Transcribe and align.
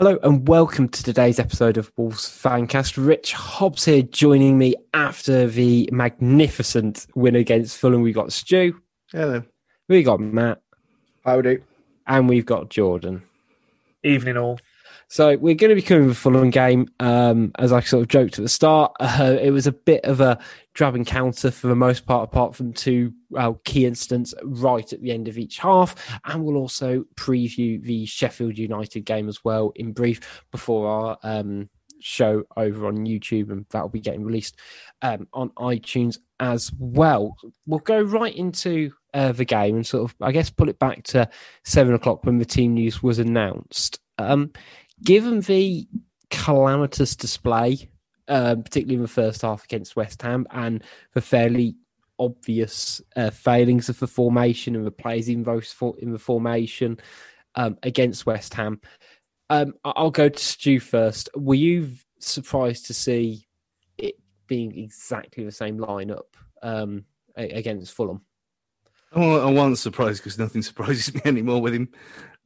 Hello 0.00 0.18
and 0.22 0.48
welcome 0.48 0.88
to 0.88 1.02
today's 1.04 1.38
episode 1.38 1.76
of 1.76 1.92
Wolves 1.98 2.24
Fancast. 2.24 2.94
Rich 2.96 3.34
Hobbs 3.34 3.84
here 3.84 4.00
joining 4.00 4.56
me 4.56 4.74
after 4.94 5.46
the 5.46 5.90
magnificent 5.92 7.06
win 7.14 7.36
against 7.36 7.76
Fulham. 7.76 8.00
We 8.00 8.14
got 8.14 8.32
Stu. 8.32 8.80
Hello. 9.12 9.42
We 9.90 10.02
got 10.02 10.18
Matt. 10.18 10.62
Howdy. 11.22 11.58
And 12.06 12.30
we've 12.30 12.46
got 12.46 12.70
Jordan. 12.70 13.24
Evening 14.02 14.38
all. 14.38 14.58
So 15.10 15.36
we're 15.36 15.56
going 15.56 15.70
to 15.70 15.74
be 15.74 15.82
covering 15.82 16.06
the 16.06 16.14
Fulham 16.14 16.50
game. 16.50 16.86
Um, 17.00 17.50
as 17.58 17.72
I 17.72 17.80
sort 17.80 18.02
of 18.02 18.08
joked 18.08 18.38
at 18.38 18.44
the 18.44 18.48
start, 18.48 18.92
uh, 19.00 19.36
it 19.42 19.50
was 19.50 19.66
a 19.66 19.72
bit 19.72 20.04
of 20.04 20.20
a 20.20 20.38
drab 20.72 20.94
encounter 20.94 21.50
for 21.50 21.66
the 21.66 21.74
most 21.74 22.06
part, 22.06 22.22
apart 22.22 22.54
from 22.54 22.72
two 22.72 23.12
well, 23.28 23.60
key 23.64 23.86
incidents 23.86 24.34
right 24.44 24.92
at 24.92 25.02
the 25.02 25.10
end 25.10 25.26
of 25.26 25.36
each 25.36 25.58
half. 25.58 25.96
And 26.26 26.44
we'll 26.44 26.56
also 26.56 27.04
preview 27.16 27.82
the 27.82 28.06
Sheffield 28.06 28.56
United 28.56 29.00
game 29.00 29.28
as 29.28 29.44
well 29.44 29.72
in 29.74 29.92
brief 29.92 30.44
before 30.52 30.88
our 30.88 31.18
um, 31.24 31.68
show 31.98 32.44
over 32.56 32.86
on 32.86 32.98
YouTube, 32.98 33.50
and 33.50 33.66
that'll 33.70 33.88
be 33.88 33.98
getting 33.98 34.22
released 34.22 34.58
um, 35.02 35.26
on 35.32 35.50
iTunes 35.58 36.18
as 36.38 36.70
well. 36.78 37.36
We'll 37.66 37.80
go 37.80 38.00
right 38.00 38.34
into 38.34 38.92
uh, 39.12 39.32
the 39.32 39.44
game 39.44 39.74
and 39.74 39.84
sort 39.84 40.08
of, 40.08 40.14
I 40.20 40.30
guess, 40.30 40.50
pull 40.50 40.68
it 40.68 40.78
back 40.78 41.02
to 41.06 41.28
seven 41.64 41.94
o'clock 41.94 42.24
when 42.24 42.38
the 42.38 42.44
team 42.44 42.74
news 42.74 43.02
was 43.02 43.18
announced. 43.18 43.98
Um, 44.18 44.52
given 45.02 45.40
the 45.40 45.86
calamitous 46.30 47.16
display, 47.16 47.90
uh, 48.28 48.56
particularly 48.56 48.96
in 48.96 49.02
the 49.02 49.08
first 49.08 49.42
half 49.42 49.64
against 49.64 49.96
West 49.96 50.22
Ham, 50.22 50.46
and 50.50 50.82
the 51.14 51.20
fairly 51.20 51.76
obvious 52.18 53.00
uh, 53.16 53.30
failings 53.30 53.88
of 53.88 53.98
the 53.98 54.06
formation 54.06 54.76
and 54.76 54.86
the 54.86 54.90
players 54.90 55.28
in, 55.28 55.42
those 55.42 55.72
for, 55.72 55.98
in 55.98 56.12
the 56.12 56.18
formation 56.18 56.98
um, 57.54 57.78
against 57.82 58.26
West 58.26 58.54
Ham, 58.54 58.80
um, 59.48 59.74
I'll 59.84 60.10
go 60.10 60.28
to 60.28 60.38
Stu 60.38 60.78
first. 60.78 61.28
Were 61.34 61.54
you 61.54 61.90
surprised 62.20 62.86
to 62.86 62.94
see 62.94 63.46
it 63.98 64.16
being 64.46 64.78
exactly 64.78 65.44
the 65.44 65.50
same 65.50 65.78
lineup 65.78 66.34
um, 66.62 67.04
against 67.34 67.94
Fulham? 67.94 68.20
Well, 69.14 69.48
I 69.48 69.50
wasn't 69.50 69.78
surprised 69.78 70.22
because 70.22 70.38
nothing 70.38 70.62
surprises 70.62 71.12
me 71.12 71.22
anymore 71.24 71.60
with 71.60 71.74
him. 71.74 71.88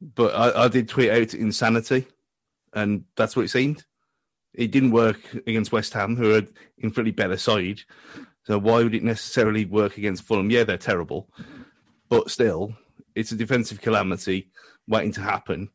But 0.01 0.33
I, 0.35 0.65
I 0.65 0.67
did 0.67 0.89
tweet 0.89 1.11
out 1.11 1.33
insanity 1.33 2.07
and 2.75 3.05
that's 3.15 3.35
what 3.35 3.45
it 3.45 3.49
seemed. 3.49 3.85
It 4.53 4.71
didn't 4.71 4.91
work 4.91 5.19
against 5.47 5.71
West 5.71 5.93
Ham, 5.93 6.15
who 6.15 6.35
are 6.35 6.43
infinitely 6.77 7.11
better 7.11 7.37
side. 7.37 7.81
So 8.43 8.59
why 8.59 8.83
would 8.83 8.93
it 8.93 9.03
necessarily 9.03 9.65
work 9.65 9.97
against 9.97 10.23
Fulham? 10.23 10.51
Yeah, 10.51 10.63
they're 10.63 10.77
terrible, 10.77 11.29
but 12.09 12.29
still, 12.29 12.75
it's 13.15 13.31
a 13.31 13.35
defensive 13.35 13.81
calamity 13.81 14.51
waiting 14.87 15.13
to 15.13 15.21
happen. 15.21 15.69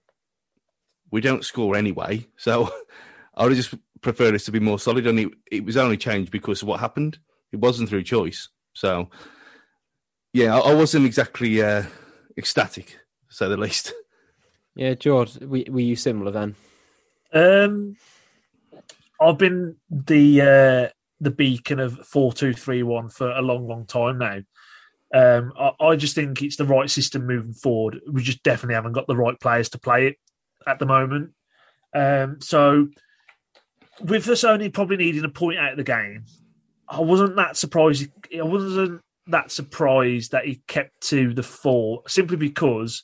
We 1.10 1.20
don't 1.20 1.44
score 1.44 1.74
anyway, 1.74 2.28
so 2.36 2.72
I 3.34 3.46
would 3.46 3.56
just 3.56 3.74
prefer 4.00 4.30
this 4.30 4.44
to 4.44 4.52
be 4.52 4.60
more 4.60 4.78
solid. 4.78 5.06
And 5.06 5.18
it, 5.18 5.28
it 5.50 5.64
was 5.64 5.76
only 5.76 5.96
changed 5.96 6.30
because 6.30 6.62
of 6.62 6.68
what 6.68 6.80
happened. 6.80 7.18
It 7.50 7.58
wasn't 7.58 7.88
through 7.88 8.04
choice. 8.04 8.48
So, 8.74 9.10
yeah, 10.32 10.56
I, 10.56 10.70
I 10.70 10.74
wasn't 10.74 11.06
exactly 11.06 11.60
uh, 11.60 11.84
ecstatic, 12.38 12.86
to 13.28 13.34
say 13.34 13.48
the 13.48 13.56
least. 13.56 13.92
Yeah, 14.76 14.94
George, 14.94 15.36
were 15.38 15.58
you 15.58 15.96
similar 15.96 16.30
then? 16.30 16.54
Um, 17.32 17.96
I've 19.20 19.38
been 19.38 19.76
the 19.90 20.40
uh, 20.40 20.88
the 21.20 21.30
beacon 21.30 21.78
of 21.78 22.06
four 22.06 22.32
two 22.32 22.52
three 22.52 22.82
one 22.82 23.08
for 23.08 23.30
a 23.30 23.42
long, 23.42 23.68
long 23.68 23.86
time 23.86 24.18
now. 24.18 24.40
Um, 25.12 25.52
I, 25.58 25.72
I, 25.80 25.96
just 25.96 26.14
think 26.14 26.40
it's 26.40 26.56
the 26.56 26.64
right 26.64 26.88
system 26.88 27.26
moving 27.26 27.52
forward. 27.52 28.00
We 28.10 28.22
just 28.22 28.44
definitely 28.44 28.76
haven't 28.76 28.92
got 28.92 29.08
the 29.08 29.16
right 29.16 29.38
players 29.40 29.68
to 29.70 29.78
play 29.78 30.06
it 30.06 30.16
at 30.68 30.78
the 30.78 30.86
moment. 30.86 31.32
Um, 31.92 32.40
so, 32.40 32.88
with 34.00 34.28
us 34.28 34.44
only 34.44 34.68
probably 34.68 34.98
needing 34.98 35.24
a 35.24 35.28
point 35.28 35.58
out 35.58 35.72
of 35.72 35.78
the 35.78 35.84
game, 35.84 36.26
I 36.88 37.00
wasn't 37.00 37.36
that 37.36 37.56
surprised. 37.56 38.08
I 38.36 38.42
wasn't 38.42 39.00
that 39.26 39.50
surprised 39.50 40.32
that 40.32 40.46
he 40.46 40.62
kept 40.66 41.00
to 41.08 41.34
the 41.34 41.42
four 41.42 42.02
simply 42.06 42.36
because 42.36 43.02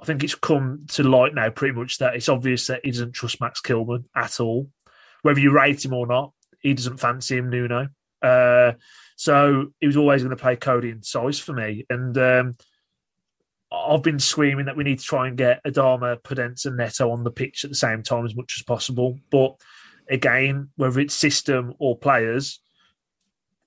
I 0.00 0.04
think 0.04 0.24
it's 0.24 0.34
come 0.34 0.86
to 0.88 1.02
light 1.02 1.34
now 1.34 1.50
pretty 1.50 1.74
much 1.74 1.98
that 1.98 2.16
it's 2.16 2.28
obvious 2.28 2.66
that 2.66 2.80
he 2.84 2.90
doesn't 2.90 3.12
trust 3.12 3.40
Max 3.40 3.60
Kilman 3.60 4.04
at 4.14 4.40
all. 4.40 4.68
Whether 5.22 5.40
you 5.40 5.52
rate 5.52 5.84
him 5.84 5.92
or 5.92 6.06
not, 6.06 6.32
he 6.60 6.74
doesn't 6.74 6.98
fancy 6.98 7.36
him, 7.36 7.50
Nuno. 7.50 7.88
Uh, 8.20 8.72
so 9.16 9.68
he 9.80 9.86
was 9.86 9.96
always 9.96 10.22
going 10.22 10.36
to 10.36 10.42
play 10.42 10.56
Coady 10.56 10.90
and 10.90 11.02
Saïss 11.02 11.40
for 11.40 11.52
me. 11.52 11.86
And 11.88 12.16
um, 12.18 12.54
I've 13.70 14.02
been 14.02 14.18
screaming 14.18 14.66
that 14.66 14.76
we 14.76 14.84
need 14.84 14.98
to 14.98 15.04
try 15.04 15.28
and 15.28 15.36
get 15.36 15.62
Adama, 15.64 16.20
Podence, 16.22 16.66
and 16.66 16.76
Neto 16.76 17.10
on 17.10 17.24
the 17.24 17.30
pitch 17.30 17.64
at 17.64 17.70
the 17.70 17.76
same 17.76 18.02
time 18.02 18.24
as 18.24 18.34
much 18.34 18.54
as 18.58 18.64
possible. 18.64 19.18
But 19.30 19.56
again, 20.08 20.70
whether 20.76 21.00
it's 21.00 21.14
system 21.14 21.74
or 21.78 21.96
players, 21.96 22.60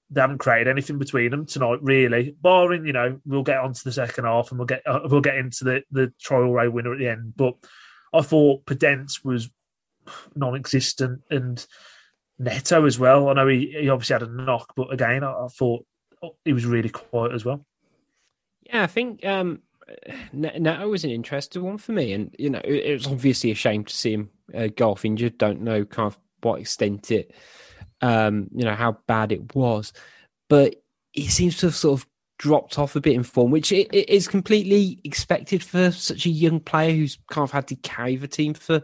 they 0.09 0.21
haven't 0.21 0.37
created 0.37 0.69
anything 0.69 0.97
between 0.97 1.31
them 1.31 1.45
tonight, 1.45 1.79
really. 1.81 2.35
Barring, 2.41 2.85
you 2.85 2.93
know, 2.93 3.19
we'll 3.25 3.43
get 3.43 3.57
on 3.57 3.73
to 3.73 3.83
the 3.83 3.91
second 3.91 4.25
half 4.25 4.51
and 4.51 4.59
we'll 4.59 4.65
get 4.65 4.81
uh, 4.85 5.01
we'll 5.05 5.21
get 5.21 5.35
into 5.35 5.63
the 5.63 5.83
the 5.91 6.13
Traore 6.23 6.71
winner 6.71 6.93
at 6.93 6.99
the 6.99 7.09
end. 7.09 7.33
But 7.35 7.55
I 8.13 8.21
thought 8.21 8.65
Podence 8.65 9.23
was 9.23 9.49
non-existent 10.35 11.21
and 11.29 11.65
Neto 12.39 12.85
as 12.85 12.97
well. 12.97 13.27
I 13.27 13.33
know 13.33 13.47
he, 13.47 13.75
he 13.81 13.89
obviously 13.89 14.13
had 14.13 14.23
a 14.23 14.31
knock, 14.31 14.73
but 14.75 14.93
again, 14.93 15.23
I, 15.23 15.31
I 15.31 15.47
thought 15.47 15.85
he 16.45 16.53
was 16.53 16.65
really 16.65 16.89
quiet 16.89 17.33
as 17.33 17.43
well. 17.43 17.65
Yeah, 18.61 18.83
I 18.83 18.87
think 18.87 19.25
um, 19.25 19.61
Neto 20.31 20.87
was 20.87 21.03
an 21.03 21.11
interesting 21.11 21.63
one 21.63 21.77
for 21.77 21.91
me, 21.91 22.13
and 22.13 22.33
you 22.39 22.49
know, 22.49 22.61
it, 22.63 22.85
it 22.85 22.93
was 22.93 23.07
obviously 23.07 23.51
a 23.51 23.55
shame 23.55 23.83
to 23.83 23.93
see 23.93 24.13
him 24.13 24.29
uh, 24.55 24.67
go 24.67 24.91
off 24.91 25.03
injured. 25.03 25.37
Don't 25.37 25.61
know 25.61 25.83
kind 25.83 26.07
of 26.07 26.17
what 26.41 26.61
extent 26.61 27.11
it 27.11 27.33
um, 28.01 28.49
you 28.53 28.65
know, 28.65 28.75
how 28.75 28.97
bad 29.07 29.31
it 29.31 29.55
was. 29.55 29.93
But 30.49 30.75
he 31.13 31.27
seems 31.27 31.57
to 31.57 31.67
have 31.67 31.75
sort 31.75 31.99
of 31.99 32.07
dropped 32.39 32.77
off 32.77 32.95
a 32.95 33.01
bit 33.01 33.15
in 33.15 33.23
form, 33.23 33.51
which 33.51 33.71
it, 33.71 33.87
it 33.93 34.09
is 34.09 34.27
completely 34.27 34.99
expected 35.03 35.63
for 35.63 35.91
such 35.91 36.25
a 36.25 36.29
young 36.29 36.59
player 36.59 36.93
who's 36.93 37.17
kind 37.31 37.43
of 37.43 37.51
had 37.51 37.67
to 37.67 37.75
carry 37.77 38.15
the 38.15 38.27
team 38.27 38.53
for 38.53 38.81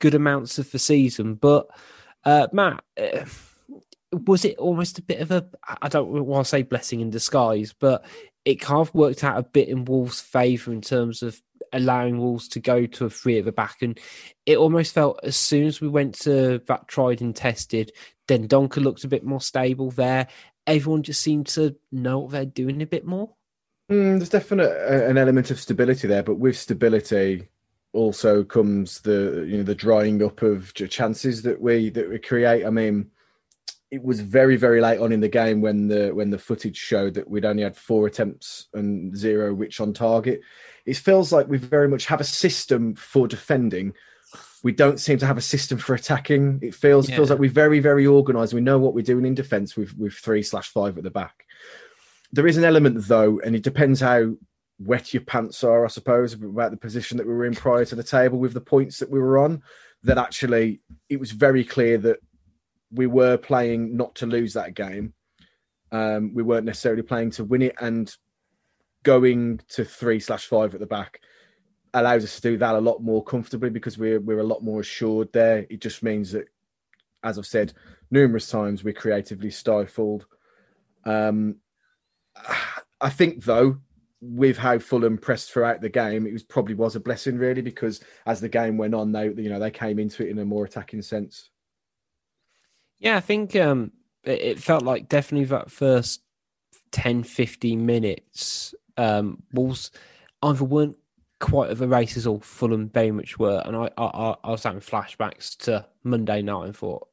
good 0.00 0.14
amounts 0.14 0.58
of 0.58 0.70
the 0.70 0.78
season. 0.78 1.34
But 1.34 1.68
uh, 2.24 2.48
Matt, 2.52 2.82
uh, 2.98 3.24
was 4.26 4.44
it 4.44 4.56
almost 4.58 4.98
a 4.98 5.02
bit 5.02 5.20
of 5.20 5.30
a 5.30 5.46
I 5.82 5.88
don't 5.88 6.08
want 6.08 6.46
to 6.46 6.48
say 6.48 6.62
blessing 6.62 7.00
in 7.00 7.10
disguise, 7.10 7.74
but 7.78 8.04
it 8.44 8.56
kind 8.60 8.80
of 8.80 8.94
worked 8.94 9.24
out 9.24 9.38
a 9.38 9.42
bit 9.42 9.68
in 9.68 9.84
Wolves' 9.84 10.20
favour 10.20 10.72
in 10.72 10.80
terms 10.80 11.22
of 11.22 11.40
allowing 11.74 12.18
Wolves 12.18 12.48
to 12.48 12.60
go 12.60 12.86
to 12.86 13.06
a 13.06 13.10
three 13.10 13.38
at 13.38 13.44
the 13.44 13.52
back. 13.52 13.82
And 13.82 13.98
it 14.46 14.56
almost 14.56 14.94
felt 14.94 15.20
as 15.22 15.36
soon 15.36 15.66
as 15.66 15.80
we 15.80 15.88
went 15.88 16.14
to 16.20 16.60
that 16.66 16.88
tried 16.88 17.20
and 17.20 17.34
tested, 17.34 17.92
Dendoncker 18.28 18.82
looked 18.82 19.04
a 19.04 19.08
bit 19.08 19.24
more 19.24 19.40
stable 19.40 19.90
there. 19.90 20.28
Everyone 20.66 21.02
just 21.02 21.20
seemed 21.20 21.48
to 21.48 21.76
know 21.92 22.20
what 22.20 22.30
they're 22.30 22.46
doing 22.46 22.80
a 22.80 22.86
bit 22.86 23.04
more. 23.04 23.34
Mm, 23.90 24.18
there's 24.18 24.30
definitely 24.30 24.74
an 24.88 25.18
element 25.18 25.50
of 25.50 25.60
stability 25.60 26.08
there, 26.08 26.22
but 26.22 26.36
with 26.38 26.56
stability 26.56 27.48
also 27.92 28.42
comes 28.42 29.00
the 29.02 29.46
you 29.48 29.58
know 29.58 29.62
the 29.62 29.74
drying 29.74 30.22
up 30.22 30.42
of 30.42 30.74
chances 30.74 31.42
that 31.42 31.60
we 31.60 31.90
that 31.90 32.08
we 32.08 32.18
create. 32.18 32.64
I 32.64 32.70
mean, 32.70 33.10
it 33.90 34.02
was 34.02 34.20
very 34.20 34.56
very 34.56 34.80
late 34.80 35.00
on 35.00 35.12
in 35.12 35.20
the 35.20 35.28
game 35.28 35.60
when 35.60 35.88
the 35.88 36.10
when 36.10 36.30
the 36.30 36.38
footage 36.38 36.76
showed 36.76 37.14
that 37.14 37.28
we'd 37.28 37.44
only 37.44 37.62
had 37.62 37.76
four 37.76 38.06
attempts 38.06 38.68
and 38.72 39.16
zero 39.16 39.52
which 39.54 39.80
on 39.80 39.92
target. 39.92 40.40
It 40.86 40.96
feels 40.96 41.32
like 41.32 41.48
we 41.48 41.58
very 41.58 41.88
much 41.88 42.06
have 42.06 42.20
a 42.20 42.24
system 42.24 42.94
for 42.94 43.26
defending, 43.26 43.94
we 44.64 44.72
don't 44.72 44.98
seem 44.98 45.18
to 45.18 45.26
have 45.26 45.36
a 45.36 45.42
system 45.42 45.76
for 45.78 45.94
attacking. 45.94 46.58
It 46.62 46.74
feels 46.74 47.08
yeah. 47.08 47.16
feels 47.16 47.30
like 47.30 47.38
we're 47.38 47.50
very 47.50 47.78
very 47.78 48.06
organised. 48.06 48.54
We 48.54 48.62
know 48.62 48.78
what 48.78 48.94
we're 48.94 49.02
doing 49.02 49.26
in 49.26 49.34
defence 49.34 49.76
with 49.76 49.96
with 49.96 50.14
three 50.14 50.42
slash 50.42 50.68
five 50.70 50.96
at 50.96 51.04
the 51.04 51.10
back. 51.10 51.44
There 52.32 52.46
is 52.46 52.56
an 52.56 52.64
element 52.64 53.06
though, 53.06 53.38
and 53.44 53.54
it 53.54 53.62
depends 53.62 54.00
how 54.00 54.34
wet 54.80 55.14
your 55.14 55.22
pants 55.22 55.62
are, 55.62 55.84
I 55.84 55.88
suppose, 55.88 56.32
about 56.32 56.72
the 56.72 56.78
position 56.78 57.18
that 57.18 57.26
we 57.26 57.34
were 57.34 57.44
in 57.44 57.54
prior 57.54 57.84
to 57.84 57.94
the 57.94 58.02
table 58.02 58.38
with 58.38 58.54
the 58.54 58.60
points 58.60 58.98
that 58.98 59.10
we 59.10 59.20
were 59.20 59.38
on. 59.38 59.62
That 60.02 60.18
actually, 60.18 60.80
it 61.08 61.20
was 61.20 61.30
very 61.30 61.64
clear 61.64 61.98
that 61.98 62.18
we 62.90 63.06
were 63.06 63.36
playing 63.36 63.96
not 63.96 64.14
to 64.16 64.26
lose 64.26 64.54
that 64.54 64.74
game. 64.74 65.12
Um, 65.92 66.32
we 66.34 66.42
weren't 66.42 66.66
necessarily 66.66 67.02
playing 67.02 67.32
to 67.32 67.44
win 67.44 67.62
it, 67.62 67.74
and 67.80 68.14
going 69.04 69.60
to 69.68 69.84
three 69.84 70.18
slash 70.18 70.46
five 70.46 70.74
at 70.74 70.80
the 70.80 70.86
back 70.86 71.20
allows 71.94 72.24
us 72.24 72.34
to 72.36 72.50
do 72.50 72.58
that 72.58 72.74
a 72.74 72.80
lot 72.80 73.00
more 73.02 73.22
comfortably 73.22 73.70
because 73.70 73.96
we're 73.96 74.20
we're 74.20 74.40
a 74.40 74.44
lot 74.44 74.62
more 74.62 74.80
assured 74.80 75.32
there. 75.32 75.66
It 75.70 75.80
just 75.80 76.02
means 76.02 76.32
that, 76.32 76.48
as 77.22 77.38
I've 77.38 77.46
said 77.46 77.72
numerous 78.10 78.50
times, 78.50 78.82
we're 78.82 78.94
creatively 78.94 79.50
stifled. 79.50 80.26
Um, 81.04 81.56
I 83.00 83.10
think 83.10 83.44
though, 83.44 83.78
with 84.20 84.58
how 84.58 84.78
Fulham 84.78 85.18
pressed 85.18 85.52
throughout 85.52 85.80
the 85.80 85.88
game, 85.88 86.26
it 86.26 86.32
was 86.32 86.42
probably 86.42 86.74
was 86.74 86.96
a 86.96 87.00
blessing 87.00 87.38
really 87.38 87.62
because 87.62 88.00
as 88.26 88.40
the 88.40 88.48
game 88.48 88.76
went 88.76 88.94
on, 88.94 89.12
they 89.12 89.26
you 89.26 89.48
know 89.48 89.60
they 89.60 89.70
came 89.70 89.98
into 89.98 90.26
it 90.26 90.30
in 90.30 90.38
a 90.38 90.44
more 90.44 90.64
attacking 90.64 91.02
sense. 91.02 91.50
Yeah, 92.98 93.16
I 93.16 93.20
think 93.20 93.54
um, 93.56 93.92
it, 94.24 94.58
felt 94.58 94.82
like 94.82 95.08
definitely 95.08 95.46
that 95.46 95.70
first 95.70 96.22
10, 96.92 97.24
15 97.24 97.84
minutes, 97.84 98.74
um, 98.96 99.42
Wolves 99.52 99.90
either 100.42 100.64
weren't 100.64 100.96
quite 101.40 101.70
of 101.70 101.82
a 101.82 101.88
race 101.88 102.16
as 102.16 102.26
all 102.26 102.40
Fulham 102.40 102.88
very 102.88 103.10
much 103.10 103.38
were, 103.38 103.62
and 103.64 103.76
I 103.76 103.90
I, 103.96 104.36
I 104.44 104.50
was 104.50 104.62
having 104.62 104.80
flashbacks 104.80 105.56
to 105.64 105.86
Monday 106.02 106.42
night 106.42 106.66
and 106.66 106.76
thought 106.76 107.08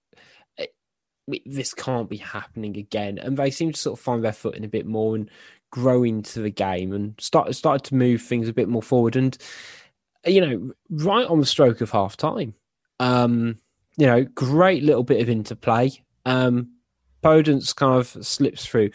this 1.45 1.73
can't 1.73 2.09
be 2.09 2.17
happening 2.17 2.77
again. 2.77 3.17
And 3.17 3.37
they 3.37 3.51
seem 3.51 3.71
to 3.71 3.79
sort 3.79 3.99
of 3.99 4.03
find 4.03 4.23
their 4.23 4.33
footing 4.33 4.65
a 4.65 4.69
bit 4.69 4.85
more 4.85 5.15
and 5.15 5.29
grow 5.71 6.03
into 6.03 6.41
the 6.41 6.49
game 6.49 6.93
and 6.93 7.15
start 7.19 7.53
started 7.55 7.83
to 7.89 7.95
move 7.95 8.21
things 8.21 8.47
a 8.47 8.53
bit 8.53 8.67
more 8.67 8.81
forward. 8.81 9.15
And 9.15 9.37
you 10.25 10.41
know, 10.41 10.71
right 10.89 11.25
on 11.25 11.39
the 11.39 11.45
stroke 11.45 11.81
of 11.81 11.91
half 11.91 12.17
time, 12.17 12.53
um, 12.99 13.59
you 13.97 14.05
know, 14.05 14.23
great 14.23 14.83
little 14.83 15.03
bit 15.03 15.21
of 15.21 15.29
interplay. 15.29 15.91
Um, 16.25 16.73
Podence 17.23 17.75
kind 17.75 17.99
of 17.99 18.25
slips 18.25 18.65
through, 18.65 18.91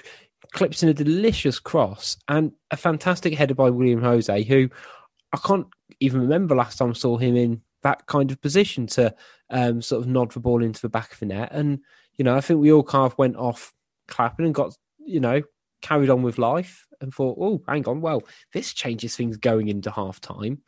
clips 0.56 0.82
in 0.82 0.88
a 0.88 0.94
delicious 0.94 1.60
cross, 1.60 2.16
and 2.28 2.50
a 2.70 2.76
fantastic 2.76 3.34
header 3.34 3.54
by 3.54 3.70
Willian 3.70 4.00
José, 4.00 4.44
who 4.44 4.68
I 5.32 5.38
can't 5.38 5.66
even 6.00 6.20
remember 6.22 6.56
last 6.56 6.78
time 6.78 6.90
I 6.90 6.94
saw 6.94 7.18
him 7.18 7.36
in 7.36 7.60
that 7.82 8.06
kind 8.06 8.32
of 8.32 8.40
position 8.40 8.86
to 8.88 9.14
um, 9.50 9.80
sort 9.80 10.02
of 10.02 10.08
nod 10.08 10.32
the 10.32 10.40
ball 10.40 10.64
into 10.64 10.80
the 10.80 10.88
back 10.88 11.12
of 11.12 11.20
the 11.20 11.26
net. 11.26 11.50
And 11.52 11.80
you 12.16 12.24
know, 12.24 12.34
I 12.34 12.40
think 12.40 12.60
we 12.60 12.72
all 12.72 12.82
kind 12.82 13.04
of 13.04 13.16
went 13.18 13.36
off 13.36 13.72
clapping 14.08 14.46
and 14.46 14.54
got, 14.54 14.74
you 14.98 15.20
know, 15.20 15.42
carried 15.82 16.10
on 16.10 16.22
with 16.22 16.38
life 16.38 16.86
and 17.00 17.12
thought, 17.12 17.36
oh, 17.40 17.62
hang 17.68 17.86
on, 17.86 18.00
well, 18.00 18.22
this 18.52 18.72
changes 18.72 19.14
things 19.14 19.36
going 19.36 19.68
into 19.68 19.90
half 19.90 20.20
time. 20.20 20.62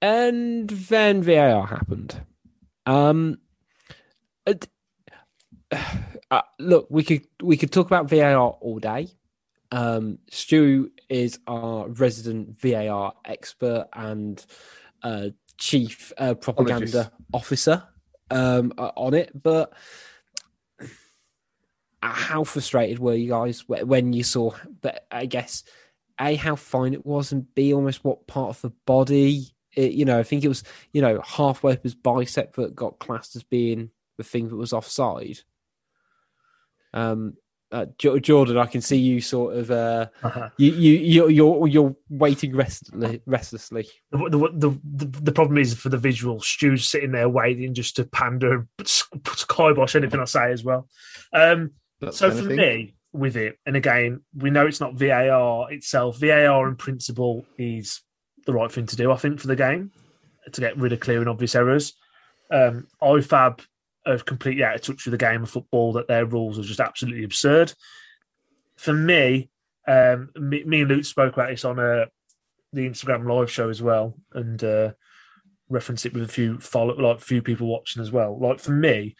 And 0.00 0.68
then 0.68 1.22
VAR 1.22 1.66
happened. 1.66 2.22
Um, 2.86 3.38
it, 4.46 4.68
uh, 5.70 5.84
look, 6.58 6.86
we 6.90 7.02
could 7.02 7.26
we 7.42 7.56
could 7.56 7.72
talk 7.72 7.86
about 7.86 8.08
VAR 8.08 8.36
all 8.36 8.78
day. 8.78 9.08
Um, 9.70 10.18
Stu 10.30 10.92
is 11.08 11.38
our 11.46 11.88
resident 11.88 12.60
VAR 12.60 13.14
expert 13.24 13.88
and 13.92 14.44
uh, 15.02 15.30
chief 15.58 16.12
uh, 16.16 16.34
propaganda 16.34 17.00
Apologies. 17.00 17.10
officer 17.32 17.82
um, 18.30 18.72
on 18.78 19.14
it. 19.14 19.30
But 19.40 19.72
how 22.02 22.44
frustrated 22.44 22.98
were 22.98 23.14
you 23.14 23.30
guys 23.30 23.66
when 23.68 24.12
you 24.12 24.22
saw? 24.22 24.52
But 24.80 25.06
I 25.10 25.26
guess 25.26 25.64
a 26.20 26.36
how 26.36 26.56
fine 26.56 26.94
it 26.94 27.04
was, 27.04 27.32
and 27.32 27.52
b 27.54 27.74
almost 27.74 28.04
what 28.04 28.26
part 28.26 28.50
of 28.50 28.60
the 28.60 28.70
body. 28.86 29.54
It, 29.74 29.92
you 29.92 30.04
know, 30.04 30.20
I 30.20 30.22
think 30.22 30.44
it 30.44 30.48
was 30.48 30.62
you 30.92 31.02
know 31.02 31.20
halfway 31.24 31.72
up 31.72 31.82
his 31.82 31.94
bicep 31.94 32.54
that 32.56 32.76
got 32.76 32.98
classed 32.98 33.34
as 33.36 33.42
being 33.42 33.90
the 34.18 34.24
thing 34.24 34.48
that 34.48 34.56
was 34.56 34.72
offside. 34.72 35.40
Um, 36.94 37.34
uh, 37.72 37.86
Jordan, 37.98 38.56
I 38.56 38.66
can 38.66 38.80
see 38.80 38.98
you 38.98 39.20
sort 39.20 39.56
of 39.56 39.70
uh, 39.70 40.06
uh-huh. 40.22 40.50
you 40.58 40.70
you 40.72 41.28
you're 41.28 41.66
you're 41.66 41.96
waiting 42.08 42.54
restlessly. 42.54 43.20
restlessly. 43.26 43.88
The, 44.12 44.48
the, 44.54 44.78
the, 44.84 45.20
the, 45.22 45.32
problem 45.32 45.58
is 45.58 45.74
for 45.74 45.88
the 45.88 45.98
visual, 45.98 46.40
Stu's 46.40 46.88
sitting 46.88 47.10
there 47.10 47.28
waiting 47.28 47.74
just 47.74 47.96
to 47.96 48.04
pander 48.04 48.68
and 48.78 48.88
kibosh 49.48 49.96
anything 49.96 50.20
I 50.20 50.24
say 50.24 50.52
as 50.52 50.62
well. 50.62 50.88
Um, 51.32 51.72
so 52.12 52.30
for 52.30 52.44
me, 52.44 52.94
with 53.12 53.36
it, 53.36 53.58
and 53.66 53.74
again, 53.74 54.20
we 54.36 54.50
know 54.50 54.68
it's 54.68 54.80
not 54.80 54.94
VAR 54.94 55.72
itself. 55.72 56.18
VAR 56.18 56.68
in 56.68 56.76
principle 56.76 57.44
is 57.58 58.02
the 58.46 58.52
right 58.52 58.70
thing 58.70 58.86
to 58.86 58.96
do, 58.96 59.10
I 59.10 59.16
think, 59.16 59.40
for 59.40 59.48
the 59.48 59.56
game 59.56 59.90
to 60.52 60.60
get 60.60 60.76
rid 60.76 60.92
of 60.92 61.00
clear 61.00 61.18
and 61.18 61.28
obvious 61.28 61.56
errors. 61.56 61.94
Um, 62.52 62.86
IFAB 63.02 63.60
are 64.06 64.18
completely 64.18 64.64
out 64.64 64.74
of 64.74 64.82
touch 64.82 65.04
with 65.04 65.12
the 65.12 65.18
game 65.18 65.42
of 65.42 65.50
football, 65.50 65.92
that 65.94 66.08
their 66.08 66.26
rules 66.26 66.58
are 66.58 66.62
just 66.62 66.80
absolutely 66.80 67.24
absurd. 67.24 67.72
For 68.76 68.92
me, 68.92 69.50
um, 69.86 70.30
me, 70.36 70.64
me, 70.64 70.80
and 70.80 70.90
Luke 70.90 71.04
spoke 71.04 71.34
about 71.34 71.50
this 71.50 71.64
on 71.64 71.78
uh, 71.78 72.06
the 72.72 72.88
Instagram 72.88 73.28
live 73.28 73.50
show 73.50 73.68
as 73.68 73.82
well, 73.82 74.14
and 74.32 74.62
uh, 74.62 74.92
reference 75.68 76.04
it 76.04 76.14
with 76.14 76.22
a 76.22 76.28
few 76.28 76.58
follow, 76.58 76.94
like 76.96 77.20
few 77.20 77.42
people 77.42 77.66
watching 77.66 78.02
as 78.02 78.12
well. 78.12 78.38
Like 78.38 78.60
for 78.60 78.72
me, 78.72 79.14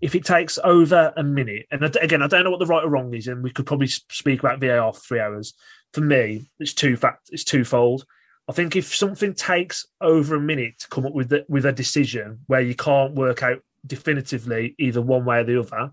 if 0.00 0.14
it 0.14 0.24
takes 0.24 0.58
over 0.62 1.12
a 1.16 1.22
minute, 1.22 1.66
and 1.70 1.82
again, 1.96 2.22
I 2.22 2.28
don't 2.28 2.44
know 2.44 2.50
what 2.50 2.60
the 2.60 2.66
right 2.66 2.84
or 2.84 2.88
wrong 2.88 3.14
is, 3.14 3.26
and 3.26 3.42
we 3.42 3.50
could 3.50 3.66
probably 3.66 3.88
speak 3.88 4.40
about 4.40 4.60
VAR 4.60 4.92
for 4.92 5.00
three 5.00 5.20
hours. 5.20 5.54
For 5.92 6.00
me, 6.00 6.50
it's 6.58 6.74
two 6.74 6.96
fact, 6.96 7.30
it's 7.32 7.44
twofold. 7.44 8.04
I 8.48 8.52
think 8.52 8.76
if 8.76 8.94
something 8.94 9.34
takes 9.34 9.86
over 10.00 10.36
a 10.36 10.40
minute 10.40 10.78
to 10.80 10.88
come 10.88 11.04
up 11.04 11.12
with 11.12 11.28
the, 11.28 11.44
with 11.48 11.66
a 11.66 11.72
decision 11.72 12.40
where 12.46 12.62
you 12.62 12.74
can't 12.74 13.14
work 13.14 13.42
out 13.42 13.58
definitively 13.88 14.74
either 14.78 15.02
one 15.02 15.24
way 15.24 15.40
or 15.40 15.44
the 15.44 15.60
other. 15.60 15.90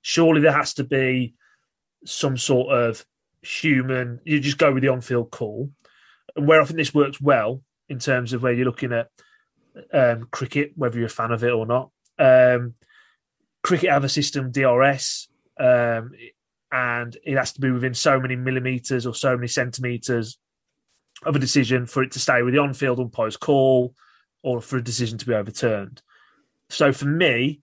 Surely 0.00 0.40
there 0.40 0.52
has 0.52 0.74
to 0.74 0.84
be 0.84 1.34
some 2.04 2.36
sort 2.36 2.74
of 2.74 3.04
human. 3.42 4.20
You 4.24 4.40
just 4.40 4.58
go 4.58 4.72
with 4.72 4.82
the 4.82 4.88
on-field 4.88 5.30
call. 5.30 5.70
Where 6.34 6.60
I 6.60 6.64
think 6.64 6.78
this 6.78 6.94
works 6.94 7.20
well 7.20 7.62
in 7.88 7.98
terms 7.98 8.32
of 8.32 8.42
where 8.42 8.52
you're 8.52 8.66
looking 8.66 8.92
at 8.92 9.08
um, 9.92 10.28
cricket, 10.30 10.72
whether 10.76 10.96
you're 10.98 11.06
a 11.06 11.10
fan 11.10 11.30
of 11.30 11.44
it 11.44 11.52
or 11.52 11.66
not. 11.66 11.90
Um, 12.18 12.74
cricket 13.62 13.90
have 13.90 14.04
a 14.04 14.08
system 14.08 14.50
DRS, 14.50 15.28
um, 15.58 16.12
and 16.70 17.16
it 17.24 17.36
has 17.36 17.52
to 17.52 17.60
be 17.60 17.70
within 17.70 17.94
so 17.94 18.18
many 18.18 18.36
millimeters 18.36 19.06
or 19.06 19.14
so 19.14 19.36
many 19.36 19.48
centimeters 19.48 20.38
of 21.24 21.36
a 21.36 21.38
decision 21.38 21.86
for 21.86 22.02
it 22.02 22.12
to 22.12 22.18
stay 22.18 22.42
with 22.42 22.54
the 22.54 22.60
on-field 22.60 22.98
umpire's 22.98 23.36
call 23.36 23.94
or 24.42 24.60
for 24.60 24.78
a 24.78 24.82
decision 24.82 25.18
to 25.18 25.26
be 25.26 25.34
overturned. 25.34 26.02
So 26.72 26.92
for 26.92 27.06
me, 27.06 27.60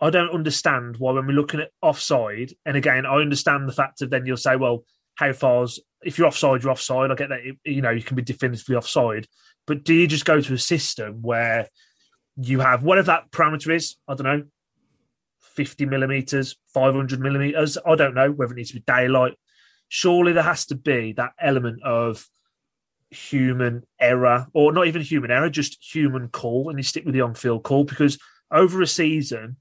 I 0.00 0.10
don't 0.10 0.34
understand 0.34 0.96
why 0.96 1.12
when 1.12 1.26
we're 1.26 1.32
looking 1.32 1.60
at 1.60 1.70
offside, 1.82 2.52
and 2.64 2.76
again, 2.76 3.06
I 3.06 3.16
understand 3.16 3.68
the 3.68 3.72
fact 3.72 4.02
of 4.02 4.10
then 4.10 4.26
you'll 4.26 4.36
say, 4.36 4.56
well, 4.56 4.84
how 5.14 5.32
far's 5.32 5.80
if 6.02 6.18
you're 6.18 6.26
offside, 6.26 6.62
you're 6.62 6.72
offside. 6.72 7.10
I 7.10 7.14
get 7.14 7.30
that 7.30 7.40
you 7.64 7.82
know 7.82 7.90
you 7.90 8.02
can 8.02 8.16
be 8.16 8.22
definitively 8.22 8.76
offside, 8.76 9.26
but 9.66 9.84
do 9.84 9.94
you 9.94 10.06
just 10.06 10.24
go 10.24 10.40
to 10.40 10.54
a 10.54 10.58
system 10.58 11.22
where 11.22 11.68
you 12.36 12.60
have 12.60 12.82
whatever 12.82 13.06
that 13.06 13.30
parameter 13.30 13.74
is? 13.74 13.96
I 14.06 14.14
don't 14.14 14.24
know, 14.24 14.44
fifty 15.40 15.86
millimeters, 15.86 16.56
five 16.72 16.94
hundred 16.94 17.20
millimeters. 17.20 17.78
I 17.86 17.94
don't 17.94 18.14
know 18.14 18.30
whether 18.30 18.52
it 18.52 18.56
needs 18.56 18.70
to 18.70 18.76
be 18.76 18.84
daylight. 18.86 19.34
Surely 19.88 20.32
there 20.32 20.42
has 20.42 20.66
to 20.66 20.74
be 20.74 21.12
that 21.14 21.32
element 21.40 21.82
of 21.82 22.26
human 23.10 23.84
error, 24.00 24.46
or 24.52 24.72
not 24.72 24.86
even 24.86 25.02
human 25.02 25.30
error, 25.30 25.48
just 25.48 25.78
human 25.94 26.28
call, 26.28 26.68
and 26.68 26.78
you 26.78 26.82
stick 26.82 27.04
with 27.04 27.14
the 27.14 27.20
on-field 27.22 27.62
call 27.62 27.84
because 27.84 28.18
over 28.50 28.82
a 28.82 28.86
season, 28.86 29.56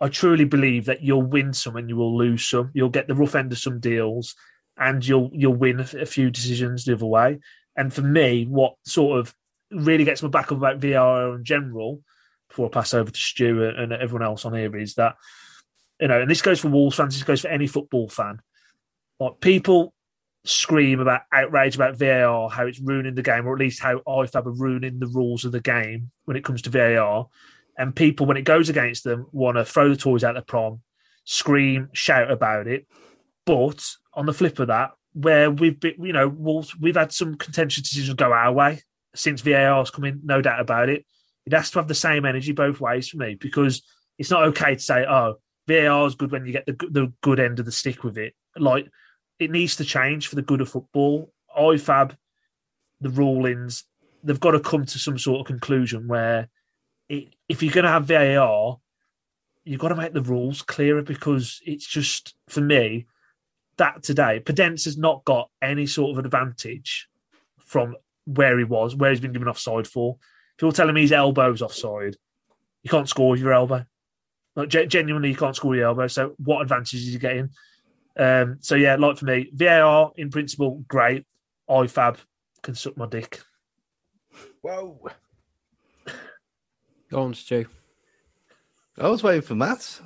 I 0.00 0.08
truly 0.08 0.44
believe 0.44 0.86
that 0.86 1.02
you'll 1.02 1.22
win 1.22 1.52
some 1.52 1.76
and 1.76 1.88
you 1.88 1.96
will 1.96 2.16
lose 2.16 2.48
some. 2.48 2.70
You'll 2.72 2.88
get 2.88 3.06
the 3.06 3.14
rough 3.14 3.34
end 3.34 3.52
of 3.52 3.58
some 3.58 3.80
deals, 3.80 4.34
and 4.78 5.06
you'll 5.06 5.30
you'll 5.32 5.54
win 5.54 5.80
a 5.80 6.06
few 6.06 6.30
decisions 6.30 6.84
the 6.84 6.94
other 6.94 7.06
way. 7.06 7.40
And 7.76 7.92
for 7.92 8.02
me, 8.02 8.46
what 8.46 8.74
sort 8.84 9.20
of 9.20 9.34
really 9.70 10.04
gets 10.04 10.22
my 10.22 10.28
back 10.28 10.50
up 10.50 10.58
about 10.58 10.78
VAR 10.78 11.34
in 11.36 11.44
general, 11.44 12.02
before 12.48 12.66
I 12.66 12.70
pass 12.70 12.94
over 12.94 13.10
to 13.10 13.20
Stuart 13.20 13.76
and 13.76 13.92
everyone 13.92 14.26
else 14.26 14.44
on 14.44 14.54
here, 14.54 14.74
is 14.76 14.94
that 14.94 15.16
you 16.00 16.08
know, 16.08 16.22
and 16.22 16.30
this 16.30 16.42
goes 16.42 16.60
for 16.60 16.68
Wolves 16.68 16.96
fans, 16.96 17.14
this 17.14 17.24
goes 17.24 17.42
for 17.42 17.48
any 17.48 17.66
football 17.66 18.08
fan. 18.08 18.40
Like 19.18 19.40
people 19.40 19.92
scream 20.44 21.00
about 21.00 21.22
outrage 21.30 21.76
about 21.76 21.98
VAR, 21.98 22.48
how 22.48 22.66
it's 22.66 22.80
ruining 22.80 23.14
the 23.14 23.22
game, 23.22 23.46
or 23.46 23.52
at 23.52 23.60
least 23.60 23.80
how 23.80 23.98
IFAB 23.98 24.46
are 24.46 24.50
ruining 24.50 24.98
the 24.98 25.06
rules 25.06 25.44
of 25.44 25.52
the 25.52 25.60
game 25.60 26.10
when 26.24 26.38
it 26.38 26.44
comes 26.44 26.62
to 26.62 26.70
VAR 26.70 27.28
and 27.80 27.96
people 27.96 28.26
when 28.26 28.36
it 28.36 28.42
goes 28.42 28.68
against 28.68 29.04
them 29.04 29.26
want 29.32 29.56
to 29.56 29.64
throw 29.64 29.88
the 29.88 29.96
toys 29.96 30.22
out 30.22 30.36
of 30.36 30.42
the 30.42 30.46
prom, 30.46 30.82
scream, 31.24 31.88
shout 31.94 32.30
about 32.30 32.66
it. 32.66 32.86
But 33.46 33.82
on 34.12 34.26
the 34.26 34.34
flip 34.34 34.58
of 34.58 34.68
that, 34.68 34.90
where 35.14 35.50
we've 35.50 35.80
been, 35.80 35.94
you 35.98 36.12
know, 36.12 36.28
Wolves, 36.28 36.76
we've 36.76 36.94
had 36.94 37.10
some 37.10 37.36
contentious 37.36 37.82
decisions 37.82 38.14
go 38.14 38.32
our 38.34 38.52
way 38.52 38.82
since 39.14 39.40
VAR's 39.40 39.90
come 39.90 40.04
in, 40.04 40.20
no 40.22 40.42
doubt 40.42 40.60
about 40.60 40.90
it. 40.90 41.06
It 41.46 41.54
has 41.54 41.70
to 41.70 41.78
have 41.78 41.88
the 41.88 41.94
same 41.94 42.26
energy 42.26 42.52
both 42.52 42.80
ways 42.82 43.08
for 43.08 43.16
me 43.16 43.34
because 43.34 43.82
it's 44.18 44.30
not 44.30 44.44
okay 44.48 44.74
to 44.74 44.80
say, 44.80 45.06
oh, 45.08 45.36
VAR 45.66 46.06
is 46.06 46.14
good 46.14 46.32
when 46.32 46.44
you 46.44 46.52
get 46.52 46.66
the 46.66 46.76
the 46.90 47.12
good 47.22 47.40
end 47.40 47.58
of 47.60 47.64
the 47.64 47.72
stick 47.72 48.04
with 48.04 48.18
it. 48.18 48.34
Like 48.58 48.88
it 49.38 49.50
needs 49.50 49.76
to 49.76 49.84
change 49.84 50.28
for 50.28 50.36
the 50.36 50.42
good 50.42 50.60
of 50.60 50.68
football. 50.68 51.32
IFAB, 51.58 52.14
the 53.00 53.08
rulings, 53.08 53.84
they've 54.22 54.38
got 54.38 54.50
to 54.50 54.60
come 54.60 54.84
to 54.84 54.98
some 54.98 55.18
sort 55.18 55.40
of 55.40 55.46
conclusion 55.46 56.06
where 56.06 56.48
it, 57.10 57.34
if 57.48 57.62
you're 57.62 57.72
going 57.72 57.84
to 57.84 57.90
have 57.90 58.06
VAR, 58.06 58.78
you've 59.64 59.80
got 59.80 59.88
to 59.88 59.96
make 59.96 60.14
the 60.14 60.22
rules 60.22 60.62
clearer 60.62 61.02
because 61.02 61.60
it's 61.66 61.86
just 61.86 62.34
for 62.48 62.60
me 62.60 63.06
that 63.76 64.02
today 64.02 64.40
Podence 64.44 64.84
has 64.84 64.96
not 64.96 65.24
got 65.24 65.50
any 65.60 65.86
sort 65.86 66.16
of 66.16 66.24
advantage 66.24 67.08
from 67.58 67.96
where 68.26 68.56
he 68.58 68.64
was, 68.64 68.94
where 68.94 69.10
he's 69.10 69.20
been 69.20 69.32
given 69.32 69.48
offside 69.48 69.86
for. 69.86 70.16
If 70.56 70.62
you're 70.62 70.72
telling 70.72 70.94
me 70.94 71.02
his 71.02 71.12
elbow's 71.12 71.62
offside, 71.62 72.16
you 72.82 72.90
can't 72.90 73.08
score 73.08 73.30
with 73.30 73.40
your 73.40 73.52
elbow. 73.52 73.84
Like 74.54 74.68
genuinely, 74.68 75.30
you 75.30 75.36
can't 75.36 75.56
score 75.56 75.70
with 75.70 75.78
your 75.78 75.88
elbow. 75.88 76.06
So 76.06 76.34
what 76.38 76.62
advantages 76.62 77.06
is 77.06 77.12
he 77.12 77.18
getting? 77.18 77.50
Um, 78.16 78.58
so 78.60 78.76
yeah, 78.76 78.96
like 78.96 79.18
for 79.18 79.24
me, 79.24 79.50
VAR 79.52 80.12
in 80.16 80.30
principle, 80.30 80.84
great. 80.86 81.26
IFAB 81.68 82.18
can 82.62 82.74
suck 82.74 82.96
my 82.96 83.06
dick. 83.06 83.40
Whoa. 84.60 85.10
Go 87.10 87.22
on, 87.22 87.34
Stu. 87.34 87.66
I 88.98 89.08
was 89.08 89.22
waiting 89.22 89.42
for 89.42 89.54
Matt. 89.54 90.00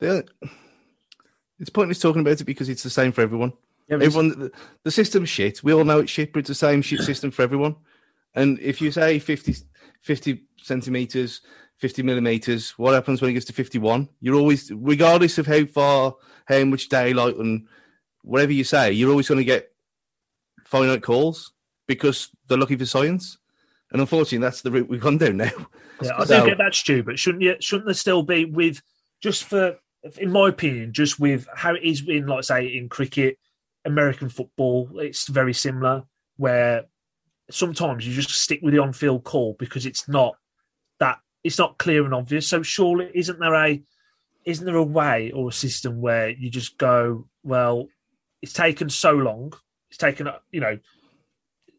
it's 0.00 1.70
pointless 1.72 2.00
talking 2.00 2.20
about 2.20 2.40
it 2.40 2.44
because 2.44 2.68
it's 2.68 2.82
the 2.82 2.90
same 2.90 3.12
for 3.12 3.22
everyone. 3.22 3.52
Yeah, 3.88 3.98
Everyone, 4.02 4.28
the, 4.30 4.52
the 4.82 4.90
system's 4.90 5.28
shit. 5.28 5.62
We 5.62 5.72
all 5.72 5.84
know 5.84 6.00
it's 6.00 6.10
shit, 6.10 6.32
but 6.32 6.40
it's 6.40 6.48
the 6.48 6.54
same 6.54 6.82
shit 6.82 7.00
system 7.00 7.30
for 7.30 7.42
everyone. 7.42 7.76
And 8.34 8.58
if 8.58 8.82
you 8.82 8.90
say 8.90 9.18
50, 9.18 9.54
50 10.00 10.42
centimeters, 10.58 11.40
50 11.78 12.02
millimeters, 12.02 12.70
what 12.72 12.94
happens 12.94 13.22
when 13.22 13.30
it 13.30 13.34
gets 13.34 13.46
to 13.46 13.52
51? 13.52 14.08
You're 14.20 14.34
always, 14.34 14.70
regardless 14.72 15.38
of 15.38 15.46
how 15.46 15.64
far, 15.66 16.16
how 16.46 16.64
much 16.64 16.88
daylight 16.88 17.36
and 17.36 17.66
whatever 18.22 18.52
you 18.52 18.64
say, 18.64 18.92
you're 18.92 19.10
always 19.10 19.28
going 19.28 19.38
to 19.38 19.44
get 19.44 19.70
finite 20.64 21.02
calls 21.02 21.52
because 21.86 22.28
they're 22.48 22.58
looking 22.58 22.78
for 22.78 22.86
science. 22.86 23.38
And 23.92 24.00
unfortunately, 24.00 24.38
that's 24.38 24.62
the 24.62 24.70
route 24.70 24.88
we've 24.88 25.00
gone 25.00 25.18
down 25.18 25.36
now. 25.38 25.50
Yeah, 26.02 26.10
I 26.18 26.24
So- 26.26 26.40
do 26.42 26.50
get 26.50 26.58
that, 26.58 26.74
Stu, 26.74 27.02
but 27.02 27.18
shouldn't 27.18 27.42
you? 27.42 27.56
Shouldn't 27.60 27.86
there 27.86 27.94
still 27.94 28.22
be 28.22 28.44
with 28.44 28.82
just 29.22 29.44
for, 29.44 29.78
in 30.18 30.30
my 30.30 30.50
opinion, 30.50 30.92
just 30.92 31.18
with 31.18 31.48
how 31.54 31.74
it 31.74 31.82
is 31.82 32.06
in, 32.06 32.26
like 32.26 32.44
say, 32.44 32.66
in 32.66 32.90
cricket, 32.90 33.38
American 33.86 34.28
football, 34.28 34.90
it's 34.96 35.26
very 35.26 35.54
similar. 35.54 36.02
Where 36.36 36.84
sometimes 37.50 38.06
you 38.06 38.12
just 38.12 38.28
stick 38.30 38.60
with 38.62 38.74
the 38.74 38.80
on-field 38.82 39.24
call 39.24 39.56
because 39.58 39.86
it's 39.86 40.06
not 40.06 40.36
that 41.00 41.18
it's 41.44 41.58
not 41.58 41.78
clear 41.78 42.04
and 42.04 42.12
obvious. 42.12 42.46
So 42.46 42.62
surely, 42.62 43.10
isn't 43.14 43.38
there 43.38 43.54
a 43.54 43.82
isn't 44.44 44.66
there 44.66 44.76
a 44.76 44.82
way 44.82 45.30
or 45.32 45.48
a 45.48 45.52
system 45.52 46.02
where 46.02 46.28
you 46.28 46.50
just 46.50 46.76
go, 46.76 47.26
well, 47.42 47.88
it's 48.42 48.52
taken 48.52 48.90
so 48.90 49.12
long, 49.12 49.54
it's 49.88 49.96
taken 49.96 50.28
you 50.50 50.60
know 50.60 50.78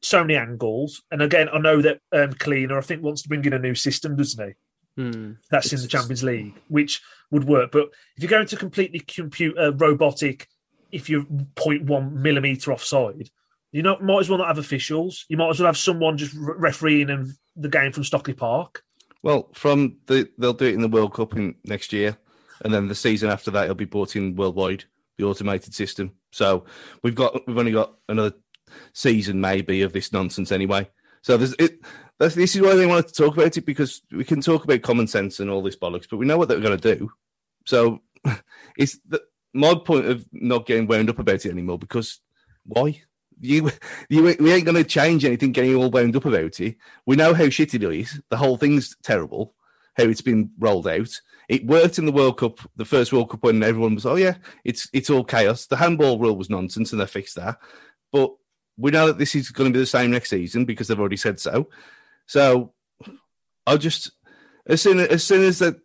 so 0.01 0.21
many 0.21 0.35
angles. 0.35 1.01
And 1.11 1.21
again, 1.21 1.49
I 1.51 1.57
know 1.57 1.81
that 1.81 1.99
um, 2.11 2.33
Cleaner, 2.33 2.77
I 2.77 2.81
think, 2.81 3.03
wants 3.03 3.21
to 3.23 3.29
bring 3.29 3.45
in 3.45 3.53
a 3.53 3.59
new 3.59 3.75
system, 3.75 4.15
doesn't 4.15 4.47
he? 4.47 4.53
Hmm. 5.01 5.31
That's 5.51 5.71
in 5.71 5.81
the 5.81 5.87
Champions 5.87 6.23
League, 6.23 6.53
which 6.69 7.01
would 7.31 7.43
work. 7.43 7.71
But 7.71 7.89
if 8.15 8.23
you're 8.23 8.29
going 8.29 8.47
to 8.47 8.57
completely 8.57 8.99
computer 8.99 9.71
robotic, 9.71 10.47
if 10.91 11.09
you're 11.09 11.23
0.1 11.23 12.13
millimeter 12.13 12.71
offside, 12.71 13.29
you 13.71 13.83
know, 13.83 13.97
might 13.99 14.21
as 14.21 14.29
well 14.29 14.39
not 14.39 14.47
have 14.47 14.57
officials. 14.57 15.25
You 15.29 15.37
might 15.37 15.49
as 15.49 15.59
well 15.59 15.67
have 15.67 15.77
someone 15.77 16.17
just 16.17 16.33
re- 16.33 16.55
refereeing 16.57 17.09
and 17.09 17.33
the 17.55 17.69
game 17.69 17.91
from 17.91 18.03
Stockley 18.03 18.33
Park. 18.33 18.83
Well, 19.23 19.49
from 19.53 19.97
the 20.05 20.29
they'll 20.37 20.53
do 20.53 20.65
it 20.65 20.73
in 20.73 20.81
the 20.81 20.87
World 20.87 21.13
Cup 21.13 21.35
in 21.35 21.55
next 21.65 21.91
year, 21.91 22.17
and 22.63 22.73
then 22.73 22.87
the 22.87 22.95
season 22.95 23.29
after 23.29 23.51
that 23.51 23.63
it'll 23.63 23.75
be 23.75 23.85
brought 23.85 24.15
in 24.15 24.35
worldwide, 24.35 24.85
the 25.17 25.25
automated 25.25 25.73
system. 25.73 26.13
So 26.31 26.65
we've 27.03 27.15
got 27.15 27.45
we've 27.47 27.57
only 27.57 27.71
got 27.71 27.93
another 28.07 28.33
season 28.93 29.41
maybe 29.41 29.81
of 29.81 29.93
this 29.93 30.11
nonsense 30.11 30.51
anyway. 30.51 30.89
So 31.21 31.37
there's 31.37 31.53
it. 31.59 31.79
This 32.19 32.55
is 32.55 32.61
why 32.61 32.75
they 32.75 32.85
wanted 32.85 33.09
to 33.09 33.13
talk 33.13 33.37
about 33.37 33.57
it 33.57 33.65
because 33.65 34.01
we 34.11 34.23
can 34.23 34.41
talk 34.41 34.63
about 34.63 34.81
common 34.81 35.07
sense 35.07 35.39
and 35.39 35.49
all 35.49 35.61
this 35.61 35.75
bollocks, 35.75 36.07
but 36.09 36.17
we 36.17 36.25
know 36.25 36.37
what 36.37 36.47
they're 36.47 36.59
going 36.59 36.79
to 36.79 36.95
do. 36.95 37.11
So 37.65 38.01
it's 38.77 38.97
the, 39.07 39.21
my 39.53 39.75
point 39.75 40.05
of 40.05 40.25
not 40.31 40.65
getting 40.65 40.87
wound 40.87 41.09
up 41.09 41.19
about 41.19 41.45
it 41.45 41.51
anymore 41.51 41.77
because 41.77 42.19
why? 42.65 43.01
You, 43.39 43.69
you, 44.09 44.23
we 44.39 44.51
ain't 44.51 44.65
going 44.65 44.75
to 44.75 44.83
change 44.83 45.23
anything 45.23 45.51
getting 45.51 45.75
all 45.75 45.91
wound 45.91 46.15
up 46.15 46.25
about 46.25 46.59
it. 46.59 46.77
We 47.05 47.15
know 47.15 47.33
how 47.35 47.49
shit 47.49 47.75
it 47.75 47.83
is. 47.83 48.19
The 48.29 48.37
whole 48.37 48.57
thing's 48.57 48.95
terrible. 49.03 49.53
How 49.95 50.03
it's 50.03 50.21
been 50.21 50.51
rolled 50.57 50.87
out. 50.87 51.09
It 51.49 51.65
worked 51.65 51.97
in 51.97 52.05
the 52.05 52.11
World 52.11 52.37
Cup, 52.37 52.59
the 52.75 52.85
first 52.85 53.13
World 53.13 53.29
Cup, 53.29 53.43
when 53.43 53.63
everyone 53.63 53.95
was, 53.95 54.05
oh 54.05 54.15
yeah, 54.15 54.35
it's 54.63 54.89
it's 54.93 55.09
all 55.09 55.23
chaos. 55.23 55.65
The 55.65 55.77
handball 55.77 56.19
rule 56.19 56.35
was 56.35 56.49
nonsense, 56.49 56.91
and 56.91 57.01
they 57.01 57.05
fixed 57.07 57.35
that. 57.35 57.57
But 58.11 58.35
we 58.77 58.91
know 58.91 59.07
that 59.07 59.17
this 59.17 59.35
is 59.35 59.49
going 59.49 59.71
to 59.71 59.77
be 59.77 59.81
the 59.81 59.85
same 59.85 60.11
next 60.11 60.29
season 60.29 60.65
because 60.65 60.87
they've 60.87 60.99
already 60.99 61.17
said 61.17 61.39
so. 61.39 61.69
So 62.27 62.73
I 63.65 63.77
just 63.77 64.11
as 64.67 64.81
soon 64.81 64.99
as 64.99 65.23
soon 65.23 65.43
as 65.43 65.59
that 65.59 65.75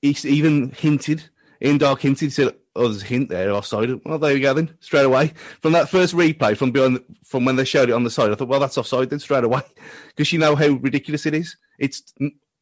he's 0.00 0.24
even 0.24 0.70
hinted, 0.70 1.24
in 1.60 1.78
dark 1.78 2.00
hinted, 2.00 2.32
said, 2.32 2.54
"Oh, 2.74 2.88
there's 2.88 3.02
a 3.02 3.06
hint 3.06 3.28
there 3.28 3.52
offside." 3.52 3.90
Well, 4.04 4.18
there 4.18 4.34
you 4.34 4.40
go 4.40 4.54
then, 4.54 4.76
straight 4.80 5.04
away 5.04 5.34
from 5.60 5.72
that 5.72 5.88
first 5.88 6.14
replay 6.14 6.56
from 6.56 6.70
beyond 6.70 7.00
from 7.24 7.44
when 7.44 7.56
they 7.56 7.64
showed 7.64 7.90
it 7.90 7.94
on 7.94 8.04
the 8.04 8.10
side. 8.10 8.30
I 8.30 8.34
thought, 8.34 8.48
well, 8.48 8.60
that's 8.60 8.78
offside 8.78 9.10
then 9.10 9.20
straight 9.20 9.44
away 9.44 9.62
because 10.08 10.32
you 10.32 10.38
know 10.38 10.56
how 10.56 10.68
ridiculous 10.68 11.26
it 11.26 11.34
is. 11.34 11.56
It's 11.78 12.14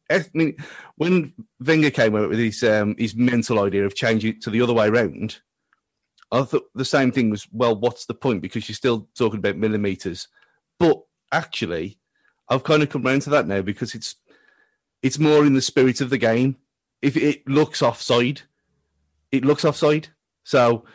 I 0.09 0.25
mean, 0.33 0.55
when 0.95 1.33
Wenger 1.59 1.91
came 1.91 2.15
out 2.15 2.29
with 2.29 2.39
his 2.39 2.63
um, 2.63 2.95
his 2.97 3.15
mental 3.15 3.59
idea 3.59 3.85
of 3.85 3.95
changing 3.95 4.35
it 4.35 4.41
to 4.41 4.49
the 4.49 4.61
other 4.61 4.73
way 4.73 4.89
round, 4.89 5.39
I 6.31 6.43
thought 6.43 6.69
the 6.75 6.85
same 6.85 7.11
thing 7.11 7.29
was 7.29 7.47
well, 7.51 7.75
what's 7.75 8.05
the 8.05 8.13
point? 8.13 8.41
Because 8.41 8.69
you're 8.69 8.75
still 8.75 9.07
talking 9.15 9.39
about 9.39 9.57
millimeters, 9.57 10.27
but 10.77 11.01
actually, 11.31 11.99
I've 12.47 12.63
kind 12.63 12.83
of 12.83 12.89
come 12.89 13.03
round 13.03 13.23
to 13.23 13.29
that 13.31 13.47
now 13.47 13.61
because 13.61 13.95
it's 13.95 14.15
it's 15.01 15.19
more 15.19 15.45
in 15.45 15.53
the 15.53 15.61
spirit 15.61 16.01
of 16.01 16.09
the 16.09 16.17
game. 16.17 16.57
If 17.01 17.15
it 17.15 17.47
looks 17.47 17.81
offside, 17.81 18.41
it 19.31 19.45
looks 19.45 19.65
offside. 19.65 20.09
So 20.43 20.85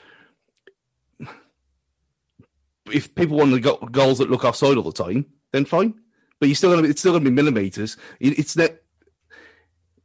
if 2.93 3.15
people 3.15 3.39
want 3.39 3.53
to 3.53 3.61
go 3.61 3.77
goals 3.77 4.19
that 4.19 4.31
look 4.31 4.45
offside 4.45 4.77
all 4.77 4.83
the 4.83 4.93
time, 4.93 5.27
then 5.53 5.65
fine. 5.65 5.95
But 6.39 6.49
you're 6.49 6.57
still 6.57 6.71
gonna 6.71 6.83
be, 6.83 6.91
it's 6.91 7.01
still 7.01 7.13
gonna 7.13 7.25
be 7.25 7.31
millimeters. 7.31 7.97
It, 8.21 8.39
it's 8.39 8.55
that 8.55 8.84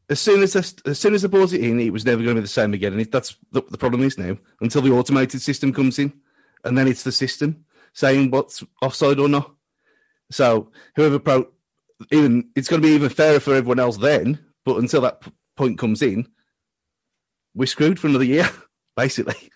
as 0.09 0.19
soon 0.19 0.41
as 0.41 0.53
this, 0.53 0.75
as 0.85 0.99
soon 0.99 1.13
as 1.13 1.21
they 1.21 1.27
brought 1.27 1.53
it 1.53 1.61
in, 1.61 1.79
it 1.79 1.93
was 1.93 2.05
never 2.05 2.23
going 2.23 2.35
to 2.35 2.41
be 2.41 2.45
the 2.45 2.47
same 2.47 2.73
again. 2.73 2.93
And 2.93 3.01
it, 3.01 3.11
that's 3.11 3.37
the, 3.51 3.61
the 3.69 3.77
problem 3.77 4.01
is 4.03 4.17
now 4.17 4.37
until 4.59 4.81
the 4.81 4.91
automated 4.91 5.41
system 5.41 5.71
comes 5.71 5.99
in, 5.99 6.13
and 6.63 6.77
then 6.77 6.87
it's 6.87 7.03
the 7.03 7.11
system 7.11 7.65
saying 7.93 8.31
what's 8.31 8.63
offside 8.81 9.19
or 9.19 9.29
not. 9.29 9.53
So 10.31 10.71
whoever 10.95 11.19
pro, 11.19 11.47
even 12.11 12.49
it's 12.55 12.67
going 12.67 12.81
to 12.81 12.87
be 12.87 12.93
even 12.93 13.09
fairer 13.09 13.39
for 13.39 13.55
everyone 13.55 13.79
else 13.79 13.97
then. 13.97 14.39
But 14.65 14.77
until 14.77 15.01
that 15.01 15.21
p- 15.21 15.31
point 15.55 15.77
comes 15.77 16.01
in, 16.01 16.27
we're 17.55 17.65
screwed 17.65 17.99
for 17.99 18.07
another 18.07 18.25
year, 18.25 18.49
basically. 18.95 19.49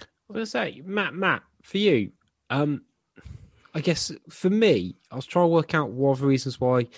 I 0.00 0.04
was 0.28 0.34
gonna 0.34 0.46
say, 0.46 0.82
Matt, 0.84 1.14
Matt, 1.14 1.42
for 1.62 1.78
you, 1.78 2.12
um, 2.50 2.82
I 3.74 3.80
guess 3.80 4.12
for 4.28 4.50
me, 4.50 4.96
I 5.10 5.16
was 5.16 5.26
trying 5.26 5.44
to 5.44 5.48
work 5.48 5.74
out 5.74 5.90
what 5.90 6.18
the 6.18 6.26
reasons 6.26 6.60
why. 6.60 6.88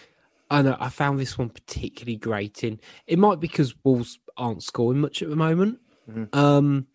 I 0.50 0.62
know 0.62 0.76
I 0.80 0.88
found 0.88 1.18
this 1.18 1.36
one 1.36 1.50
particularly 1.50 2.16
grating. 2.16 2.80
It 3.06 3.18
might 3.18 3.40
be 3.40 3.48
because 3.48 3.74
Wolves 3.84 4.18
aren't 4.36 4.62
scoring 4.62 5.00
much 5.00 5.22
at 5.22 5.28
the 5.28 5.36
moment. 5.36 5.78
Mhm. 6.08 6.34
Um, 6.34 6.86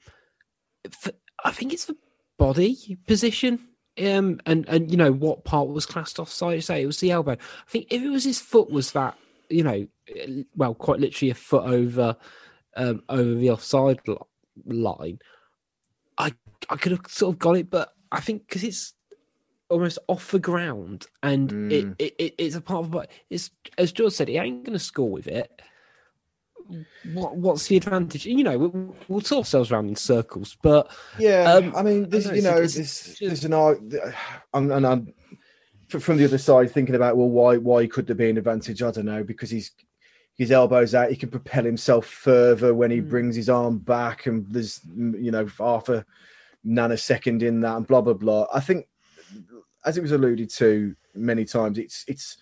for, 0.89 1.11
I 1.43 1.51
think 1.51 1.73
it's 1.73 1.85
the 1.85 1.97
body 2.37 2.97
position. 3.07 3.59
Um, 4.01 4.39
and 4.47 4.67
and 4.67 4.89
you 4.89 4.97
know 4.97 5.11
what 5.11 5.43
part 5.43 5.67
was 5.67 5.85
classed 5.85 6.19
offside? 6.19 6.63
Say 6.63 6.81
it 6.81 6.87
was 6.87 6.99
the 6.99 7.11
elbow. 7.11 7.33
I 7.33 7.69
think 7.69 7.87
if 7.91 8.01
it 8.01 8.09
was 8.09 8.23
his 8.23 8.39
foot, 8.39 8.71
was 8.71 8.91
that 8.93 9.17
you 9.49 9.63
know, 9.63 9.87
well, 10.55 10.73
quite 10.73 10.99
literally 10.99 11.29
a 11.29 11.35
foot 11.35 11.65
over, 11.65 12.15
um, 12.75 13.03
over 13.07 13.35
the 13.35 13.51
offside 13.51 13.99
li- 14.07 14.17
line. 14.65 15.19
I 16.17 16.33
I 16.69 16.75
could 16.77 16.93
have 16.93 17.01
sort 17.07 17.35
of 17.35 17.39
got 17.39 17.57
it, 17.57 17.69
but 17.69 17.93
I 18.11 18.19
think 18.19 18.47
because 18.47 18.63
it's 18.63 18.93
almost 19.73 19.99
off 20.07 20.31
the 20.31 20.39
ground 20.39 21.07
and 21.21 21.51
it, 21.71 21.85
Mm. 21.85 21.95
it, 21.99 22.15
it 22.17 22.35
it's 22.37 22.55
a 22.55 22.61
part 22.61 22.85
of 22.85 22.91
but 22.91 23.11
it's 23.29 23.49
as 23.77 23.91
George 23.91 24.13
said, 24.13 24.27
he 24.27 24.37
ain't 24.37 24.63
going 24.63 24.73
to 24.77 24.79
score 24.79 25.09
with 25.09 25.27
it. 25.27 25.61
What 27.03 27.35
what's 27.35 27.67
the 27.67 27.77
advantage? 27.77 28.25
You 28.25 28.43
know, 28.43 28.57
we'll, 28.57 28.95
we'll 29.09 29.21
talk 29.21 29.39
ourselves 29.39 29.71
around 29.71 29.89
in 29.89 29.95
circles, 29.95 30.55
but 30.61 30.89
Yeah, 31.19 31.51
Um, 31.51 31.75
I 31.75 31.83
mean, 31.83 32.09
this, 32.09 32.25
know, 32.25 32.33
you 32.33 32.41
know, 32.41 32.49
it's- 32.55 32.75
this, 32.75 33.07
it's 33.09 33.19
there's 33.19 33.45
an 33.45 33.53
art, 33.53 33.81
I'm, 34.53 34.71
and 34.71 34.87
I'm 34.87 35.13
from 35.89 36.17
the 36.17 36.25
other 36.25 36.37
side 36.37 36.71
thinking 36.71 36.95
about 36.95 37.17
well, 37.17 37.29
why 37.29 37.57
why 37.57 37.85
could 37.87 38.07
there 38.07 38.15
be 38.15 38.29
an 38.29 38.37
advantage? 38.37 38.81
I 38.81 38.91
don't 38.91 39.05
know 39.05 39.23
because 39.23 39.49
he's 39.49 39.71
his 40.35 40.51
elbows 40.51 40.95
out, 40.95 41.11
he 41.11 41.15
can 41.15 41.29
propel 41.29 41.63
himself 41.63 42.07
further 42.07 42.73
when 42.73 42.89
he 42.89 43.01
Mm. 43.01 43.09
brings 43.09 43.35
his 43.35 43.49
arm 43.49 43.77
back, 43.79 44.25
and 44.25 44.45
there's 44.49 44.79
you 44.95 45.31
know 45.31 45.45
half 45.59 45.89
a 45.89 46.05
nanosecond 46.65 47.41
in 47.43 47.59
that, 47.61 47.75
and 47.77 47.85
blah 47.87 48.01
blah 48.01 48.13
blah. 48.13 48.47
I 48.53 48.61
think, 48.61 48.87
as 49.85 49.97
it 49.97 50.01
was 50.01 50.11
alluded 50.11 50.49
to 50.51 50.95
many 51.15 51.45
times, 51.45 51.77
it's 51.77 52.03
it's 52.07 52.37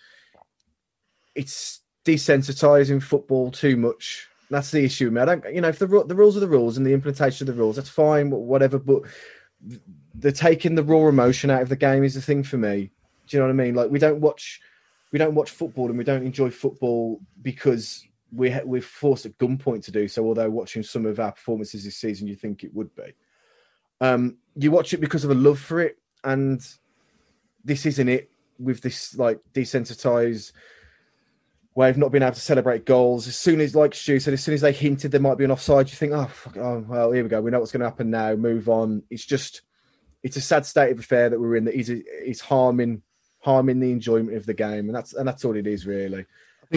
it's 1.34 1.80
desensitizing 2.04 3.02
football 3.02 3.50
too 3.50 3.76
much. 3.76 4.28
That's 4.50 4.70
the 4.70 4.84
issue, 4.84 5.10
man. 5.10 5.28
I 5.28 5.34
don't, 5.36 5.54
you 5.54 5.60
know, 5.60 5.68
if 5.68 5.78
the 5.78 5.86
the 5.86 6.14
rules 6.14 6.36
are 6.36 6.40
the 6.40 6.48
rules 6.48 6.76
and 6.76 6.86
the 6.86 6.92
implementation 6.92 7.48
of 7.48 7.54
the 7.54 7.60
rules, 7.60 7.76
that's 7.76 7.88
fine, 7.88 8.30
whatever. 8.30 8.78
But 8.78 9.02
the 10.14 10.32
taking 10.32 10.74
the 10.74 10.82
raw 10.82 11.08
emotion 11.08 11.50
out 11.50 11.62
of 11.62 11.68
the 11.68 11.76
game 11.76 12.04
is 12.04 12.14
the 12.14 12.22
thing 12.22 12.42
for 12.42 12.58
me. 12.58 12.90
Do 13.26 13.36
you 13.36 13.40
know 13.40 13.46
what 13.46 13.52
I 13.52 13.64
mean? 13.64 13.74
Like 13.74 13.90
we 13.90 13.98
don't 13.98 14.20
watch, 14.20 14.60
we 15.10 15.18
don't 15.18 15.34
watch 15.34 15.50
football 15.50 15.88
and 15.88 15.96
we 15.96 16.04
don't 16.04 16.26
enjoy 16.26 16.50
football 16.50 17.20
because 17.40 18.04
we 18.30 18.50
ha- 18.50 18.60
we're 18.64 18.82
forced 18.82 19.26
at 19.26 19.38
gunpoint 19.38 19.84
to 19.84 19.90
do 19.90 20.08
so. 20.08 20.24
Although 20.26 20.50
watching 20.50 20.82
some 20.82 21.06
of 21.06 21.18
our 21.20 21.32
performances 21.32 21.84
this 21.84 21.96
season, 21.96 22.26
you 22.26 22.36
think 22.36 22.64
it 22.64 22.74
would 22.74 22.94
be. 22.94 23.14
Um, 24.00 24.36
you 24.56 24.70
watch 24.70 24.92
it 24.92 25.00
because 25.00 25.24
of 25.24 25.30
a 25.30 25.34
love 25.34 25.60
for 25.60 25.80
it, 25.80 25.96
and 26.24 26.60
this 27.64 27.86
isn't 27.86 28.08
it. 28.08 28.30
With 28.58 28.80
this 28.80 29.16
like 29.16 29.40
desensitized 29.54 30.52
way 31.74 31.90
of 31.90 31.96
not 31.96 32.12
being 32.12 32.22
able 32.22 32.34
to 32.34 32.40
celebrate 32.40 32.84
goals. 32.84 33.26
As 33.26 33.36
soon 33.36 33.60
as, 33.60 33.74
like 33.74 33.94
Stu 33.94 34.20
said, 34.20 34.34
as 34.34 34.44
soon 34.44 34.54
as 34.54 34.60
they 34.60 34.72
hinted 34.72 35.10
there 35.10 35.20
might 35.20 35.38
be 35.38 35.44
an 35.44 35.50
offside, 35.50 35.88
you 35.90 35.96
think, 35.96 36.12
oh, 36.12 36.26
fuck, 36.26 36.56
oh 36.58 36.84
well, 36.86 37.12
here 37.12 37.22
we 37.22 37.28
go. 37.28 37.40
We 37.40 37.50
know 37.50 37.60
what's 37.60 37.72
going 37.72 37.80
to 37.80 37.88
happen 37.88 38.10
now. 38.10 38.34
Move 38.34 38.68
on. 38.68 39.02
It's 39.10 39.24
just, 39.24 39.62
it's 40.22 40.36
a 40.36 40.40
sad 40.40 40.66
state 40.66 40.92
of 40.92 40.98
affair 40.98 41.30
that 41.30 41.40
we're 41.40 41.56
in. 41.56 41.64
That 41.64 41.74
is, 41.74 41.88
is 41.88 42.40
harming, 42.40 43.02
harming 43.40 43.80
the 43.80 43.90
enjoyment 43.90 44.36
of 44.36 44.46
the 44.46 44.54
game, 44.54 44.86
and 44.86 44.94
that's 44.94 45.14
and 45.14 45.26
that's 45.26 45.44
all 45.44 45.56
it 45.56 45.66
is 45.66 45.86
really. 45.86 46.26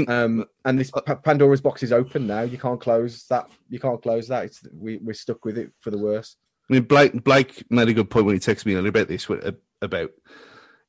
Um, 0.07 0.45
and 0.65 0.77
this 0.77 0.91
Pa- 0.91 1.15
Pandora's 1.15 1.61
box 1.61 1.81
is 1.83 1.93
open 1.93 2.27
now. 2.27 2.41
You 2.41 2.57
can't 2.57 2.81
close 2.81 3.25
that. 3.27 3.49
You 3.69 3.79
can't 3.79 4.01
close 4.01 4.27
that. 4.27 4.45
It's 4.45 4.61
we 4.73 4.97
we're 4.97 5.13
stuck 5.13 5.45
with 5.45 5.57
it 5.57 5.71
for 5.79 5.91
the 5.91 5.97
worst. 5.97 6.37
I 6.69 6.73
mean, 6.73 6.83
Blake 6.83 7.23
Blake 7.23 7.63
made 7.69 7.87
a 7.87 7.93
good 7.93 8.09
point 8.09 8.25
when 8.25 8.35
he 8.35 8.39
texted 8.39 8.65
me 8.65 8.73
a 8.73 8.77
earlier 8.77 8.89
about 8.89 9.07
this 9.07 9.29
uh, 9.29 9.51
about 9.81 10.11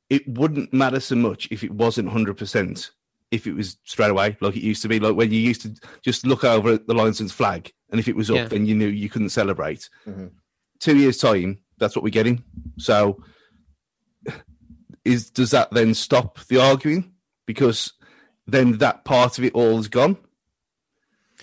it 0.09 0.27
wouldn't 0.27 0.73
matter 0.73 0.99
so 0.99 1.15
much 1.15 1.47
if 1.51 1.63
it 1.63 1.71
wasn't 1.71 2.09
hundred 2.09 2.37
percent 2.37 2.91
if 3.31 3.45
it 3.45 3.53
was 3.53 3.77
straight 3.83 4.09
away 4.09 4.37
like 4.39 4.55
it 4.55 4.63
used 4.63 4.81
to 4.81 4.87
be 4.87 4.99
like 4.99 5.15
when 5.15 5.31
you 5.31 5.39
used 5.39 5.61
to 5.61 5.73
just 6.01 6.25
look 6.25 6.43
over 6.45 6.69
at 6.73 6.87
the 6.87 6.93
linesman's 6.93 7.33
flag 7.33 7.71
and 7.89 7.99
if 7.99 8.07
it 8.07 8.15
was 8.15 8.29
up 8.31 8.35
Yeah. 8.37 8.45
then 8.47 8.65
you 8.65 8.73
knew 8.75 8.87
you 8.87 9.09
couldn't 9.09 9.29
celebrate. 9.29 9.89
Mhm. 10.07 10.31
Two 10.79 10.95
years 10.97 11.17
time, 11.17 11.59
that's 11.77 11.95
what 11.95 12.03
we're 12.03 12.09
getting. 12.09 12.43
So 12.77 13.21
is 15.05 15.29
does 15.29 15.51
that 15.51 15.71
then 15.71 15.93
stop 15.93 16.39
the 16.47 16.59
arguing 16.61 17.11
because 17.45 17.93
then 18.45 18.77
that 18.77 19.05
part 19.05 19.37
of 19.37 19.43
it 19.43 19.53
all 19.53 19.79
is 19.79 19.87
gone? 19.87 20.17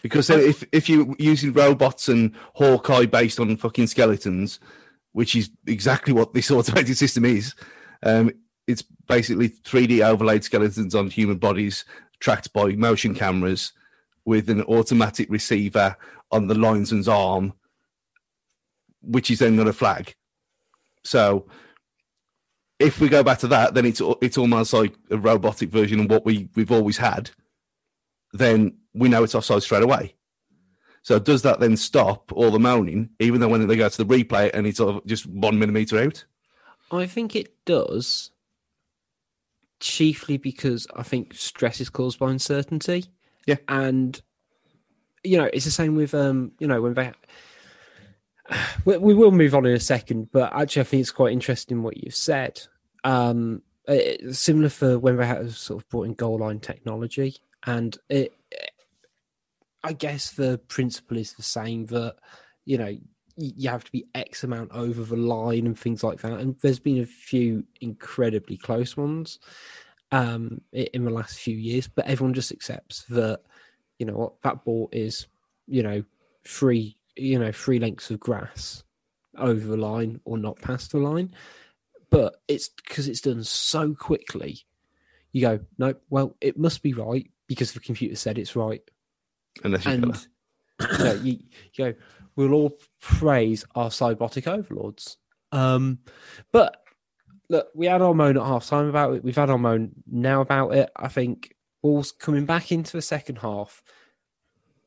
Because 0.02 0.26
then 0.26 0.40
if 0.40 0.64
if 0.72 0.88
you're 0.88 1.14
using 1.18 1.52
robots 1.52 2.08
and 2.08 2.32
Hawkeye 2.54 3.06
based 3.06 3.40
on 3.40 3.56
fucking 3.56 3.86
skeletons, 3.86 4.60
which 5.12 5.34
is 5.34 5.50
exactly 5.66 6.12
what 6.12 6.34
this 6.34 6.50
automated 6.50 6.96
system 6.96 7.24
is, 7.24 7.54
um, 8.02 8.28
it's 8.28 8.38
basically 9.06 9.48
3D 9.48 10.04
overlaid 10.04 10.44
skeletons 10.44 10.94
on 10.94 11.10
human 11.10 11.38
bodies 11.38 11.84
tracked 12.20 12.52
by 12.52 12.72
motion 12.72 13.14
cameras 13.14 13.72
with 14.24 14.48
an 14.48 14.62
automatic 14.62 15.28
receiver 15.30 15.96
on 16.30 16.46
the 16.46 16.54
linesman's 16.54 17.08
arm, 17.08 17.52
which 19.02 19.30
is 19.30 19.38
then 19.38 19.56
got 19.56 19.68
a 19.68 19.72
flag. 19.72 20.14
So 21.04 21.46
if 22.78 23.00
we 23.00 23.08
go 23.08 23.22
back 23.22 23.38
to 23.38 23.48
that, 23.48 23.74
then 23.74 23.86
it's 23.86 24.00
it's 24.20 24.38
almost 24.38 24.72
like 24.72 24.94
a 25.10 25.18
robotic 25.18 25.70
version 25.70 26.00
of 26.00 26.10
what 26.10 26.24
we 26.24 26.48
we've 26.54 26.72
always 26.72 26.96
had. 26.96 27.30
Then 28.32 28.78
we 28.94 29.08
know 29.08 29.22
it's 29.22 29.34
offside 29.34 29.62
straight 29.62 29.82
away. 29.82 30.14
So 31.02 31.18
does 31.18 31.42
that 31.42 31.60
then 31.60 31.76
stop 31.76 32.32
all 32.32 32.50
the 32.50 32.58
moaning, 32.58 33.10
even 33.20 33.40
though 33.40 33.48
when 33.48 33.66
they 33.66 33.76
go 33.76 33.88
to 33.88 34.04
the 34.04 34.06
replay 34.06 34.50
and 34.54 34.66
it's 34.66 34.80
just 35.06 35.26
one 35.26 35.58
millimeter 35.58 35.98
out? 35.98 36.24
I 36.90 37.06
think 37.06 37.36
it 37.36 37.54
does, 37.66 38.30
chiefly 39.80 40.36
because 40.36 40.86
I 40.96 41.02
think 41.02 41.34
stress 41.34 41.80
is 41.80 41.90
caused 41.90 42.18
by 42.18 42.30
uncertainty. 42.30 43.06
Yeah. 43.46 43.56
and 43.68 44.20
you 45.22 45.36
know 45.36 45.50
it's 45.52 45.66
the 45.66 45.70
same 45.70 45.96
with 45.96 46.14
um 46.14 46.52
you 46.58 46.66
know 46.66 46.80
when 46.80 46.94
they. 46.94 47.12
We, 48.84 48.98
we 48.98 49.14
will 49.14 49.30
move 49.30 49.54
on 49.54 49.64
in 49.64 49.74
a 49.74 49.80
second, 49.80 50.28
but 50.30 50.52
actually, 50.52 50.80
I 50.80 50.84
think 50.84 51.00
it's 51.00 51.10
quite 51.10 51.32
interesting 51.32 51.82
what 51.82 51.96
you've 51.96 52.14
said. 52.14 52.60
Um, 53.02 53.62
it, 53.88 54.36
similar 54.36 54.68
for 54.68 54.98
when 54.98 55.16
they 55.16 55.26
have 55.26 55.56
sort 55.56 55.82
of 55.82 55.88
brought 55.88 56.08
in 56.08 56.12
goal 56.12 56.40
line 56.40 56.60
technology, 56.60 57.36
and 57.66 57.96
it, 58.10 58.32
I 59.82 59.94
guess 59.94 60.32
the 60.32 60.58
principle 60.68 61.16
is 61.16 61.32
the 61.32 61.42
same 61.42 61.86
that 61.86 62.16
you 62.66 62.76
know 62.76 62.94
you 63.36 63.68
have 63.68 63.84
to 63.84 63.92
be 63.92 64.06
X 64.14 64.44
amount 64.44 64.70
over 64.72 65.02
the 65.02 65.16
line 65.16 65.66
and 65.66 65.78
things 65.78 66.04
like 66.04 66.20
that. 66.20 66.38
And 66.38 66.56
there's 66.60 66.78
been 66.78 67.00
a 67.00 67.06
few 67.06 67.64
incredibly 67.80 68.56
close 68.56 68.96
ones 68.96 69.38
um, 70.12 70.60
in 70.72 71.04
the 71.04 71.10
last 71.10 71.38
few 71.38 71.56
years, 71.56 71.88
but 71.88 72.06
everyone 72.06 72.34
just 72.34 72.52
accepts 72.52 73.04
that 73.04 73.40
you 73.98 74.06
know 74.06 74.14
what 74.14 74.42
that 74.42 74.64
ball 74.64 74.88
is, 74.92 75.26
you 75.66 75.82
know, 75.82 76.04
three 76.44 76.96
you 77.16 77.38
know 77.38 77.52
three 77.52 77.78
lengths 77.78 78.10
of 78.10 78.20
grass 78.20 78.82
over 79.38 79.66
the 79.66 79.76
line 79.76 80.20
or 80.24 80.38
not 80.38 80.60
past 80.60 80.92
the 80.92 80.98
line. 80.98 81.34
But 82.10 82.36
it's 82.46 82.68
because 82.68 83.08
it's 83.08 83.22
done 83.22 83.42
so 83.42 83.94
quickly. 83.94 84.60
You 85.32 85.40
go, 85.40 85.60
no, 85.78 85.94
well, 86.10 86.36
it 86.40 86.56
must 86.56 86.82
be 86.82 86.92
right 86.92 87.28
because 87.48 87.72
the 87.72 87.80
computer 87.80 88.14
said 88.14 88.38
it's 88.38 88.54
right 88.54 88.82
Unless 89.62 89.84
you 89.84 89.90
and 89.90 90.26
you, 90.80 90.98
know, 90.98 91.12
you, 91.14 91.38
you 91.72 91.84
go, 91.84 91.94
we'll 92.36 92.54
all 92.54 92.78
praise 93.00 93.64
our 93.74 93.90
cybotic 93.90 94.46
overlords. 94.46 95.16
Um, 95.52 96.00
but 96.52 96.82
look, 97.48 97.68
we 97.74 97.86
had 97.86 98.02
our 98.02 98.14
moan 98.14 98.36
at 98.36 98.44
half 98.44 98.66
time 98.66 98.88
about 98.88 99.14
it. 99.14 99.24
We've 99.24 99.36
had 99.36 99.50
our 99.50 99.58
moan 99.58 99.92
now 100.10 100.40
about 100.40 100.74
it. 100.74 100.90
I 100.96 101.08
think 101.08 101.54
Wolves 101.82 102.12
coming 102.12 102.46
back 102.46 102.72
into 102.72 102.92
the 102.92 103.02
second 103.02 103.38
half. 103.38 103.82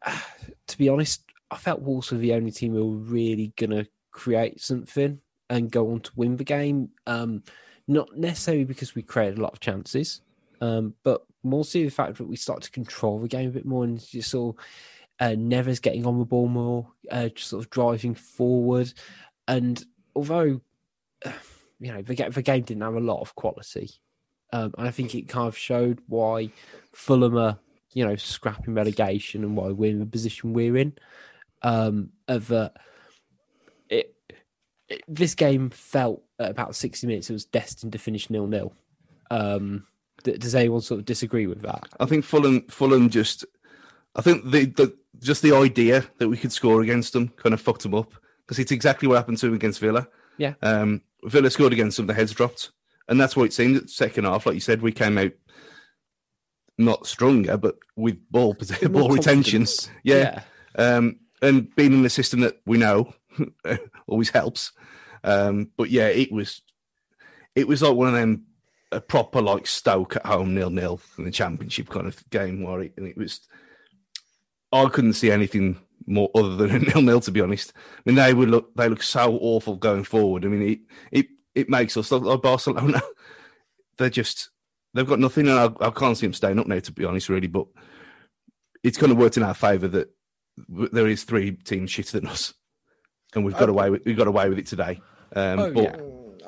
To 0.67 0.77
be 0.77 0.89
honest, 0.89 1.23
I 1.49 1.55
felt 1.55 1.81
Wolves 1.81 2.11
were 2.11 2.17
the 2.17 2.33
only 2.33 2.51
team 2.51 2.73
who 2.73 2.85
were 2.85 2.97
really 2.97 3.53
going 3.55 3.69
to 3.69 3.87
create 4.11 4.59
something 4.59 5.21
and 5.49 5.71
go 5.71 5.93
on 5.93 6.01
to 6.01 6.11
win 6.13 6.35
the 6.35 6.43
game. 6.43 6.89
Um, 7.05 7.43
not 7.87 8.17
necessarily 8.17 8.65
because 8.65 8.93
we 8.93 9.01
created 9.01 9.37
a 9.37 9.41
lot 9.41 9.53
of 9.53 9.61
chances, 9.61 10.19
um, 10.59 10.93
but 11.03 11.25
so 11.43 11.79
the 11.79 11.89
fact 11.89 12.17
that 12.17 12.27
we 12.27 12.35
started 12.35 12.63
to 12.63 12.71
control 12.71 13.19
the 13.19 13.29
game 13.29 13.47
a 13.47 13.53
bit 13.53 13.65
more 13.65 13.85
and 13.85 14.13
you 14.13 14.21
saw 14.21 14.51
uh, 15.19 15.35
Neves 15.35 15.81
getting 15.81 16.05
on 16.05 16.19
the 16.19 16.25
ball 16.25 16.47
more, 16.47 16.91
uh, 17.11 17.29
sort 17.35 17.63
of 17.63 17.69
driving 17.69 18.15
forward. 18.15 18.93
And 19.47 19.83
although, 20.15 20.61
uh, 21.25 21.31
you 21.79 21.93
know, 21.93 22.01
the, 22.01 22.15
the 22.29 22.41
game 22.41 22.63
didn't 22.63 22.83
have 22.83 22.95
a 22.95 22.99
lot 22.99 23.21
of 23.21 23.35
quality, 23.35 23.91
um, 24.53 24.73
I 24.77 24.91
think 24.91 25.13
it 25.13 25.27
kind 25.27 25.47
of 25.47 25.57
showed 25.57 25.99
why 26.07 26.51
Fulham 26.93 27.37
are, 27.37 27.59
you 27.93 28.05
know, 28.05 28.15
scrapping 28.15 28.73
relegation 28.73 29.43
and 29.43 29.57
why 29.57 29.69
we're 29.69 29.91
in 29.91 29.99
the 29.99 30.05
position 30.05 30.53
we're 30.53 30.77
in. 30.77 30.93
Um, 31.63 32.11
of 32.27 32.51
uh, 32.51 32.69
it, 33.89 34.15
it, 34.87 35.01
this 35.07 35.35
game 35.35 35.69
felt 35.69 36.23
at 36.39 36.51
about 36.51 36.75
60 36.75 37.07
minutes, 37.07 37.29
it 37.29 37.33
was 37.33 37.45
destined 37.45 37.93
to 37.93 37.99
finish 37.99 38.29
nil 38.29 38.47
nil. 38.47 38.73
Um, 39.29 39.85
does 40.23 40.55
anyone 40.55 40.81
sort 40.81 40.99
of 40.99 41.05
disagree 41.05 41.47
with 41.47 41.61
that? 41.61 41.83
I 41.99 42.05
think 42.05 42.25
Fulham 42.25 42.61
Fulham 42.69 43.09
just 43.09 43.45
I 44.17 44.21
think 44.21 44.49
the, 44.49 44.65
the 44.65 44.97
just 45.19 45.41
the 45.41 45.55
idea 45.55 46.05
that 46.17 46.27
we 46.27 46.37
could 46.37 46.51
score 46.51 46.81
against 46.81 47.13
them 47.13 47.29
kind 47.29 47.53
of 47.53 47.61
fucked 47.61 47.83
them 47.83 47.95
up 47.95 48.13
because 48.45 48.59
it's 48.59 48.71
exactly 48.71 49.07
what 49.07 49.15
happened 49.15 49.37
to 49.39 49.45
them 49.45 49.55
against 49.55 49.79
Villa. 49.79 50.07
Yeah. 50.37 50.53
Um, 50.61 51.01
Villa 51.23 51.49
scored 51.49 51.73
against 51.73 51.97
them, 51.97 52.07
the 52.07 52.13
heads 52.13 52.31
dropped, 52.31 52.71
and 53.07 53.19
that's 53.19 53.35
what 53.35 53.45
it 53.45 53.53
seemed. 53.53 53.77
at 53.77 53.89
Second 53.89 54.25
half, 54.25 54.45
like 54.45 54.55
you 54.55 54.61
said, 54.61 54.81
we 54.81 54.91
came 54.91 55.17
out 55.17 55.31
not 56.77 57.07
stronger, 57.07 57.57
but 57.57 57.77
with 57.95 58.19
ball 58.29 58.53
ball 58.89 59.09
retention. 59.09 59.61
confidence. 59.61 59.89
Yeah. 60.03 60.41
Um, 60.75 61.19
and 61.41 61.73
being 61.75 61.93
in 61.93 62.03
the 62.03 62.09
system 62.09 62.41
that 62.41 62.59
we 62.65 62.77
know 62.77 63.13
always 64.07 64.29
helps. 64.29 64.71
Um, 65.23 65.71
but 65.77 65.89
yeah, 65.89 66.07
it 66.07 66.31
was 66.31 66.61
it 67.55 67.67
was 67.67 67.81
like 67.81 67.95
one 67.95 68.07
of 68.09 68.13
them 68.13 68.45
a 68.91 69.01
proper 69.01 69.41
like 69.41 69.67
Stoke 69.67 70.15
at 70.15 70.25
home 70.25 70.53
nil 70.53 70.69
nil 70.69 71.01
in 71.17 71.25
the 71.25 71.31
championship 71.31 71.89
kind 71.89 72.07
of 72.07 72.29
game 72.29 72.63
where 72.63 72.81
it, 72.81 72.93
and 72.97 73.07
it 73.07 73.17
was 73.17 73.41
I 74.85 74.89
couldn't 74.89 75.13
see 75.13 75.31
anything 75.31 75.79
more 76.05 76.29
other 76.35 76.55
than 76.55 76.71
a 76.71 76.79
nil 76.93 77.01
nil 77.01 77.19
to 77.21 77.31
be 77.31 77.41
honest. 77.41 77.73
I 77.75 78.01
mean 78.05 78.15
they 78.15 78.33
would 78.33 78.49
look 78.49 78.73
they 78.75 78.89
look 78.89 79.03
so 79.03 79.37
awful 79.41 79.75
going 79.77 80.03
forward. 80.03 80.45
I 80.45 80.47
mean 80.49 80.61
it 80.61 80.79
it 81.11 81.27
it 81.55 81.69
makes 81.69 81.97
us 81.97 82.11
like 82.11 82.41
Barcelona. 82.41 83.01
They're 83.97 84.09
just 84.09 84.49
they've 84.93 85.07
got 85.07 85.19
nothing 85.19 85.47
and 85.47 85.59
I, 85.59 85.87
I 85.87 85.89
can't 85.89 86.17
see 86.17 86.25
them 86.25 86.33
staying 86.33 86.59
up 86.59 86.67
now 86.67 86.79
to 86.79 86.91
be 86.91 87.05
honest 87.05 87.29
really, 87.29 87.47
but 87.47 87.67
it's 88.83 88.97
kind 88.97 89.11
of 89.11 89.17
worked 89.17 89.37
in 89.37 89.43
our 89.43 89.53
favour 89.53 89.87
that 89.89 90.09
there 90.67 91.07
is 91.07 91.23
three 91.23 91.51
teams 91.51 91.91
shitter 91.91 92.11
than 92.11 92.27
us, 92.27 92.53
and 93.35 93.43
we've 93.43 93.57
got 93.57 93.69
Oh. 93.69 93.73
away 93.73 93.89
with 93.89 94.05
we 94.05 94.13
got 94.13 94.27
away 94.27 94.49
with 94.49 94.59
it 94.59 94.65
today. 94.67 95.01
Um, 95.35 95.59
Oh, 95.59 95.71
but 95.71 95.83
yeah. 95.83 95.97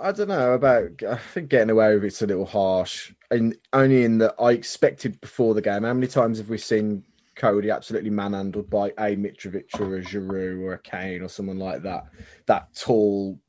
I 0.01 0.11
don't 0.13 0.29
know 0.29 0.53
about. 0.53 1.03
I 1.03 1.17
think 1.17 1.49
getting 1.49 1.69
away 1.69 1.93
with 1.93 2.05
it's 2.05 2.21
a 2.21 2.25
little 2.27 2.45
harsh, 2.45 3.11
and 3.29 3.55
only 3.73 4.03
in 4.05 4.19
that 4.19 4.35
I 4.39 4.51
expected 4.51 5.19
before 5.19 5.53
the 5.53 5.61
game. 5.61 5.83
How 5.83 5.93
many 5.93 6.07
times 6.07 6.37
have 6.37 6.49
we 6.49 6.57
seen 6.57 7.03
Coady 7.39 7.71
absolutely 7.71 8.09
manhandled 8.09 8.69
by 8.69 8.89
a 8.89 9.15
Mitrovic 9.15 9.79
or 9.79 9.95
a 9.95 10.01
Giroud 10.01 10.61
or 10.61 10.73
a 10.73 10.79
Kane 10.79 11.21
or 11.21 11.29
someone 11.29 11.57
like 11.57 11.83
that? 11.83 12.07
That 12.47 12.75
tall 12.75 13.39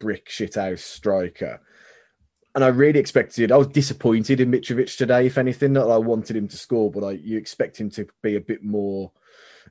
brick 0.00 0.28
shithouse 0.28 0.80
striker. 0.80 1.60
And 2.54 2.64
I 2.64 2.68
really 2.68 2.98
expected. 2.98 3.52
I 3.52 3.58
was 3.58 3.66
disappointed 3.66 4.40
in 4.40 4.50
Mitrovic 4.50 4.96
today. 4.96 5.26
If 5.26 5.36
anything, 5.36 5.74
not 5.74 5.86
that 5.86 5.92
I 5.92 5.98
wanted 5.98 6.36
him 6.36 6.48
to 6.48 6.56
score, 6.56 6.90
but 6.90 7.04
I, 7.04 7.10
you 7.12 7.36
expect 7.36 7.78
him 7.78 7.90
to 7.90 8.06
be 8.22 8.36
a 8.36 8.40
bit 8.40 8.64
more 8.64 9.12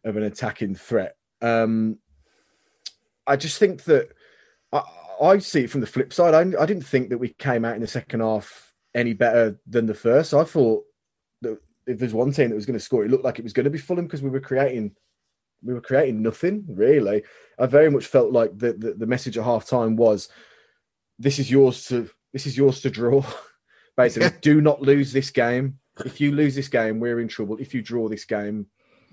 of 0.03 0.17
an 0.17 0.23
attacking 0.23 0.75
threat. 0.75 1.15
Um, 1.41 1.97
I 3.25 3.37
just 3.37 3.57
think 3.57 3.85
that 3.85 4.09
I, 4.71 4.83
I 5.19 5.37
see 5.39 5.63
it 5.63 5.71
from 5.71 5.81
the 5.81 5.87
flip 5.87 6.13
side. 6.13 6.35
I, 6.35 6.61
I 6.61 6.65
didn't 6.67 6.85
think 6.85 7.09
that 7.09 7.17
we 7.17 7.29
came 7.29 7.65
out 7.65 7.73
in 7.73 7.81
the 7.81 7.87
second 7.87 8.19
half 8.19 8.75
any 8.93 9.13
better 9.13 9.59
than 9.65 9.87
the 9.87 9.95
first. 9.95 10.31
I 10.33 10.43
thought 10.43 10.83
if 11.87 11.99
there's 11.99 12.13
one 12.13 12.31
team 12.31 12.49
that 12.49 12.55
was 12.55 12.65
going 12.65 12.77
to 12.77 12.83
score, 12.83 13.05
it 13.05 13.11
looked 13.11 13.23
like 13.23 13.39
it 13.39 13.43
was 13.43 13.53
going 13.53 13.65
to 13.65 13.69
be 13.69 13.77
Fulham 13.77 14.05
because 14.05 14.21
we 14.21 14.29
were 14.29 14.39
creating, 14.39 14.95
we 15.63 15.73
were 15.73 15.81
creating 15.81 16.21
nothing 16.21 16.65
really. 16.67 17.23
I 17.59 17.65
very 17.65 17.89
much 17.89 18.05
felt 18.07 18.31
like 18.31 18.57
the 18.57 18.73
the, 18.73 18.93
the 18.93 19.07
message 19.07 19.37
at 19.37 19.43
half 19.43 19.67
time 19.67 19.95
was, 19.95 20.29
"This 21.19 21.39
is 21.39 21.49
yours 21.49 21.85
to 21.87 22.09
this 22.33 22.45
is 22.45 22.57
yours 22.57 22.81
to 22.81 22.89
draw." 22.89 23.23
Basically, 23.97 24.27
Yeah. 24.27 24.37
do 24.41 24.59
not 24.61 24.81
lose 24.81 25.13
this 25.13 25.29
game. 25.29 25.79
If 26.03 26.19
you 26.19 26.33
lose 26.33 26.53
this 26.53 26.67
game, 26.67 26.99
we're 26.99 27.21
in 27.21 27.29
trouble. 27.29 27.57
If 27.57 27.73
you 27.73 27.81
draw 27.81 28.09
this 28.09 28.25
game, 28.25 28.65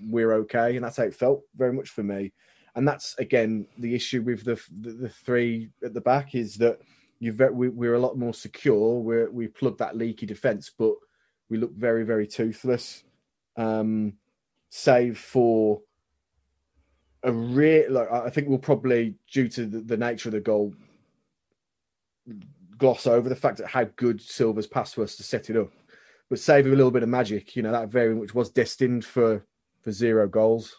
we're 0.09 0.33
okay, 0.33 0.75
and 0.75 0.83
that's 0.83 0.97
how 0.97 1.03
it 1.03 1.15
felt 1.15 1.43
very 1.55 1.71
much 1.71 1.89
for 1.89 2.03
me 2.03 2.33
and 2.75 2.87
that's 2.87 3.15
again 3.19 3.67
the 3.77 3.93
issue 3.93 4.21
with 4.21 4.43
the 4.43 4.59
the, 4.81 4.91
the 4.93 5.09
three 5.09 5.69
at 5.83 5.93
the 5.93 6.01
back 6.01 6.33
is 6.35 6.55
that 6.55 6.79
you 7.19 7.33
we, 7.53 7.69
we're 7.69 7.93
a 7.93 7.99
lot 7.99 8.17
more 8.17 8.33
secure. 8.33 8.99
We 8.99 9.25
we 9.25 9.47
plug 9.47 9.77
that 9.77 9.95
leaky 9.95 10.25
defense, 10.25 10.71
but 10.77 10.93
we 11.49 11.57
look 11.57 11.73
very 11.73 12.03
very 12.03 12.27
toothless. 12.27 13.03
Um, 13.55 14.13
save 14.69 15.19
for 15.19 15.81
a 17.23 17.31
real 17.31 17.91
like 17.91 18.11
I 18.11 18.29
think 18.29 18.47
we'll 18.47 18.57
probably 18.57 19.15
due 19.31 19.47
to 19.49 19.65
the, 19.65 19.79
the 19.79 19.97
nature 19.97 20.29
of 20.29 20.33
the 20.33 20.41
goal 20.41 20.73
gloss 22.77 23.07
over 23.07 23.29
the 23.29 23.35
fact 23.35 23.57
that 23.57 23.67
how 23.67 23.85
good 23.95 24.21
Silva's 24.21 24.67
pass 24.67 24.97
was 24.97 25.15
to 25.15 25.23
set 25.23 25.49
it 25.49 25.57
up, 25.57 25.71
but 26.29 26.39
saving 26.39 26.73
a 26.73 26.75
little 26.75 26.91
bit 26.91 27.03
of 27.03 27.09
magic. 27.09 27.55
You 27.55 27.63
know 27.63 27.71
that 27.71 27.89
variant 27.89 28.19
which 28.19 28.35
was 28.35 28.49
destined 28.49 29.05
for 29.05 29.45
for 29.81 29.91
zero 29.91 30.27
goals. 30.27 30.75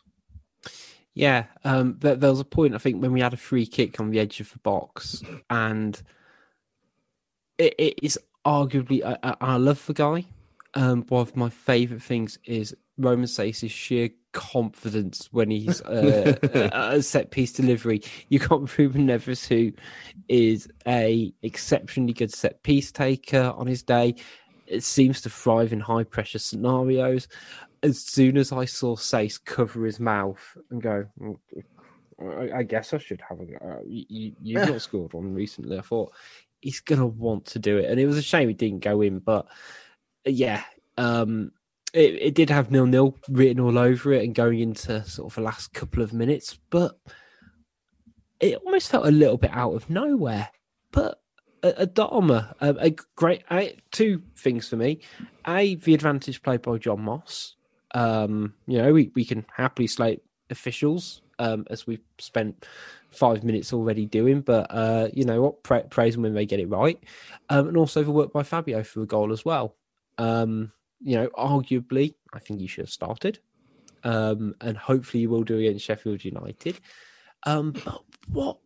Yeah, 1.15 1.45
um, 1.63 1.97
there, 2.01 2.17
there 2.17 2.31
was 2.31 2.41
a 2.41 2.45
point 2.45 2.75
I 2.75 2.79
think 2.79 3.01
when 3.01 3.13
we 3.13 3.21
had 3.21 3.33
a 3.33 3.39
free 3.39 3.67
kick 3.67 4.01
on 4.01 4.11
the 4.11 4.19
edge 4.19 4.41
of 4.41 4.53
the 4.53 4.59
box, 4.59 5.23
and 5.49 6.01
it, 7.57 7.75
it 7.79 7.99
is 8.03 8.19
arguably 8.45 9.03
I, 9.05 9.37
I 9.41 9.57
love 9.57 9.87
the 9.87 9.95
guy. 9.95 10.27
Um, 10.75 11.05
one 11.09 11.23
of 11.23 11.37
my 11.37 11.51
favourite 11.51 12.03
things 12.03 12.39
is 12.45 12.75
Roman 12.99 13.27
Saïss's 13.27 13.71
sheer 13.71 14.11
confidence 14.33 15.29
when 15.31 15.51
he's 15.51 15.81
uh, 15.83 16.37
a 16.73 17.03
set 17.03 17.31
piece 17.31 17.53
delivery. 17.53 18.03
You 18.29 18.41
got 18.41 18.77
Ruben 18.77 19.07
Neves, 19.07 19.47
who 19.47 19.73
is 20.29 20.69
a 20.87 21.33
exceptionally 21.43 22.13
good 22.13 22.33
set 22.33 22.63
piece 22.63 22.93
taker 22.93 23.55
on 23.57 23.67
his 23.67 23.83
day. 23.83 24.17
It 24.67 24.83
seems 24.83 25.21
to 25.23 25.31
thrive 25.31 25.73
in 25.73 25.81
high 25.81 26.05
pressure 26.05 26.39
scenarios. 26.39 27.29
As 27.83 28.01
soon 28.01 28.37
as 28.37 28.51
I 28.51 28.65
saw 28.65 28.97
Saïss 28.97 29.43
cover 29.45 29.85
his 29.85 30.01
mouth 30.01 30.57
and 30.71 30.83
go, 30.83 31.07
"Mm, 31.21 31.37
I, 32.53 32.63
guess 32.63 32.95
I 32.95 32.99
should 32.99 33.21
have 33.29 33.41
a 33.41 33.45
go. 33.45 33.57
Uh, 33.61 33.83
You, 33.87 34.33
you, 34.41 34.59
have 34.59 34.71
not 34.71 34.81
scored 34.81 35.13
one 35.13 35.35
recently. 35.35 35.79
I 35.79 35.83
thought 35.83 36.13
he's 36.61 36.81
gonna 36.81 37.07
want 37.07 37.45
to 37.47 37.59
do 37.59 37.77
it, 37.79 37.91
and 37.91 38.01
it 38.01 38.07
was 38.07 38.17
a 38.17 38.23
shame 38.23 38.49
he 38.49 38.55
didn't 38.55 38.81
go 38.81 39.03
in. 39.03 39.19
But 39.19 39.47
yeah, 40.25 40.63
um, 40.97 41.53
it, 41.93 42.15
it 42.15 42.35
did 42.35 42.51
have 42.51 42.71
nil 42.71 42.87
nil 42.87 43.17
written 43.29 43.61
all 43.61 43.79
over 43.79 44.13
it, 44.13 44.25
and 44.25 44.35
going 44.35 44.61
into 44.61 45.05
sort 45.05 45.31
of 45.31 45.35
the 45.37 45.43
last 45.43 45.73
couple 45.73 46.03
of 46.03 46.13
minutes, 46.13 46.59
but 46.71 46.99
it 48.41 48.57
almost 48.65 48.91
felt 48.91 49.07
a 49.07 49.11
little 49.11 49.39
bit 49.39 49.51
out 49.53 49.75
of 49.75 49.89
nowhere. 49.89 50.49
But 50.91 51.21
a, 51.63 51.83
a 51.83 51.87
Adama, 51.87 52.55
a, 52.61 52.75
a 52.79 52.91
great 53.17 53.45
two 53.91 54.23
things 54.37 54.69
for 54.69 54.77
me. 54.77 55.01
A, 55.47 55.77
the 55.77 55.95
advantage 55.95 56.43
played 56.43 56.63
by 56.63 56.79
John 56.79 57.03
Moss. 57.03 57.57
Um, 57.95 58.55
you 58.67 58.79
know, 58.79 58.93
we, 58.93 59.11
we 59.15 59.25
can 59.25 59.47
happily 59.57 59.87
slate 59.87 60.23
officials 60.51 61.23
um, 61.39 61.65
as 61.71 61.87
we've 61.87 62.03
spent 62.19 62.67
five 63.11 63.45
minutes 63.45 63.73
already 63.73 64.07
doing, 64.07 64.41
but 64.41 64.67
uh, 64.71 65.09
you 65.13 65.25
know 65.25 65.41
what? 65.41 65.63
Pra- 65.63 65.85
praise 65.85 66.15
them 66.15 66.23
when 66.23 66.35
they 66.35 66.47
get 66.47 66.61
it 66.61 66.69
right, 66.69 66.99
um, 67.49 67.69
and 67.69 67.77
also 67.77 68.03
the 68.03 68.11
work 68.11 68.33
by 68.33 68.43
Fabio 68.43 68.83
for 68.83 69.01
the 69.01 69.07
goal 69.07 69.33
as 69.33 69.45
well. 69.45 69.77
Um, 70.19 70.73
you 71.01 71.17
know, 71.17 71.29
arguably, 71.29 72.15
I 72.33 72.39
think 72.39 72.61
he 72.61 72.67
should 72.67 72.85
have 72.85 72.91
started, 72.91 73.39
um, 74.05 74.55
and 74.61 74.77
hopefully 74.77 75.23
he 75.23 75.27
will 75.27 75.45
do 75.45 75.59
against 75.59 75.85
Sheffield 75.85 76.25
United. 76.25 76.79
Um, 77.45 77.73
but 77.73 78.03
what 78.29 78.59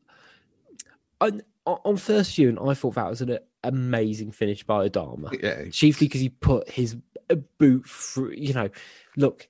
on, 1.21 1.43
on 1.67 1.97
first 1.97 2.35
viewing, 2.37 2.59
I 2.59 2.75
thought 2.75 2.95
that 2.95 3.11
was 3.11 3.21
an 3.21 3.39
amazing 3.65 4.33
finish 4.33 4.63
by 4.65 4.89
Adama 4.89 5.43
Yeah, 5.43 5.69
chiefly 5.71 6.07
because 6.07 6.21
he 6.21 6.29
put 6.29 6.71
his 6.71 6.97
uh, 7.31 7.37
boot 7.59 7.89
through. 7.89 8.33
You 8.33 8.55
know, 8.55 8.69
look, 9.17 9.49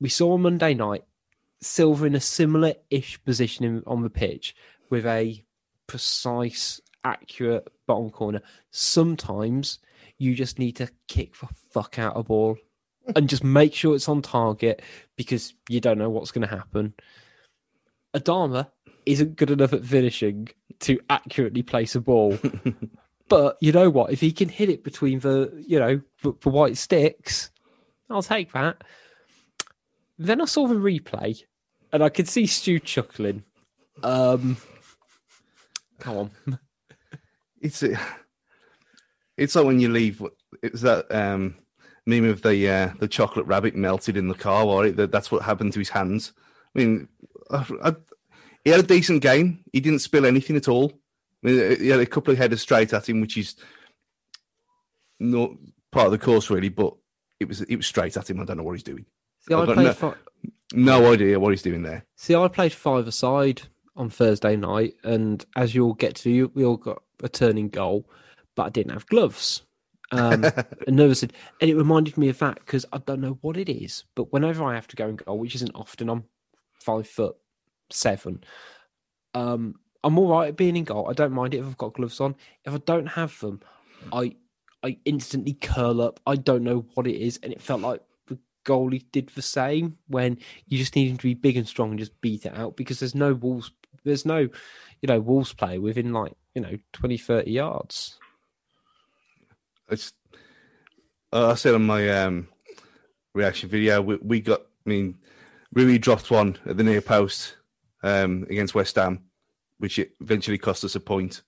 we 0.00 0.08
saw 0.08 0.34
on 0.34 0.42
Monday 0.42 0.74
night 0.74 1.04
Silva 1.60 2.06
in 2.06 2.14
a 2.14 2.20
similar 2.20 2.74
ish 2.90 3.22
position 3.24 3.64
in, 3.64 3.82
on 3.86 4.02
the 4.02 4.10
pitch 4.10 4.54
with 4.88 5.04
a 5.06 5.44
precise, 5.86 6.80
accurate 7.04 7.68
bottom 7.86 8.10
corner. 8.10 8.40
Sometimes 8.70 9.78
you 10.20 10.34
just 10.34 10.58
need 10.58 10.76
to 10.76 10.88
kick 11.08 11.36
the 11.40 11.48
fuck 11.72 11.98
out 11.98 12.14
of 12.14 12.26
ball 12.26 12.56
and 13.16 13.28
just 13.28 13.42
make 13.42 13.74
sure 13.74 13.94
it's 13.94 14.08
on 14.08 14.22
target 14.22 14.82
because 15.16 15.54
you 15.68 15.80
don't 15.80 15.98
know 15.98 16.10
what's 16.10 16.30
going 16.30 16.46
to 16.46 16.54
happen. 16.54 16.94
Adama 18.14 18.68
isn't 19.06 19.36
good 19.36 19.50
enough 19.50 19.72
at 19.72 19.84
finishing 19.84 20.48
to 20.80 21.00
accurately 21.08 21.62
place 21.62 21.94
a 21.94 22.00
ball. 22.00 22.38
But 23.30 23.58
you 23.60 23.70
know 23.70 23.88
what? 23.88 24.12
If 24.12 24.20
he 24.20 24.32
can 24.32 24.48
hit 24.48 24.68
it 24.68 24.82
between 24.82 25.20
the, 25.20 25.64
you 25.64 25.78
know, 25.78 26.02
the, 26.22 26.34
the 26.42 26.48
white 26.48 26.76
sticks, 26.76 27.52
I'll 28.10 28.24
take 28.24 28.52
that. 28.52 28.82
Then 30.18 30.40
I 30.40 30.46
saw 30.46 30.66
the 30.66 30.74
replay, 30.74 31.40
and 31.92 32.02
I 32.02 32.08
could 32.08 32.28
see 32.28 32.46
Stu 32.46 32.80
chuckling. 32.80 33.44
Um, 34.02 34.56
come 36.00 36.16
on, 36.16 36.58
it's 37.60 37.84
uh, 37.84 37.96
it's 39.40 39.54
like 39.56 39.64
when 39.66 39.80
you 39.80 39.88
leave. 39.88 40.22
It's 40.62 40.82
that 40.82 41.06
um, 41.14 41.56
meme 42.06 42.26
of 42.26 42.42
the 42.42 42.68
uh, 42.68 42.90
the 43.00 43.08
chocolate 43.08 43.46
rabbit 43.46 43.74
melted 43.74 44.16
in 44.16 44.28
the 44.28 44.34
car. 44.34 44.66
Right, 44.66 44.94
that 44.96 45.10
that's 45.10 45.32
what 45.32 45.42
happened 45.42 45.72
to 45.72 45.78
his 45.78 45.88
hands. 45.90 46.32
I 46.74 46.78
mean, 46.78 47.08
I, 47.50 47.66
I, 47.82 47.96
he 48.64 48.70
had 48.70 48.80
a 48.80 48.84
decent 48.84 49.22
game. 49.22 49.64
He 49.72 49.80
didn't 49.80 50.00
spill 50.00 50.26
anything 50.26 50.56
at 50.56 50.68
all. 50.68 50.92
I 51.42 51.46
mean, 51.48 51.80
he 51.80 51.88
had 51.88 52.00
a 52.00 52.06
couple 52.06 52.32
of 52.32 52.38
headers 52.38 52.60
straight 52.60 52.92
at 52.92 53.08
him, 53.08 53.20
which 53.20 53.36
is 53.36 53.56
not 55.18 55.50
part 55.90 56.06
of 56.06 56.12
the 56.12 56.18
course 56.18 56.50
really, 56.50 56.68
but 56.68 56.94
it 57.38 57.48
was 57.48 57.62
it 57.62 57.76
was 57.76 57.86
straight 57.86 58.16
at 58.16 58.28
him. 58.30 58.40
I 58.40 58.44
don't 58.44 58.56
know 58.56 58.62
what 58.62 58.72
he's 58.72 58.82
doing. 58.82 59.06
see, 59.40 59.54
I 59.54 59.64
played. 59.64 59.78
no- 59.78 59.92
fi- 59.92 60.14
No 60.72 61.12
idea 61.12 61.40
what 61.40 61.50
he's 61.50 61.62
doing 61.62 61.82
there. 61.82 62.04
see, 62.16 62.34
I 62.34 62.46
played 62.48 62.72
five 62.72 63.06
aside 63.06 63.62
on 63.96 64.08
Thursday 64.10 64.56
night, 64.56 64.94
and 65.02 65.44
as 65.56 65.74
you'll 65.74 65.94
get 65.94 66.14
to, 66.16 66.30
you 66.30 66.50
we 66.54 66.64
all 66.64 66.76
got 66.76 67.02
a 67.22 67.28
turning 67.28 67.68
goal, 67.68 68.08
but 68.60 68.66
I 68.66 68.68
didn't 68.68 68.92
have 68.92 69.06
gloves. 69.06 69.62
Um, 70.12 70.44
and 70.86 70.96
nervous, 70.96 71.22
and 71.22 71.32
it 71.62 71.74
reminded 71.74 72.18
me 72.18 72.28
of 72.28 72.38
that 72.40 72.56
because 72.56 72.84
I 72.92 72.98
don't 72.98 73.22
know 73.22 73.38
what 73.40 73.56
it 73.56 73.72
is, 73.72 74.04
but 74.14 74.34
whenever 74.34 74.62
I 74.64 74.74
have 74.74 74.86
to 74.88 74.96
go 74.96 75.06
and 75.06 75.24
goal, 75.24 75.38
which 75.38 75.54
isn't 75.54 75.74
often, 75.74 76.10
I'm 76.10 76.24
five 76.74 77.08
foot 77.08 77.36
seven. 77.88 78.44
Um, 79.32 79.76
I'm 80.04 80.18
all 80.18 80.28
right 80.28 80.48
at 80.48 80.56
being 80.58 80.76
in 80.76 80.84
goal. 80.84 81.08
I 81.08 81.14
don't 81.14 81.32
mind 81.32 81.54
it 81.54 81.60
if 81.60 81.64
I've 81.64 81.78
got 81.78 81.94
gloves 81.94 82.20
on. 82.20 82.36
If 82.66 82.74
I 82.74 82.78
don't 82.84 83.06
have 83.06 83.40
them, 83.40 83.60
I 84.12 84.36
I 84.82 84.98
instantly 85.06 85.54
curl 85.54 86.02
up. 86.02 86.20
I 86.26 86.36
don't 86.36 86.64
know 86.64 86.84
what 86.92 87.06
it 87.06 87.16
is, 87.16 87.40
and 87.42 87.50
it 87.50 87.62
felt 87.62 87.80
like 87.80 88.02
the 88.26 88.38
goalie 88.66 89.06
did 89.10 89.30
the 89.30 89.40
same 89.40 89.96
when 90.08 90.36
you 90.66 90.76
just 90.76 90.96
need 90.96 91.08
him 91.08 91.16
to 91.16 91.22
be 91.22 91.32
big 91.32 91.56
and 91.56 91.66
strong 91.66 91.90
and 91.90 91.98
just 91.98 92.20
beat 92.20 92.44
it 92.44 92.54
out 92.54 92.76
because 92.76 93.00
there's 93.00 93.14
no 93.14 93.32
walls. 93.32 93.70
There's 94.04 94.26
no, 94.26 94.40
you 94.40 95.06
know, 95.06 95.20
walls 95.20 95.54
play 95.54 95.78
within 95.78 96.12
like 96.12 96.34
you 96.54 96.60
know 96.60 96.76
20, 96.92 97.16
30 97.16 97.50
yards. 97.50 98.19
It's, 99.90 100.12
uh, 101.32 101.50
I 101.50 101.54
said 101.54 101.74
on 101.74 101.84
my 101.84 102.08
um, 102.08 102.48
reaction 103.34 103.68
video, 103.68 104.00
we, 104.00 104.16
we 104.16 104.40
got. 104.40 104.60
I 104.86 104.88
mean, 104.88 105.18
Rui 105.74 105.98
dropped 105.98 106.30
one 106.30 106.56
at 106.66 106.76
the 106.76 106.84
near 106.84 107.00
post 107.00 107.56
um, 108.02 108.46
against 108.48 108.74
West 108.74 108.96
Ham, 108.96 109.24
which 109.78 110.00
eventually 110.20 110.58
cost 110.58 110.84
us 110.84 110.94
a 110.94 111.00
point. 111.00 111.42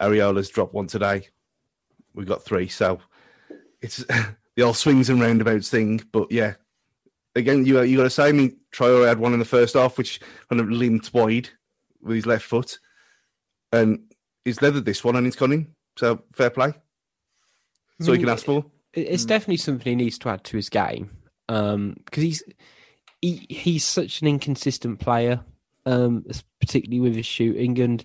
Areola's 0.00 0.50
dropped 0.50 0.74
one 0.74 0.86
today. 0.86 1.28
We 2.14 2.24
got 2.24 2.44
three, 2.44 2.68
so 2.68 3.00
it's 3.80 3.96
the 4.56 4.62
old 4.62 4.76
swings 4.76 5.08
and 5.08 5.20
roundabouts 5.20 5.70
thing. 5.70 6.02
But 6.12 6.30
yeah, 6.30 6.54
again, 7.34 7.64
you 7.64 7.80
you 7.82 7.96
got 7.96 8.04
to 8.04 8.10
say. 8.10 8.28
I 8.28 8.32
mean, 8.32 8.58
Traore 8.72 9.08
had 9.08 9.18
one 9.18 9.32
in 9.32 9.38
the 9.38 9.44
first 9.44 9.74
half, 9.74 9.96
which 9.96 10.20
kind 10.48 10.60
of 10.60 10.70
limped 10.70 11.14
wide 11.14 11.48
with 12.02 12.16
his 12.16 12.26
left 12.26 12.44
foot, 12.44 12.78
and 13.72 14.00
he's 14.44 14.60
leathered 14.60 14.84
this 14.84 15.04
one 15.04 15.16
and 15.16 15.26
it's 15.26 15.36
gone 15.36 15.52
in. 15.52 15.74
So 15.96 16.22
fair 16.32 16.50
play. 16.50 16.72
That's 17.98 18.08
all 18.08 18.14
you 18.14 18.20
can 18.20 18.28
ask 18.30 18.44
for. 18.44 18.64
It- 18.94 19.08
It's 19.08 19.24
definitely 19.24 19.56
something 19.58 19.86
he 19.98 20.04
needs 20.04 20.18
to 20.18 20.28
add 20.28 20.44
to 20.44 20.56
his 20.56 20.68
game 20.68 21.10
because 21.46 22.22
he's 22.22 22.42
he, 23.20 23.46
he's 23.48 23.84
such 23.84 24.20
an 24.20 24.26
inconsistent 24.28 24.98
player, 24.98 25.40
um, 25.86 26.24
particularly 26.60 27.00
with 27.00 27.14
his 27.14 27.26
shooting, 27.26 27.78
and 27.80 28.04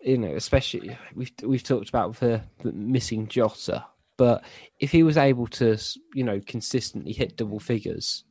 you 0.00 0.18
know, 0.18 0.34
especially 0.34 0.96
we've 1.14 1.30
we've 1.42 1.62
talked 1.62 1.88
about 1.88 2.16
the, 2.20 2.42
the 2.62 2.72
missing 2.72 3.28
Jota, 3.28 3.84
but 4.16 4.44
if 4.78 4.90
he 4.90 5.02
was 5.02 5.16
able 5.16 5.46
to, 5.48 5.76
you 6.14 6.24
know, 6.24 6.40
consistently 6.46 7.12
hit 7.12 7.36
double 7.36 7.60
figures 7.60 8.24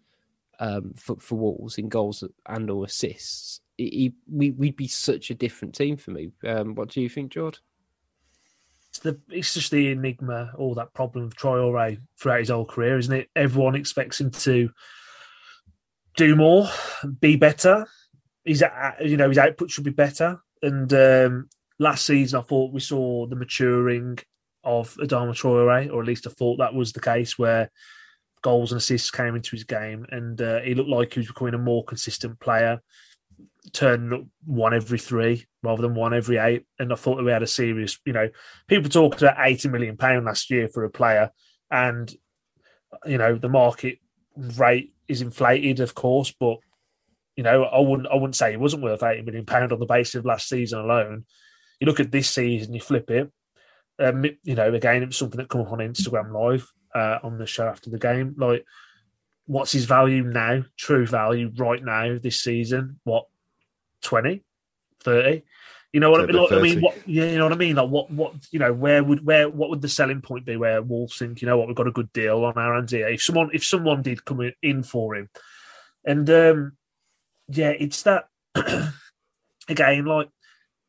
um, 0.59 0.93
for 0.95 1.15
for 1.17 1.35
Wolves 1.35 1.77
in 1.77 1.89
goals 1.89 2.23
and 2.47 2.69
or 2.69 2.85
assists, 2.85 3.61
he, 3.77 3.89
he, 3.89 4.13
we 4.31 4.51
we'd 4.51 4.75
be 4.75 4.87
such 4.87 5.29
a 5.31 5.35
different 5.35 5.73
team 5.75 5.95
for 5.95 6.11
me. 6.11 6.31
Um, 6.45 6.75
what 6.75 6.89
do 6.89 7.01
you 7.01 7.09
think, 7.09 7.31
George? 7.31 7.59
It's 8.89 8.99
the 8.99 9.19
it's 9.29 9.53
just 9.53 9.71
the 9.71 9.91
enigma 9.91 10.51
or 10.55 10.75
that 10.75 10.93
problem 10.93 11.25
of 11.25 11.35
Troy 11.35 11.59
Traore 11.59 11.99
throughout 12.19 12.39
his 12.39 12.49
whole 12.49 12.65
career, 12.65 12.97
isn't 12.97 13.13
it? 13.13 13.29
Everyone 13.35 13.75
expects 13.75 14.19
him 14.19 14.31
to 14.31 14.69
do 16.17 16.35
more, 16.35 16.69
be 17.19 17.35
better. 17.35 17.87
His 18.43 18.63
uh, 18.63 18.91
you 19.01 19.17
know 19.17 19.29
his 19.29 19.37
output 19.37 19.69
should 19.69 19.83
be 19.83 19.91
better. 19.91 20.41
And 20.61 20.91
um, 20.93 21.49
last 21.77 22.05
season, 22.05 22.39
I 22.39 22.43
thought 22.43 22.73
we 22.73 22.79
saw 22.79 23.27
the 23.27 23.35
maturing 23.35 24.17
of 24.63 24.95
Adama 24.95 25.31
Traore, 25.31 25.91
or 25.91 26.01
at 26.01 26.07
least 26.07 26.27
I 26.27 26.31
thought 26.31 26.57
that 26.57 26.73
was 26.73 26.91
the 26.91 26.99
case, 26.99 27.37
where 27.37 27.71
goals 28.41 28.71
and 28.71 28.79
assists 28.79 29.11
came 29.11 29.35
into 29.35 29.51
his 29.51 29.63
game, 29.63 30.05
and 30.09 30.41
uh, 30.41 30.59
he 30.61 30.73
looked 30.73 30.89
like 30.89 31.13
he 31.13 31.19
was 31.19 31.27
becoming 31.27 31.53
a 31.53 31.59
more 31.59 31.83
consistent 31.85 32.39
player, 32.39 32.81
up 34.13 34.21
one 34.45 34.73
every 34.73 34.99
three 34.99 35.45
rather 35.63 35.81
than 35.81 35.95
one 35.95 36.13
every 36.13 36.37
eight. 36.37 36.65
And 36.79 36.91
I 36.91 36.95
thought 36.95 37.17
that 37.17 37.23
we 37.23 37.31
had 37.31 37.43
a 37.43 37.47
serious, 37.47 37.97
you 38.05 38.13
know, 38.13 38.29
people 38.67 38.89
talked 38.89 39.21
about 39.21 39.37
eighty 39.39 39.69
million 39.69 39.97
pound 39.97 40.25
last 40.25 40.49
year 40.49 40.67
for 40.67 40.83
a 40.83 40.89
player, 40.89 41.31
and 41.69 42.13
you 43.05 43.17
know 43.17 43.37
the 43.37 43.49
market 43.49 43.99
rate 44.35 44.93
is 45.07 45.21
inflated, 45.21 45.79
of 45.79 45.93
course, 45.95 46.33
but 46.39 46.57
You 47.35 47.43
know, 47.43 47.63
I 47.63 47.79
wouldn't 47.79 48.09
I 48.09 48.15
wouldn't 48.15 48.35
say 48.35 48.51
he 48.51 48.57
wasn't 48.57 48.83
worth 48.83 49.01
eighty 49.01 49.21
million 49.21 49.45
pound 49.45 49.71
on 49.71 49.79
the 49.79 49.85
basis 49.85 50.15
of 50.15 50.25
last 50.25 50.49
season 50.49 50.79
alone. 50.79 51.23
You 51.79 51.87
look 51.87 52.01
at 52.01 52.11
this 52.11 52.29
season, 52.29 52.73
you 52.73 52.81
flip 52.81 53.09
it. 53.09 53.31
Um, 53.97 54.25
you 54.43 54.55
know, 54.55 54.73
again, 54.73 55.03
it 55.03 55.05
was 55.05 55.15
something 55.15 55.37
that 55.37 55.47
come 55.47 55.61
up 55.61 55.71
on 55.71 55.79
Instagram 55.79 56.33
Live 56.33 56.67
uh, 56.93 57.19
on 57.23 57.37
the 57.37 57.45
show 57.45 57.65
after 57.65 57.89
the 57.89 57.97
game. 57.97 58.35
Like, 58.37 58.65
what's 59.45 59.71
his 59.71 59.85
value 59.85 60.23
now? 60.23 60.65
True 60.77 61.05
value 61.05 61.49
right 61.55 61.81
now 61.81 62.17
this 62.21 62.41
season? 62.41 62.99
What 63.05 63.27
20, 64.01 64.43
30? 65.03 65.43
You 65.91 65.99
know 65.99 66.11
what 66.11 66.21
I 66.21 66.25
mean? 66.27 66.35
Like, 66.35 66.51
I 66.51 66.61
mean, 66.61 66.81
what? 66.81 66.97
Yeah, 67.07 67.25
you 67.25 67.37
know 67.39 67.45
what 67.45 67.53
I 67.53 67.57
mean. 67.57 67.75
Like, 67.75 67.89
what? 67.89 68.11
What? 68.11 68.33
You 68.51 68.59
know, 68.59 68.71
where 68.71 69.03
would 69.03 69.25
where? 69.25 69.49
What 69.49 69.71
would 69.71 69.81
the 69.81 69.89
selling 69.89 70.21
point 70.21 70.45
be? 70.45 70.55
Where 70.55 70.83
Wolves 70.83 71.17
think, 71.17 71.41
you 71.41 71.47
know 71.47 71.57
what, 71.57 71.67
we've 71.67 71.75
got 71.75 71.87
a 71.87 71.91
good 71.91 72.13
deal 72.13 72.43
on 72.45 72.53
our 72.57 72.75
hands 72.75 72.91
here. 72.91 73.07
If 73.07 73.23
someone, 73.23 73.49
if 73.53 73.65
someone 73.65 74.03
did 74.03 74.23
come 74.23 74.51
in 74.61 74.83
for 74.83 75.15
him, 75.15 75.29
and 76.05 76.29
um 76.29 76.73
yeah, 77.47 77.69
it's 77.71 78.03
that 78.03 78.25
again. 79.67 80.05
Like 80.05 80.29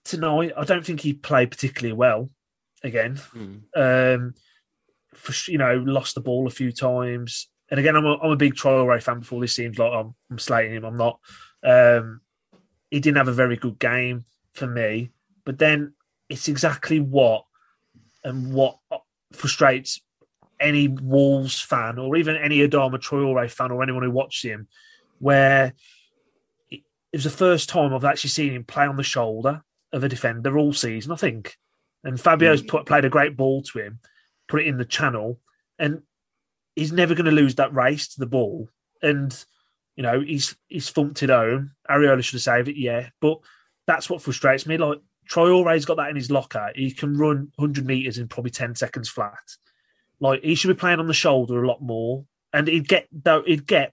tonight, 0.05 0.53
I 0.57 0.65
don't 0.65 0.85
think 0.85 1.01
he 1.01 1.13
played 1.15 1.51
particularly 1.51 1.95
well. 1.95 2.31
Again, 2.83 3.17
Mm. 3.35 3.61
um, 3.77 4.35
for 5.15 5.51
you 5.51 5.59
know, 5.59 5.77
lost 5.77 6.15
the 6.15 6.21
ball 6.21 6.47
a 6.47 6.51
few 6.51 6.73
times. 6.73 7.49
And 7.71 7.79
again, 7.79 7.97
I'm 7.97 8.05
a, 8.07 8.19
I'm 8.19 8.33
a 8.33 8.37
big 8.37 8.55
Traore 8.55 9.03
fan. 9.03 9.21
Before 9.21 9.41
this 9.41 9.55
seems 9.55 9.79
like 9.79 9.93
I'm, 9.93 10.15
I'm 10.31 10.39
slating 10.39 10.75
him. 10.75 10.85
I'm 10.85 10.97
not. 10.97 11.21
Um, 11.63 12.21
he 12.91 13.01
didn't 13.01 13.19
have 13.19 13.29
a 13.29 13.33
very 13.33 13.57
good 13.57 13.79
game 13.79 14.25
for 14.53 14.67
me. 14.67 15.11
But 15.45 15.59
then 15.59 15.95
it's 16.29 16.49
exactly 16.49 17.01
what 17.01 17.45
and 18.23 18.53
what 18.53 18.79
frustrates 19.33 20.01
any 20.61 20.89
Wolves 20.89 21.61
fan 21.61 21.99
or 21.99 22.17
even 22.17 22.37
any 22.37 22.59
Adama 22.59 22.97
Traore 22.97 23.51
fan 23.51 23.71
or 23.71 23.83
anyone 23.83 24.03
who 24.03 24.11
watches 24.11 24.43
him, 24.43 24.69
where 25.19 25.73
it 26.71 26.83
was 27.13 27.25
the 27.25 27.31
first 27.31 27.69
time 27.69 27.95
I've 27.95 28.05
actually 28.05 28.31
seen 28.31 28.53
him 28.53 28.65
play 28.65 28.87
on 28.87 28.97
the 28.97 29.03
shoulder 29.03 29.63
of 29.93 30.05
a 30.05 30.09
defender 30.09 30.59
all 30.59 30.73
season, 30.73 31.13
I 31.13 31.17
think. 31.17 31.57
And 32.05 32.21
Fabio's 32.21 32.63
mm. 32.63 32.69
put, 32.69 32.87
played 32.87 33.05
a 33.05 33.11
great 33.11 33.37
ball 33.37 33.63
to 33.63 33.79
him, 33.79 34.01
put 34.49 34.61
it 34.61 34.67
in 34.67 34.79
the 34.79 34.85
channel, 34.85 35.41
and 35.79 36.03
he's 36.77 36.93
never 36.93 37.15
going 37.15 37.25
to 37.25 37.31
lose 37.31 37.57
that 37.57 37.75
race 37.75 38.09
to 38.09 38.21
the 38.21 38.27
ball. 38.27 38.69
And 39.03 39.33
you 40.01 40.07
know, 40.07 40.21
he's 40.21 40.57
he's 40.69 40.89
thumped 40.89 41.23
it 41.23 41.29
home. 41.29 41.73
Areola 41.91 42.25
should 42.25 42.37
have 42.37 42.41
saved 42.41 42.69
it, 42.69 42.81
yeah. 42.81 43.11
But 43.21 43.41
that's 43.87 44.09
what 44.09 44.23
frustrates 44.23 44.65
me. 44.65 44.79
Like 44.79 44.99
Troy 45.29 45.49
Traore's 45.49 45.85
got 45.85 45.99
that 45.99 46.09
in 46.09 46.17
his 46.17 46.31
locker. 46.31 46.71
He 46.75 46.91
can 46.91 47.19
run 47.19 47.53
100 47.57 47.85
meters 47.85 48.17
in 48.17 48.27
probably 48.27 48.51
10 48.51 48.77
seconds 48.77 49.11
flat. 49.11 49.57
Like 50.19 50.43
he 50.43 50.55
should 50.55 50.69
be 50.69 50.75
playing 50.75 51.01
on 51.01 51.07
the 51.07 51.13
shoulder 51.13 51.63
a 51.63 51.69
lot 51.69 51.83
more, 51.83 52.25
and 52.51 52.67
he'd 52.67 52.89
get 52.89 53.09
though 53.13 53.43
he'd 53.43 53.67
get 53.67 53.93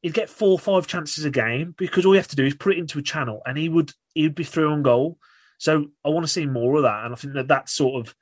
he'd 0.00 0.14
get 0.14 0.30
four 0.30 0.50
or 0.50 0.58
five 0.60 0.86
chances 0.86 1.24
a 1.24 1.30
game 1.32 1.74
because 1.76 2.06
all 2.06 2.14
you 2.14 2.20
have 2.20 2.28
to 2.28 2.36
do 2.36 2.46
is 2.46 2.54
put 2.54 2.74
it 2.74 2.78
into 2.78 3.00
a 3.00 3.02
channel, 3.02 3.42
and 3.44 3.58
he 3.58 3.68
would 3.68 3.90
he'd 4.14 4.36
be 4.36 4.44
through 4.44 4.70
on 4.70 4.84
goal. 4.84 5.18
So 5.58 5.86
I 6.04 6.10
want 6.10 6.24
to 6.24 6.32
see 6.32 6.46
more 6.46 6.76
of 6.76 6.84
that, 6.84 7.04
and 7.04 7.12
I 7.12 7.16
think 7.16 7.34
that 7.34 7.48
that's 7.48 7.72
sort 7.72 8.06
of 8.06 8.14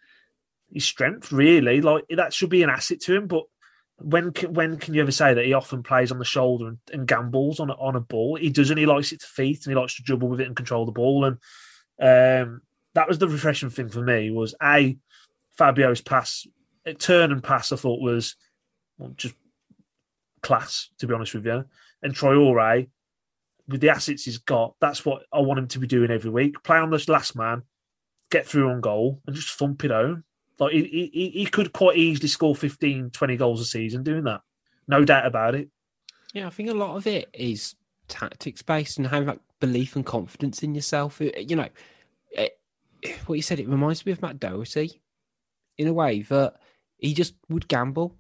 his 0.73 0.87
strength, 0.87 1.33
really. 1.33 1.83
Like 1.83 2.07
that 2.09 2.33
should 2.33 2.49
be 2.49 2.63
an 2.63 2.71
asset 2.71 3.01
to 3.01 3.15
him, 3.15 3.27
but 3.27 3.43
when 3.99 4.33
can, 4.33 4.53
when 4.53 4.77
can 4.77 4.95
you 4.95 5.03
ever 5.03 5.13
say 5.13 5.35
that 5.35 5.45
he 5.45 5.53
often 5.53 5.83
plays 5.83 6.11
on 6.11 6.19
the 6.19 6.25
shoulder 6.25 6.69
and, 6.69 6.79
and 6.93 7.07
gambles 7.07 7.61
on 7.61 7.71
a, 7.71 7.75
on 7.75 7.97
a 7.97 8.01
ball? 8.01 8.37
He 8.37 8.51
doesn't. 8.51 8.77
He 8.77 8.87
likes 8.87 9.13
it 9.13 9.21
to 9.21 9.27
feet 9.27 9.65
and 9.65 9.73
he 9.75 9.81
likes 9.81 9.97
to 9.97 10.03
dribble 10.03 10.29
with 10.29 10.41
it 10.41 10.47
and 10.47 10.57
control 10.57 10.85
the 10.85 10.93
ball. 10.93 11.25
And 11.25 11.37
um, 12.01 12.63
that 12.95 13.09
was 13.09 13.19
the 13.19 13.29
refreshing 13.29 13.71
thing 13.71 13.89
for 13.89 14.03
me 14.03 14.31
was 14.31 14.55
a 14.63 14.97
Fabio's 15.57 16.01
pass, 16.01 16.47
turn 16.99 17.31
and 17.31 17.43
pass. 17.43 17.73
I 17.73 17.77
thought 17.77 18.01
was 18.01 18.37
well, 18.99 19.13
just 19.17 19.35
class 20.43 20.91
to 20.99 21.07
be 21.07 21.15
honest 21.15 21.35
with 21.35 21.47
you. 21.47 21.65
And 22.03 22.15
Troy 22.15 22.35
Traore 22.35 22.89
with 23.69 23.81
the 23.81 23.89
assets 23.89 24.25
he's 24.25 24.39
got, 24.39 24.75
that's 24.81 25.05
what 25.07 25.23
I 25.33 25.41
want 25.41 25.59
him 25.59 25.69
to 25.69 25.79
be 25.79 25.87
doing 25.87 26.11
every 26.11 26.31
week. 26.31 26.63
Play 26.63 26.77
on 26.77 26.91
this 26.91 27.09
last 27.09 27.35
man, 27.37 27.63
get 28.31 28.47
through 28.47 28.71
on 28.71 28.81
goal, 28.81 29.23
and 29.27 29.35
just 29.35 29.59
thump 29.59 29.85
it 29.85 29.91
home. 29.91 30.25
Like 30.59 30.73
he, 30.73 31.11
he, 31.13 31.31
he 31.31 31.47
could 31.47 31.73
quite 31.73 31.97
easily 31.97 32.29
score 32.29 32.55
15, 32.55 33.11
20 33.11 33.37
goals 33.37 33.61
a 33.61 33.65
season 33.65 34.03
doing 34.03 34.25
that. 34.25 34.41
No 34.87 35.05
doubt 35.05 35.27
about 35.27 35.55
it. 35.55 35.69
Yeah, 36.33 36.47
I 36.47 36.51
think 36.51 36.71
a 36.71 36.75
lot 36.75 36.97
of 36.97 37.07
it 37.07 37.29
is 37.35 37.75
tactics 38.09 38.63
based 38.63 38.99
and 38.99 39.07
having 39.07 39.29
like 39.29 39.41
belief 39.61 39.97
and 39.97 40.05
confidence 40.07 40.63
in 40.63 40.75
yourself. 40.75 41.21
You 41.21 41.57
know, 41.57 41.69
it, 42.33 42.59
what 43.27 43.35
you 43.37 43.43
said, 43.43 43.61
it 43.61 43.69
reminds 43.69 44.05
me 44.07 44.13
of 44.13 44.23
Matt 44.23 44.39
Doherty 44.41 45.01
in 45.79 45.89
a 45.89 45.93
way 45.93 46.23
that 46.23 46.55
he 46.99 47.15
just 47.15 47.35
would 47.49 47.67
gamble 47.69 48.15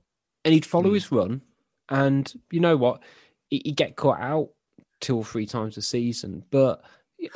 and 0.44 0.53
he'd 0.55 0.66
follow 0.66 0.90
Mm. 0.90 0.94
his 0.94 1.12
run. 1.12 1.40
And 1.88 2.33
you 2.51 2.61
know 2.61 2.77
what? 2.77 3.03
He- 3.49 3.62
He'd 3.64 3.77
get 3.77 3.97
caught 3.97 4.20
out 4.20 4.51
two 5.01 5.16
or 5.16 5.25
three 5.25 5.47
times 5.47 5.77
a 5.77 5.83
season. 5.83 6.44
But 6.51 6.83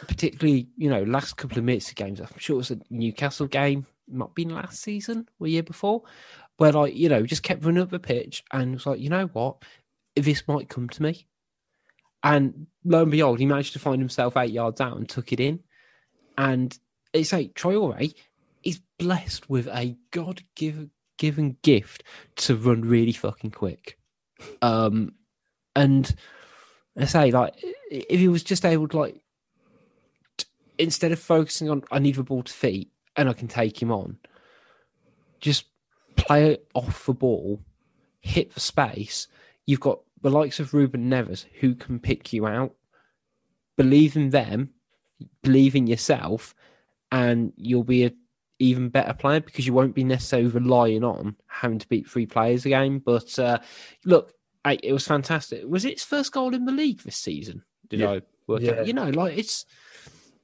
particularly, 0.07 0.69
you 0.77 0.91
know, 0.91 1.03
last 1.05 1.37
couple 1.37 1.59
of 1.59 1.65
minutes 1.65 1.89
of 1.91 1.95
games, 1.97 2.21
I'm 2.21 2.29
sure 2.39 2.55
it 2.55 2.59
was 2.59 2.71
a 2.71 2.79
Newcastle 2.91 3.47
game, 3.47 3.87
have 4.19 4.35
been 4.35 4.51
last 4.51 4.81
season 4.81 5.29
or 5.39 5.47
year 5.47 5.63
before, 5.63 6.03
where 6.57 6.73
like, 6.73 6.95
you 6.95 7.09
know, 7.09 7.25
just 7.25 7.43
kept 7.43 7.65
running 7.65 7.83
up 7.83 7.91
the 7.91 7.99
pitch 7.99 8.45
and 8.53 8.75
was 8.75 8.87
like, 8.87 9.01
you 9.01 9.09
know 9.09 9.27
what? 9.27 9.63
This 10.17 10.47
might 10.49 10.69
come 10.69 10.89
to 10.89 11.03
me. 11.03 11.27
And 12.23 12.67
lo 12.85 13.03
and 13.03 13.11
behold, 13.11 13.39
he 13.39 13.47
managed 13.47 13.75
to 13.75 13.79
find 13.79 14.01
himself 14.01 14.37
eight 14.37 14.51
yards 14.51 14.81
out 14.81 14.97
and 14.97 15.09
took 15.09 15.33
it 15.33 15.41
in. 15.41 15.61
And 16.37 16.77
it's 17.13 17.33
like 17.33 17.55
Traore 17.55 18.13
is 18.65 18.81
blessed 18.99 19.49
with 19.49 19.69
a 19.69 19.97
God 20.11 20.43
given 20.57 21.57
gift 21.63 22.03
to 22.37 22.57
run 22.57 22.83
really 22.83 23.13
fucking 23.13 23.53
quick. 23.53 23.99
Um, 24.61 25.15
and 25.77 26.13
I 26.97 27.05
say, 27.05 27.31
like, 27.31 27.55
if 27.91 28.19
he 28.19 28.29
was 28.29 28.43
just 28.43 28.65
able 28.65 28.89
to, 28.89 28.99
like, 28.99 29.21
t- 30.37 30.47
instead 30.79 31.13
of 31.13 31.21
focusing 31.21 31.71
on, 31.71 31.85
I 31.93 32.01
need 32.01 32.17
the 32.17 32.25
ball 32.25 32.43
to 32.43 32.53
feet 32.53 32.91
and 33.19 33.29
I 33.29 33.35
can 33.35 33.49
take 33.49 33.83
him 33.83 33.93
on, 33.93 34.17
just 35.41 35.67
play 36.17 36.53
it 36.53 36.67
off 36.75 37.05
the 37.05 37.13
ball, 37.13 37.61
hit 38.21 38.55
the 38.55 38.61
space. 38.61 39.27
You've 39.67 39.81
got 39.81 40.01
the 40.23 40.31
likes 40.31 40.59
of 40.61 40.73
Ruben 40.73 41.11
Neves 41.11 41.45
who 41.61 41.75
can 41.75 41.99
pick 41.99 42.33
you 42.33 42.47
out. 42.47 42.75
Believe 43.77 44.17
in 44.17 44.31
them, 44.31 44.71
believe 45.43 45.77
in 45.77 45.87
yourself, 45.87 46.55
and 47.13 47.53
you'll 47.57 47.85
be 47.85 48.05
a 48.07 48.13
even 48.61 48.89
better 48.89 49.13
player 49.15 49.39
because 49.41 49.67
you 49.69 49.73
won't 49.73 49.95
be 49.95 50.03
necessarily 50.03 50.49
relying 50.49 51.05
on 51.05 51.37
having 51.47 51.79
to 51.79 51.89
beat 51.89 52.09
three 52.09 52.27
players 52.27 52.67
a 52.67 52.71
game. 52.71 52.99
But 52.99 53.39
uh, 53.39 53.59
look, 54.05 54.33
I, 54.65 54.79
it 54.83 54.93
was 54.93 55.07
fantastic. 55.07 55.63
Was 55.65 55.85
it 55.85 55.93
his 55.93 56.03
first 56.05 56.33
goal 56.33 56.55
in 56.55 56.65
the 56.65 56.73
league 56.73 57.03
this 57.03 57.17
season? 57.17 57.63
Did 57.89 58.01
Yeah. 58.01 58.11
I 58.11 58.23
work 58.49 58.63
Yeah. 58.63 58.81
out? 58.81 58.87
You 58.89 58.95
know, 58.95 59.11
like 59.11 59.39
it's 59.39 59.65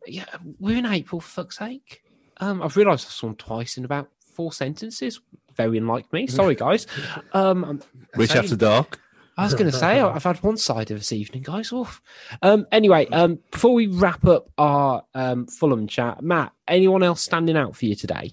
yeah, 0.06 0.26
we're 0.60 0.76
in 0.78 0.86
April, 0.86 1.20
for 1.20 1.42
fuck's 1.42 1.58
sake. 1.58 2.03
Um, 2.38 2.62
I've 2.62 2.76
realised 2.76 3.06
I've 3.06 3.12
sworn 3.12 3.36
twice 3.36 3.76
in 3.78 3.84
about 3.84 4.08
four 4.34 4.52
sentences. 4.52 5.20
Very 5.56 5.78
unlike 5.78 6.12
me. 6.12 6.26
Sorry, 6.26 6.54
guys. 6.54 6.86
Um, 7.32 7.64
I'm 7.64 7.82
Rich 8.16 8.30
saying- 8.30 8.44
after 8.44 8.56
dark. 8.56 9.00
I 9.36 9.42
was 9.42 9.54
going 9.54 9.68
to 9.68 9.76
say 9.76 9.98
I've 10.00 10.22
had 10.22 10.40
one 10.44 10.56
side 10.56 10.92
of 10.92 10.98
this 10.98 11.10
evening, 11.12 11.42
guys. 11.42 11.72
Oof. 11.72 12.00
Um, 12.40 12.66
anyway, 12.70 13.06
um, 13.08 13.40
before 13.50 13.74
we 13.74 13.88
wrap 13.88 14.24
up 14.26 14.48
our 14.58 15.02
um, 15.12 15.48
Fulham 15.48 15.88
chat, 15.88 16.22
Matt, 16.22 16.52
anyone 16.68 17.02
else 17.02 17.20
standing 17.20 17.56
out 17.56 17.74
for 17.74 17.86
you 17.86 17.96
today? 17.96 18.32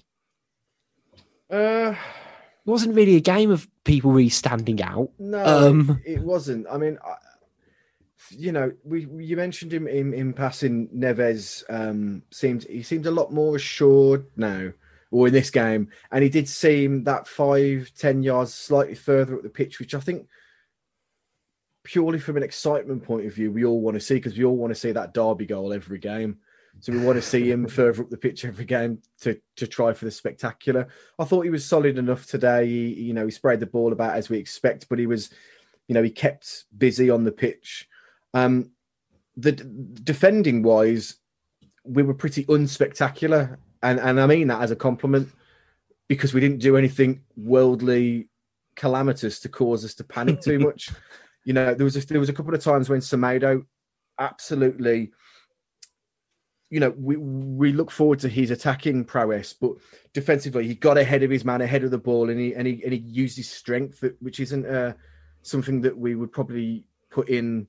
Uh, 1.50 1.94
It 1.94 2.70
wasn't 2.70 2.94
really 2.94 3.16
a 3.16 3.20
game 3.20 3.50
of 3.50 3.66
people 3.82 4.12
really 4.12 4.28
standing 4.28 4.80
out. 4.80 5.10
no, 5.18 5.44
Um, 5.44 6.00
it, 6.06 6.18
it 6.18 6.22
wasn't. 6.22 6.66
I 6.70 6.78
mean, 6.78 6.96
I, 7.04 7.14
you 8.36 8.52
know, 8.52 8.72
we 8.84 9.06
we- 9.06 9.24
you 9.24 9.36
mentioned 9.36 9.72
him 9.72 9.86
in, 9.86 10.12
in 10.14 10.32
passing. 10.32 10.88
Neves 10.88 11.64
um, 11.68 12.22
seemed 12.30 12.64
he 12.64 12.82
seemed 12.82 13.06
a 13.06 13.10
lot 13.10 13.32
more 13.32 13.56
assured 13.56 14.26
now, 14.36 14.72
or 15.10 15.28
in 15.28 15.32
this 15.32 15.50
game, 15.50 15.88
and 16.10 16.22
he 16.22 16.28
did 16.28 16.48
seem 16.48 17.04
that 17.04 17.28
five 17.28 17.90
ten 17.96 18.22
yards 18.22 18.54
slightly 18.54 18.94
further 18.94 19.36
up 19.36 19.42
the 19.42 19.48
pitch, 19.48 19.78
which 19.78 19.94
I 19.94 20.00
think 20.00 20.26
purely 21.84 22.18
from 22.18 22.36
an 22.36 22.42
excitement 22.42 23.02
point 23.02 23.26
of 23.26 23.34
view, 23.34 23.50
we 23.50 23.64
all 23.64 23.80
want 23.80 23.94
to 23.94 24.00
see 24.00 24.14
because 24.14 24.36
we 24.36 24.44
all 24.44 24.56
want 24.56 24.70
to 24.72 24.78
see 24.78 24.92
that 24.92 25.14
derby 25.14 25.46
goal 25.46 25.72
every 25.72 25.98
game. 25.98 26.38
So 26.80 26.92
we 26.92 26.98
want 27.04 27.16
to 27.16 27.22
see 27.22 27.50
him 27.50 27.66
further 27.68 28.02
up 28.02 28.10
the 28.10 28.16
pitch 28.16 28.44
every 28.44 28.64
game 28.64 29.00
to 29.20 29.38
to 29.56 29.66
try 29.66 29.92
for 29.92 30.04
the 30.04 30.10
spectacular. 30.10 30.88
I 31.18 31.24
thought 31.24 31.42
he 31.42 31.50
was 31.50 31.64
solid 31.64 31.98
enough 31.98 32.26
today. 32.26 32.66
He, 32.66 32.94
you 32.94 33.14
know, 33.14 33.24
he 33.24 33.30
sprayed 33.30 33.60
the 33.60 33.66
ball 33.66 33.92
about 33.92 34.16
as 34.16 34.28
we 34.28 34.38
expect, 34.38 34.88
but 34.88 34.98
he 34.98 35.06
was, 35.06 35.30
you 35.88 35.94
know, 35.94 36.02
he 36.02 36.10
kept 36.10 36.64
busy 36.76 37.10
on 37.10 37.24
the 37.24 37.32
pitch. 37.32 37.88
Um, 38.34 38.70
the 39.36 39.52
defending 39.52 40.62
wise, 40.62 41.16
we 41.84 42.02
were 42.02 42.14
pretty 42.14 42.44
unspectacular, 42.46 43.56
and 43.82 43.98
and 43.98 44.20
I 44.20 44.26
mean 44.26 44.48
that 44.48 44.62
as 44.62 44.70
a 44.70 44.76
compliment 44.76 45.28
because 46.08 46.34
we 46.34 46.40
didn't 46.40 46.58
do 46.58 46.76
anything 46.76 47.22
worldly 47.36 48.28
calamitous 48.76 49.40
to 49.40 49.48
cause 49.48 49.84
us 49.84 49.94
to 49.94 50.04
panic 50.04 50.40
too 50.40 50.58
much. 50.58 50.90
You 51.44 51.54
know, 51.54 51.74
there 51.74 51.84
was 51.84 51.96
a, 51.96 52.06
there 52.06 52.20
was 52.20 52.28
a 52.28 52.32
couple 52.32 52.54
of 52.54 52.62
times 52.62 52.88
when 52.88 53.00
Semedo 53.00 53.64
absolutely, 54.18 55.12
you 56.70 56.80
know, 56.80 56.94
we 56.96 57.16
we 57.16 57.72
look 57.72 57.90
forward 57.90 58.18
to 58.20 58.28
his 58.28 58.50
attacking 58.50 59.04
prowess, 59.04 59.52
but 59.52 59.72
defensively 60.12 60.66
he 60.66 60.74
got 60.74 60.98
ahead 60.98 61.22
of 61.22 61.30
his 61.30 61.44
man, 61.44 61.62
ahead 61.62 61.84
of 61.84 61.90
the 61.90 61.98
ball, 61.98 62.30
and 62.30 62.38
he 62.38 62.54
and 62.54 62.66
he 62.66 62.82
and 62.84 62.92
he 62.92 63.00
used 63.00 63.36
his 63.36 63.50
strength, 63.50 64.04
which 64.20 64.40
isn't 64.40 64.66
uh, 64.66 64.92
something 65.42 65.80
that 65.80 65.96
we 65.96 66.14
would 66.14 66.32
probably 66.32 66.84
put 67.10 67.28
in 67.28 67.66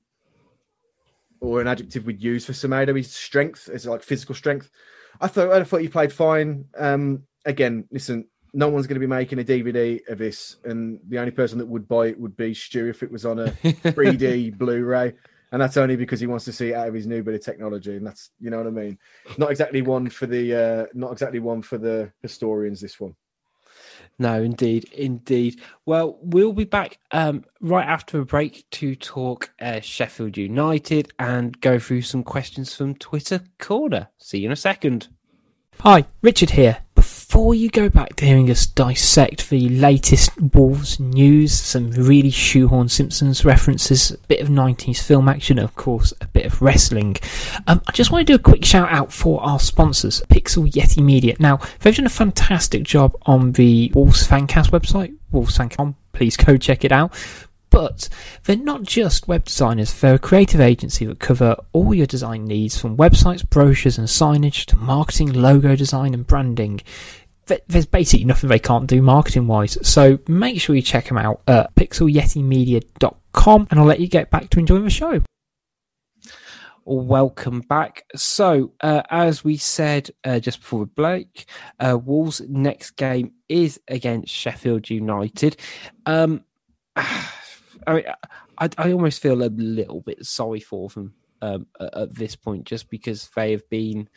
or 1.44 1.60
an 1.60 1.68
adjective 1.68 2.06
we'd 2.06 2.22
use 2.22 2.44
for 2.44 2.52
Semedo. 2.52 2.96
His 2.96 3.12
strength 3.12 3.68
is 3.72 3.86
like 3.86 4.02
physical 4.02 4.34
strength. 4.34 4.70
I 5.20 5.28
thought 5.28 5.52
I 5.52 5.64
thought 5.64 5.82
you 5.82 5.90
played 5.90 6.12
fine. 6.12 6.64
Um, 6.76 7.24
again, 7.44 7.86
listen, 7.90 8.26
no 8.52 8.68
one's 8.68 8.86
going 8.86 8.94
to 8.94 9.00
be 9.00 9.06
making 9.06 9.38
a 9.38 9.44
DVD 9.44 10.00
of 10.08 10.18
this, 10.18 10.56
and 10.64 10.98
the 11.08 11.18
only 11.18 11.30
person 11.30 11.58
that 11.58 11.66
would 11.66 11.86
buy 11.86 12.08
it 12.08 12.18
would 12.18 12.36
be 12.36 12.54
Stu 12.54 12.88
if 12.88 13.02
it 13.02 13.10
was 13.10 13.26
on 13.26 13.38
a 13.38 13.46
3D 13.62 14.56
Blu-ray, 14.56 15.12
and 15.52 15.62
that's 15.62 15.76
only 15.76 15.96
because 15.96 16.20
he 16.20 16.26
wants 16.26 16.44
to 16.46 16.52
see 16.52 16.70
it 16.70 16.74
out 16.74 16.88
of 16.88 16.94
his 16.94 17.06
new 17.06 17.22
bit 17.22 17.34
of 17.34 17.44
technology, 17.44 17.96
and 17.96 18.06
that's 18.06 18.30
you 18.40 18.50
know 18.50 18.58
what 18.58 18.66
I 18.66 18.70
mean. 18.70 18.98
Not 19.38 19.50
exactly 19.50 19.82
one 19.82 20.08
for 20.08 20.26
the 20.26 20.54
uh, 20.54 20.86
not 20.94 21.12
exactly 21.12 21.40
one 21.40 21.62
for 21.62 21.78
the 21.78 22.12
historians. 22.22 22.80
This 22.80 22.98
one. 22.98 23.14
No, 24.18 24.42
indeed, 24.42 24.84
indeed. 24.92 25.60
Well, 25.86 26.18
we'll 26.20 26.52
be 26.52 26.64
back 26.64 26.98
um, 27.10 27.44
right 27.60 27.86
after 27.86 28.20
a 28.20 28.24
break 28.24 28.64
to 28.72 28.94
talk 28.94 29.52
uh, 29.60 29.80
Sheffield 29.80 30.36
United 30.36 31.12
and 31.18 31.60
go 31.60 31.78
through 31.78 32.02
some 32.02 32.22
questions 32.22 32.74
from 32.74 32.94
Twitter 32.94 33.40
Corner. 33.58 34.08
See 34.18 34.38
you 34.38 34.46
in 34.46 34.52
a 34.52 34.56
second. 34.56 35.08
Hi, 35.80 36.04
Richard 36.22 36.50
here. 36.50 36.83
Before 37.34 37.56
you 37.56 37.68
go 37.68 37.88
back 37.88 38.14
to 38.16 38.26
hearing 38.26 38.48
us 38.48 38.64
dissect 38.64 39.50
the 39.50 39.68
latest 39.68 40.30
Wolves 40.54 41.00
news, 41.00 41.52
some 41.52 41.90
really 41.90 42.30
shoehorn 42.30 42.88
Simpsons 42.88 43.44
references, 43.44 44.12
a 44.12 44.18
bit 44.28 44.38
of 44.38 44.46
90s 44.46 45.02
film 45.02 45.28
action, 45.28 45.58
of 45.58 45.74
course, 45.74 46.14
a 46.20 46.28
bit 46.28 46.46
of 46.46 46.62
wrestling, 46.62 47.16
um, 47.66 47.82
I 47.88 47.90
just 47.90 48.12
want 48.12 48.24
to 48.24 48.32
do 48.32 48.36
a 48.36 48.38
quick 48.38 48.64
shout 48.64 48.88
out 48.88 49.12
for 49.12 49.42
our 49.42 49.58
sponsors, 49.58 50.22
Pixel 50.28 50.70
Yeti 50.70 51.02
Media. 51.02 51.34
Now, 51.40 51.58
they've 51.80 51.96
done 51.96 52.06
a 52.06 52.08
fantastic 52.08 52.84
job 52.84 53.16
on 53.26 53.50
the 53.50 53.90
Wolves 53.96 54.28
Fancast 54.28 54.70
website, 54.70 55.16
wolvesfancast.com. 55.32 55.96
Please 56.12 56.36
go 56.36 56.56
check 56.56 56.84
it 56.84 56.92
out. 56.92 57.12
But 57.70 58.08
they're 58.44 58.54
not 58.54 58.84
just 58.84 59.26
web 59.26 59.46
designers, 59.46 59.92
they're 59.92 60.14
a 60.14 60.18
creative 60.20 60.60
agency 60.60 61.04
that 61.06 61.18
cover 61.18 61.56
all 61.72 61.92
your 61.92 62.06
design 62.06 62.44
needs 62.44 62.78
from 62.78 62.96
websites, 62.96 63.44
brochures, 63.50 63.98
and 63.98 64.06
signage 64.06 64.66
to 64.66 64.76
marketing, 64.76 65.32
logo 65.32 65.74
design, 65.74 66.14
and 66.14 66.24
branding. 66.24 66.80
There's 67.46 67.86
basically 67.86 68.24
nothing 68.24 68.48
they 68.48 68.58
can't 68.58 68.86
do 68.86 69.02
marketing 69.02 69.46
wise. 69.46 69.78
So 69.86 70.18
make 70.28 70.60
sure 70.60 70.74
you 70.74 70.82
check 70.82 71.08
them 71.08 71.18
out 71.18 71.42
at 71.46 71.74
pixelyetimedia.com 71.74 73.66
and 73.70 73.80
I'll 73.80 73.86
let 73.86 74.00
you 74.00 74.08
get 74.08 74.30
back 74.30 74.50
to 74.50 74.58
enjoying 74.58 74.84
the 74.84 74.90
show. 74.90 75.20
Welcome 76.86 77.60
back. 77.60 78.04
So, 78.14 78.72
uh, 78.82 79.00
as 79.08 79.42
we 79.42 79.56
said 79.56 80.10
uh, 80.22 80.38
just 80.38 80.60
before 80.60 80.80
the 80.80 80.92
break, 80.92 81.46
uh, 81.80 81.98
Wolves' 82.02 82.42
next 82.46 82.90
game 82.92 83.32
is 83.48 83.80
against 83.88 84.34
Sheffield 84.34 84.90
United. 84.90 85.56
Um, 86.04 86.44
I 86.96 87.30
mean, 87.88 88.04
I, 88.58 88.68
I 88.76 88.92
almost 88.92 89.22
feel 89.22 89.42
a 89.42 89.48
little 89.48 90.02
bit 90.02 90.26
sorry 90.26 90.60
for 90.60 90.90
them 90.90 91.14
um, 91.40 91.66
at, 91.80 91.96
at, 91.96 92.14
this 92.14 92.36
point, 92.36 92.64
just 92.64 92.90
because 92.90 93.30
they 93.34 93.52
have 93.52 93.68
been 93.70 94.10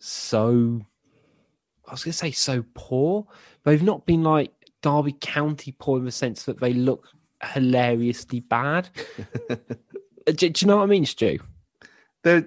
so. 0.00 0.80
I 1.90 1.92
was 1.92 2.04
going 2.04 2.12
to 2.12 2.18
say 2.18 2.30
so 2.30 2.64
poor. 2.74 3.26
They've 3.64 3.82
not 3.82 4.06
been 4.06 4.22
like 4.22 4.52
Derby 4.80 5.16
County 5.20 5.74
poor 5.76 5.98
in 5.98 6.04
the 6.04 6.12
sense 6.12 6.44
that 6.44 6.60
they 6.60 6.72
look 6.72 7.08
hilariously 7.42 8.40
bad. 8.40 8.88
Uh, 10.28 10.32
do, 10.32 10.50
do, 10.50 10.62
you 10.62 10.68
know 10.68 10.76
what 10.76 10.82
I 10.82 10.86
mean, 10.86 11.06
Stu? 11.06 11.38
They're 12.22 12.46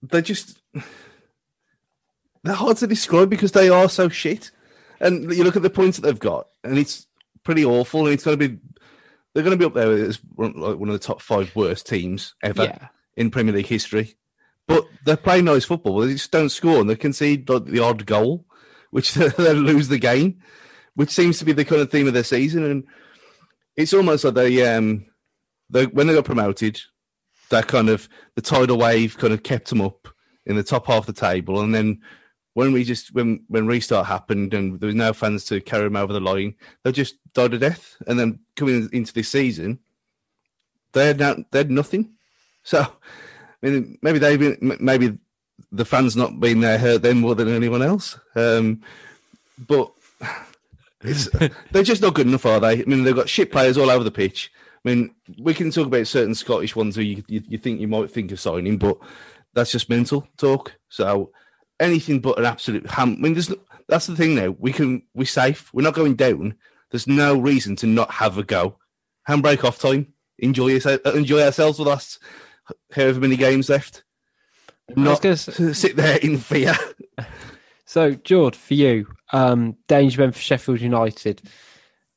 they're 0.00 0.22
just 0.22 0.58
they're 2.42 2.54
hard 2.54 2.78
to 2.78 2.86
describe 2.86 3.28
because 3.28 3.52
they 3.52 3.68
are 3.68 3.90
so 3.90 4.08
shit. 4.08 4.50
And 5.00 5.30
you 5.30 5.44
look 5.44 5.54
at 5.54 5.60
the 5.60 5.68
points 5.68 5.98
that 5.98 6.06
they've 6.06 6.18
got, 6.18 6.48
and 6.64 6.78
it's 6.78 7.06
pretty 7.44 7.62
awful, 7.62 8.06
and 8.06 8.14
it's 8.14 8.24
going 8.24 8.38
to 8.38 8.48
be 8.48 8.58
they're 9.34 9.42
going 9.42 9.56
to 9.56 9.62
be 9.62 9.66
up 9.66 9.74
there 9.74 9.92
as 9.92 10.18
one 10.34 10.54
of 10.56 10.78
the 10.78 10.98
top 10.98 11.20
five 11.20 11.54
worst 11.54 11.86
teams 11.86 12.34
ever 12.42 12.64
yeah. 12.64 12.88
in 13.18 13.30
Premier 13.30 13.52
League 13.52 13.66
history. 13.66 14.16
But 14.66 14.86
they're 15.04 15.16
playing 15.16 15.44
nice 15.44 15.64
football. 15.64 16.00
They 16.00 16.12
just 16.12 16.30
don't 16.30 16.48
score, 16.48 16.80
and 16.80 16.90
they 16.90 16.96
concede 16.96 17.46
the 17.46 17.82
odd 17.82 18.06
goal, 18.06 18.46
which 18.90 19.14
they 19.14 19.54
lose 19.54 19.88
the 19.88 19.98
game, 19.98 20.40
which 20.94 21.10
seems 21.10 21.38
to 21.38 21.44
be 21.44 21.52
the 21.52 21.64
kind 21.64 21.82
of 21.82 21.90
theme 21.90 22.08
of 22.08 22.14
their 22.14 22.24
season. 22.24 22.64
And 22.64 22.84
it's 23.76 23.94
almost 23.94 24.24
like 24.24 24.34
they, 24.34 24.66
um, 24.66 25.06
they 25.70 25.86
when 25.86 26.06
they 26.06 26.14
got 26.14 26.24
promoted, 26.24 26.80
that 27.50 27.68
kind 27.68 27.88
of 27.88 28.08
the 28.34 28.42
tidal 28.42 28.78
wave 28.78 29.16
kind 29.18 29.32
of 29.32 29.42
kept 29.42 29.68
them 29.68 29.80
up 29.80 30.08
in 30.44 30.56
the 30.56 30.62
top 30.62 30.86
half 30.86 31.08
of 31.08 31.14
the 31.14 31.20
table, 31.20 31.60
and 31.60 31.74
then 31.74 32.00
when 32.56 32.72
we 32.72 32.84
just 32.84 33.12
when 33.12 33.44
when 33.48 33.66
restart 33.66 34.06
happened 34.06 34.54
and 34.54 34.80
there 34.80 34.86
was 34.86 34.94
no 34.94 35.12
fans 35.12 35.44
to 35.44 35.60
carry 35.60 35.84
them 35.84 35.94
over 35.94 36.14
the 36.14 36.20
line, 36.20 36.54
they 36.82 36.90
just 36.90 37.16
died 37.34 37.52
a 37.52 37.58
death. 37.58 37.96
And 38.06 38.18
then 38.18 38.40
coming 38.56 38.88
into 38.94 39.12
this 39.12 39.28
season, 39.28 39.80
they 40.94 41.08
had 41.08 41.18
now, 41.18 41.36
they 41.50 41.58
had 41.58 41.70
nothing. 41.70 42.14
So, 42.62 42.86
mean, 43.68 43.98
maybe 44.02 44.18
they've 44.18 44.62
maybe 44.80 45.18
the 45.72 45.84
fans 45.84 46.16
not 46.16 46.40
being 46.40 46.60
there 46.60 46.78
hurt 46.78 47.02
them 47.02 47.20
more 47.20 47.34
than 47.34 47.48
anyone 47.48 47.82
else. 47.82 48.18
Um, 48.34 48.82
but 49.58 49.92
they're 51.00 51.82
just 51.82 52.02
not 52.02 52.14
good 52.14 52.26
enough, 52.26 52.46
are 52.46 52.60
they? 52.60 52.82
I 52.82 52.84
mean, 52.84 53.04
they've 53.04 53.14
got 53.14 53.28
shit 53.28 53.52
players 53.52 53.78
all 53.78 53.90
over 53.90 54.04
the 54.04 54.10
pitch. 54.10 54.52
I 54.84 54.88
mean, 54.88 55.14
we 55.38 55.54
can 55.54 55.70
talk 55.70 55.86
about 55.86 56.06
certain 56.06 56.34
Scottish 56.34 56.76
ones 56.76 56.94
who 56.94 57.02
you, 57.02 57.24
you, 57.26 57.42
you 57.48 57.58
think 57.58 57.80
you 57.80 57.88
might 57.88 58.10
think 58.10 58.30
of 58.30 58.38
signing, 58.38 58.78
but 58.78 58.98
that's 59.52 59.72
just 59.72 59.90
mental 59.90 60.28
talk. 60.36 60.76
So 60.88 61.32
anything 61.80 62.20
but 62.20 62.38
an 62.38 62.44
absolute 62.44 62.88
ham. 62.90 63.16
I 63.18 63.22
mean, 63.22 63.32
there's 63.32 63.52
that's 63.88 64.06
the 64.06 64.16
thing 64.16 64.34
now. 64.34 64.54
We 64.58 64.72
can 64.72 65.02
we're 65.14 65.26
safe. 65.26 65.72
We're 65.72 65.82
not 65.82 65.94
going 65.94 66.14
down. 66.14 66.54
There's 66.90 67.06
no 67.06 67.36
reason 67.36 67.76
to 67.76 67.86
not 67.86 68.12
have 68.12 68.38
a 68.38 68.44
go. 68.44 68.76
Handbrake 69.28 69.64
off 69.64 69.78
time. 69.78 70.12
Enjoy 70.38 70.68
yourself, 70.68 71.00
enjoy 71.06 71.42
ourselves 71.42 71.78
with 71.78 71.88
us. 71.88 72.18
However 72.92 73.20
many 73.20 73.36
games 73.36 73.68
left. 73.68 74.04
Not 74.94 75.22
gonna... 75.22 75.36
sit 75.74 75.96
there 75.96 76.18
in 76.18 76.38
fear. 76.38 76.74
so, 77.84 78.12
George, 78.12 78.56
for 78.56 78.74
you, 78.74 79.06
um, 79.32 79.76
danger 79.88 80.20
men 80.20 80.32
for 80.32 80.40
Sheffield 80.40 80.80
United. 80.80 81.42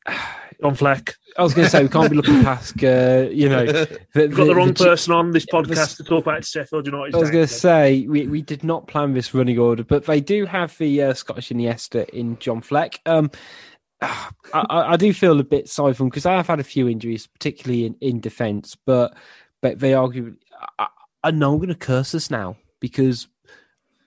On 0.62 0.76
Fleck. 0.76 1.16
I 1.38 1.44
was 1.44 1.54
going 1.54 1.66
to 1.66 1.72
say 1.72 1.84
we 1.84 1.88
can't 1.88 2.10
be 2.10 2.18
looking 2.18 2.44
past, 2.44 2.84
uh, 2.84 3.30
you 3.32 3.48
know, 3.48 3.66
the, 3.66 4.00
We've 4.14 4.30
got 4.30 4.44
the, 4.44 4.46
the 4.46 4.56
wrong 4.56 4.74
the, 4.74 4.84
person 4.84 5.14
on 5.14 5.32
this 5.32 5.46
podcast 5.46 5.96
to 5.98 6.04
talk 6.04 6.26
about 6.26 6.44
Sheffield 6.44 6.86
United. 6.86 7.16
I 7.16 7.18
was 7.18 7.32
going 7.32 7.48
to 7.48 7.54
say 7.54 8.06
we, 8.08 8.28
we 8.28 8.42
did 8.42 8.62
not 8.62 8.86
plan 8.86 9.14
this 9.14 9.34
running 9.34 9.58
order, 9.58 9.86
but 9.86 10.06
they 10.06 10.20
do 10.20 10.46
have 10.46 10.78
the 10.78 11.02
uh, 11.02 11.14
Scottish 11.14 11.48
Iniesta 11.48 12.10
in 12.10 12.38
John 12.40 12.60
Fleck. 12.60 13.00
Um, 13.06 13.32
I, 14.02 14.26
I, 14.54 14.98
do 14.98 15.14
feel 15.14 15.40
a 15.40 15.44
bit 15.46 15.70
sorry 15.70 15.94
for 15.94 16.00
them 16.00 16.10
because 16.10 16.26
I 16.26 16.34
have 16.34 16.48
had 16.48 16.60
a 16.60 16.64
few 16.64 16.90
injuries, 16.90 17.28
particularly 17.28 17.86
in, 17.86 17.96
in 18.02 18.20
defence, 18.20 18.76
but 18.86 19.16
but 19.62 19.80
they 19.80 19.94
argue. 19.94 20.36
I, 20.78 20.88
I 21.24 21.32
know 21.32 21.54
I'm 21.54 21.58
going 21.58 21.70
to 21.70 21.76
curse 21.76 22.16
us 22.16 22.32
now 22.32 22.56
because 22.80 23.28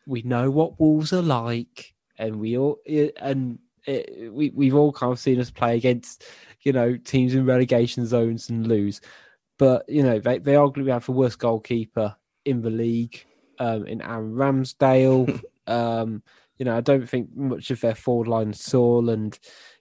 we 0.07 0.23
know 0.23 0.51
what 0.51 0.81
Wolves 0.81 1.13
are 1.13 1.23
like, 1.23 1.95
and 2.19 2.37
we 2.41 2.57
all 2.57 2.79
and 3.21 3.59
it, 3.87 4.33
we 4.33 4.51
we've 4.51 4.75
all 4.75 4.93
kind 4.93 5.13
of 5.13 5.19
seen 5.19 5.41
us 5.41 5.51
play 5.51 5.77
against 5.77 6.25
you 6.63 6.73
know 6.73 6.97
teams 6.97 7.35
in 7.35 7.47
relegation 7.47 8.07
zones 8.07 8.49
and 8.49 8.67
lose. 8.67 9.01
But 9.59 9.89
you 9.89 10.03
know 10.03 10.19
they 10.19 10.39
they 10.39 10.55
arguably 10.55 10.93
have 10.93 11.07
the 11.07 11.13
worst 11.13 11.39
goalkeeper 11.39 12.17
in 12.45 12.63
the 12.63 12.71
league 12.71 13.25
um, 13.59 13.87
in 13.87 14.03
Aaron 14.03 14.35
Ramsdale. 14.35 15.43
um, 15.67 16.23
you 16.59 16.65
know 16.65 16.77
I 16.77 16.81
don't 16.81 17.09
think 17.09 17.35
much 17.35 17.71
of 17.71 17.81
their 17.81 17.95
forward 17.95 18.29
line 18.29 18.51
at 18.51 18.75
all, 18.75 19.11
and 19.11 19.39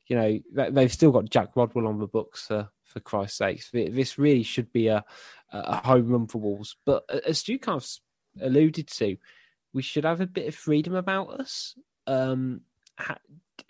you 0.08 0.16
know 0.16 0.70
they've 0.72 0.92
still 0.92 1.12
got 1.12 1.30
Jack 1.30 1.56
Rodwell 1.56 1.88
on 1.88 2.00
the 2.00 2.08
books 2.08 2.48
for 2.48 2.70
for 2.84 3.00
Christ's 3.00 3.38
sakes. 3.38 3.70
This 3.72 4.18
really 4.18 4.44
should 4.44 4.72
be 4.72 4.88
a 4.88 5.04
a 5.52 5.86
home 5.88 6.10
run 6.10 6.28
for 6.28 6.40
Wolves. 6.40 6.76
But 6.86 7.04
as 7.26 7.40
Stu 7.40 7.60
kind 7.60 7.78
of 7.82 7.88
alluded 8.42 8.88
to, 8.88 9.18
we 9.74 9.82
should 9.82 10.06
have 10.06 10.22
a 10.22 10.28
bit 10.28 10.48
of 10.48 10.56
freedom 10.56 10.96
about 10.96 11.40
us. 11.40 11.76
Um, 12.08 12.62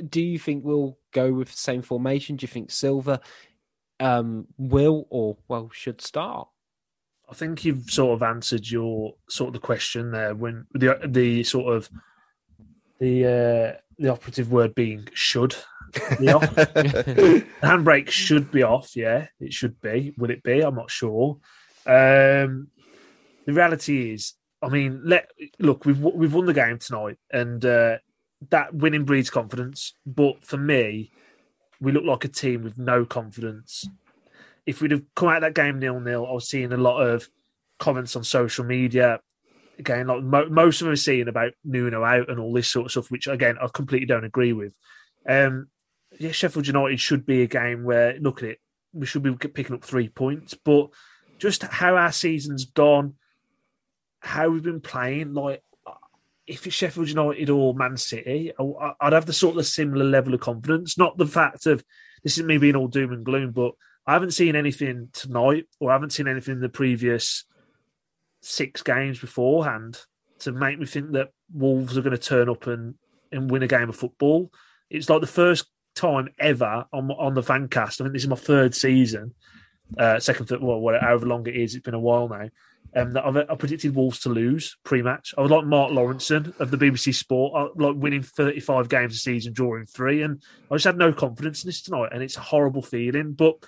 do 0.09 0.21
you 0.21 0.39
think 0.39 0.63
we'll 0.63 0.97
go 1.11 1.31
with 1.31 1.51
the 1.51 1.57
same 1.57 1.81
formation? 1.81 2.35
Do 2.35 2.43
you 2.43 2.47
think 2.47 2.71
Silva 2.71 3.21
um, 3.99 4.47
will 4.57 5.07
or 5.09 5.37
well 5.47 5.69
should 5.73 6.01
start? 6.01 6.47
I 7.29 7.33
think 7.33 7.63
you've 7.63 7.89
sort 7.89 8.13
of 8.13 8.23
answered 8.23 8.69
your 8.69 9.13
sort 9.29 9.49
of 9.49 9.53
the 9.53 9.59
question 9.59 10.11
there 10.11 10.35
when 10.35 10.65
the 10.73 10.99
the 11.05 11.43
sort 11.43 11.73
of 11.75 11.89
the 12.99 13.25
uh, 13.25 13.79
the 13.97 14.09
operative 14.09 14.51
word 14.51 14.75
being 14.75 15.07
should 15.13 15.55
be 16.19 16.29
off. 16.29 16.55
the 16.55 17.45
handbrake 17.61 18.09
should 18.09 18.51
be 18.51 18.63
off. 18.63 18.95
Yeah, 18.95 19.27
it 19.39 19.53
should 19.53 19.79
be. 19.81 20.13
Will 20.17 20.29
it 20.29 20.43
be? 20.43 20.61
I'm 20.61 20.75
not 20.75 20.91
sure. 20.91 21.37
Um, 21.85 22.67
the 23.45 23.53
reality 23.53 24.13
is, 24.13 24.33
I 24.61 24.69
mean, 24.69 25.01
let 25.03 25.29
look. 25.59 25.85
We've 25.85 25.99
we've 25.99 26.33
won 26.33 26.45
the 26.45 26.53
game 26.53 26.77
tonight, 26.77 27.17
and 27.31 27.63
uh, 27.65 27.97
that 28.49 28.73
winning 28.73 29.05
breeds 29.05 29.29
confidence. 29.29 29.93
But 30.05 30.45
for 30.45 30.57
me, 30.57 31.11
we 31.79 31.91
look 31.91 32.05
like 32.05 32.25
a 32.25 32.29
team 32.29 32.63
with 32.63 32.77
no 32.77 33.05
confidence. 33.05 33.85
If 34.65 34.81
we'd 34.81 34.91
have 34.91 35.03
come 35.15 35.29
out 35.29 35.41
that 35.41 35.55
game 35.55 35.79
nil 35.79 35.99
nil, 35.99 36.27
I 36.29 36.33
was 36.33 36.47
seeing 36.47 36.71
a 36.71 36.77
lot 36.77 37.01
of 37.01 37.27
comments 37.79 38.15
on 38.15 38.23
social 38.23 38.63
media. 38.63 39.19
Again, 39.79 40.07
like 40.07 40.21
mo- 40.21 40.49
most 40.49 40.81
of 40.81 40.85
them 40.85 40.93
are 40.93 40.97
seeing 40.97 41.27
about 41.27 41.53
Nuno 41.63 42.03
out 42.03 42.29
and 42.29 42.39
all 42.39 42.53
this 42.53 42.67
sort 42.67 42.85
of 42.85 42.91
stuff, 42.91 43.09
which 43.09 43.27
again 43.27 43.57
I 43.59 43.67
completely 43.73 44.05
don't 44.05 44.23
agree 44.23 44.53
with. 44.53 44.75
Um, 45.27 45.69
yeah, 46.19 46.31
Sheffield 46.31 46.67
United 46.67 46.99
should 46.99 47.25
be 47.25 47.41
a 47.41 47.47
game 47.47 47.83
where 47.83 48.17
look 48.19 48.43
at 48.43 48.49
it, 48.49 48.59
we 48.93 49.07
should 49.07 49.23
be 49.23 49.33
picking 49.33 49.75
up 49.75 49.83
three 49.83 50.09
points, 50.09 50.53
but 50.53 50.89
just 51.41 51.63
how 51.63 51.97
our 51.97 52.11
season's 52.11 52.65
gone, 52.65 53.15
how 54.19 54.49
we've 54.49 54.61
been 54.61 54.79
playing. 54.79 55.33
Like, 55.33 55.63
if 56.45 56.67
it's 56.67 56.75
Sheffield 56.75 57.09
United 57.09 57.49
or 57.49 57.73
Man 57.73 57.97
City, 57.97 58.51
I'd 59.01 59.13
have 59.13 59.25
the 59.25 59.33
sort 59.33 59.57
of 59.57 59.65
similar 59.65 60.05
level 60.05 60.35
of 60.35 60.39
confidence. 60.39 60.99
Not 60.99 61.17
the 61.17 61.25
fact 61.25 61.65
of 61.65 61.83
this 62.23 62.37
is 62.37 62.43
me 62.43 62.59
being 62.59 62.75
all 62.75 62.87
doom 62.87 63.11
and 63.11 63.25
gloom, 63.25 63.51
but 63.51 63.71
I 64.05 64.13
haven't 64.13 64.31
seen 64.31 64.55
anything 64.55 65.09
tonight, 65.13 65.65
or 65.79 65.89
I 65.89 65.93
haven't 65.93 66.13
seen 66.13 66.27
anything 66.27 66.55
in 66.55 66.61
the 66.61 66.69
previous 66.69 67.45
six 68.41 68.83
games 68.83 69.19
beforehand 69.19 69.99
to 70.39 70.51
make 70.51 70.77
me 70.79 70.85
think 70.85 71.13
that 71.13 71.29
Wolves 71.53 71.97
are 71.97 72.01
going 72.01 72.15
to 72.15 72.17
turn 72.21 72.49
up 72.49 72.67
and, 72.67 72.95
and 73.31 73.49
win 73.49 73.63
a 73.63 73.67
game 73.67 73.89
of 73.89 73.95
football. 73.95 74.51
It's 74.89 75.09
like 75.09 75.21
the 75.21 75.27
first 75.27 75.65
time 75.95 76.29
ever 76.39 76.85
on 76.93 77.09
on 77.11 77.33
the 77.33 77.41
Fancast. 77.41 77.99
I 77.99 78.03
think 78.03 78.13
this 78.13 78.23
is 78.23 78.29
my 78.29 78.35
third 78.35 78.75
season, 78.75 79.33
uh, 79.97 80.19
second, 80.19 80.47
third, 80.47 80.61
well, 80.61 80.79
whatever, 80.79 81.05
however 81.05 81.25
long 81.25 81.47
it 81.47 81.55
is. 81.55 81.75
It's 81.75 81.83
been 81.83 81.93
a 81.93 81.99
while 81.99 82.27
now. 82.27 82.49
Um, 82.93 83.13
that 83.13 83.25
I've, 83.25 83.37
I 83.37 83.55
predicted 83.55 83.95
Wolves 83.95 84.19
to 84.21 84.29
lose 84.29 84.75
pre-match. 84.83 85.33
I 85.37 85.41
was 85.41 85.49
like 85.49 85.63
Mark 85.63 85.91
Lawrenson 85.91 86.59
of 86.59 86.71
the 86.71 86.77
BBC 86.77 87.15
Sport, 87.15 87.53
I, 87.55 87.81
like 87.81 87.95
winning 87.95 88.21
35 88.21 88.89
games 88.89 89.15
a 89.15 89.17
season, 89.17 89.53
drawing 89.53 89.85
three, 89.85 90.23
and 90.23 90.43
I 90.69 90.75
just 90.75 90.85
had 90.85 90.97
no 90.97 91.13
confidence 91.13 91.63
in 91.63 91.69
this 91.69 91.81
tonight, 91.81 92.09
and 92.11 92.21
it's 92.21 92.35
a 92.35 92.41
horrible 92.41 92.81
feeling. 92.81 93.31
But 93.31 93.63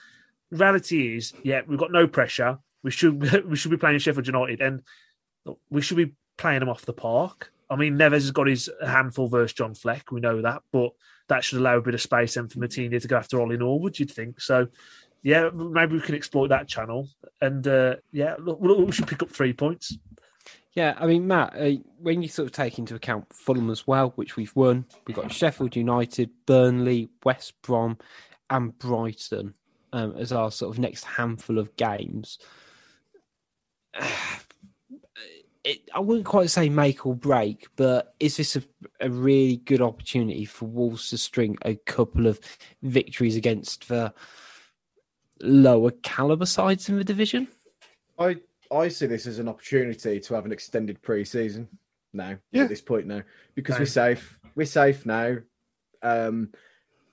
reality 0.51 1.15
is, 1.15 1.33
yeah, 1.43 1.61
we've 1.65 1.79
got 1.79 1.93
no 1.93 2.05
pressure. 2.05 2.59
We 2.83 2.91
should 2.91 3.45
we 3.49 3.55
should 3.55 3.71
be 3.71 3.77
playing 3.77 3.99
Sheffield 3.99 4.27
United, 4.27 4.59
and 4.59 4.81
we 5.69 5.81
should 5.81 5.97
be 5.97 6.15
playing 6.37 6.59
them 6.59 6.69
off 6.69 6.85
the 6.85 6.91
park. 6.91 7.53
I 7.69 7.75
mean, 7.75 7.97
Neves 7.97 8.13
has 8.13 8.31
got 8.31 8.47
his 8.47 8.69
handful 8.85 9.27
versus 9.27 9.53
John 9.53 9.73
Fleck. 9.73 10.11
We 10.11 10.19
know 10.19 10.41
that, 10.41 10.63
but 10.71 10.91
that 11.29 11.43
should 11.43 11.59
allow 11.59 11.77
a 11.77 11.81
bit 11.81 11.93
of 11.93 12.01
space 12.01 12.33
then 12.35 12.47
for 12.47 12.59
Moutinho 12.59 13.01
to 13.01 13.07
go 13.07 13.17
after 13.17 13.41
Ollie 13.41 13.57
Norwood. 13.57 13.97
You'd 13.97 14.11
think 14.11 14.41
so. 14.41 14.67
Yeah, 15.23 15.49
maybe 15.53 15.93
we 15.93 16.01
can 16.01 16.15
exploit 16.15 16.49
that 16.49 16.67
channel, 16.67 17.07
and 17.41 17.65
uh, 17.65 17.95
yeah, 18.11 18.35
look, 18.39 18.59
we 18.59 18.91
should 18.91 19.07
pick 19.07 19.23
up 19.23 19.29
three 19.29 19.53
points. 19.53 19.97
Yeah, 20.73 20.95
I 20.97 21.05
mean, 21.05 21.27
Matt, 21.27 21.53
uh, 21.55 21.71
when 21.99 22.21
you 22.21 22.27
sort 22.27 22.47
of 22.47 22.51
take 22.51 22.77
into 22.77 22.95
account 22.95 23.31
Fulham 23.31 23.69
as 23.69 23.87
well, 23.87 24.11
which 24.15 24.35
we've 24.35 24.55
won, 24.55 24.85
we've 25.07 25.15
got 25.15 25.31
Sheffield 25.31 25.75
United, 25.75 26.31
Burnley, 26.45 27.09
West 27.23 27.53
Brom, 27.61 27.97
and 28.49 28.77
Brighton 28.79 29.53
um, 29.93 30.15
as 30.17 30.31
our 30.31 30.51
sort 30.51 30.75
of 30.75 30.79
next 30.79 31.05
handful 31.05 31.57
of 31.57 31.75
games. 31.77 32.39
It, 35.65 35.89
I 35.95 36.01
wouldn't 36.01 36.25
quite 36.25 36.49
say 36.49 36.67
make 36.67 37.05
or 37.05 37.15
break, 37.15 37.67
but 37.77 38.15
is 38.19 38.35
this 38.35 38.57
a, 38.57 38.63
a, 38.99 39.09
really 39.09 39.55
good 39.55 39.79
opportunity 39.81 40.43
for 40.43 40.65
Wolves 40.65 41.09
to 41.11 41.17
string 41.17 41.57
a 41.61 41.75
couple 41.75 42.27
of 42.27 42.37
victories 42.81 43.37
against 43.37 43.87
the 43.87 44.13
lower 45.43 45.91
caliber 46.03 46.45
sides 46.45 46.89
in 46.89 46.97
the 46.97 47.03
division? 47.03 47.47
I 48.17 48.37
I 48.71 48.87
see 48.87 49.05
this 49.05 49.27
as 49.27 49.39
an 49.39 49.47
opportunity 49.47 50.19
to 50.19 50.33
have 50.33 50.45
an 50.45 50.51
extended 50.51 51.01
pre-season 51.01 51.67
now 52.13 52.37
Yeah. 52.51 52.63
at 52.63 52.69
this 52.69 52.81
point 52.81 53.05
now 53.07 53.21
because 53.55 53.77
we're 53.77 53.85
safe. 53.85 54.39
We're 54.55 54.65
safe 54.65 55.05
now. 55.05 55.37
Um, 56.01 56.49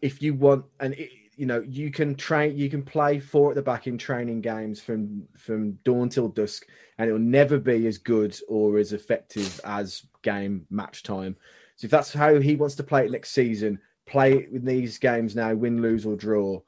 if 0.00 0.22
you 0.22 0.34
want, 0.34 0.64
and 0.78 0.94
it, 0.94 1.10
you 1.36 1.46
know, 1.46 1.60
you 1.66 1.90
can 1.90 2.14
train, 2.14 2.56
you 2.56 2.68
can 2.70 2.82
play 2.82 3.18
four 3.18 3.50
at 3.50 3.54
the 3.54 3.62
back 3.62 3.86
in 3.86 3.98
training 3.98 4.40
games 4.40 4.80
from 4.80 5.24
from 5.36 5.72
dawn 5.84 6.08
till 6.08 6.28
dusk, 6.28 6.66
and 6.98 7.08
it 7.08 7.12
will 7.12 7.18
never 7.20 7.58
be 7.58 7.86
as 7.86 7.98
good 7.98 8.38
or 8.48 8.78
as 8.78 8.92
effective 8.92 9.60
as 9.64 10.02
game 10.22 10.66
match 10.70 11.02
time. 11.02 11.36
So 11.76 11.86
if 11.86 11.90
that's 11.90 12.12
how 12.12 12.38
he 12.40 12.56
wants 12.56 12.74
to 12.76 12.82
play 12.82 13.04
it 13.06 13.10
next 13.10 13.30
season, 13.30 13.78
play 14.06 14.34
it 14.34 14.52
with 14.52 14.64
these 14.64 14.98
games 14.98 15.34
now, 15.34 15.54
win, 15.54 15.80
lose 15.80 16.04
or 16.04 16.16
draw. 16.16 16.60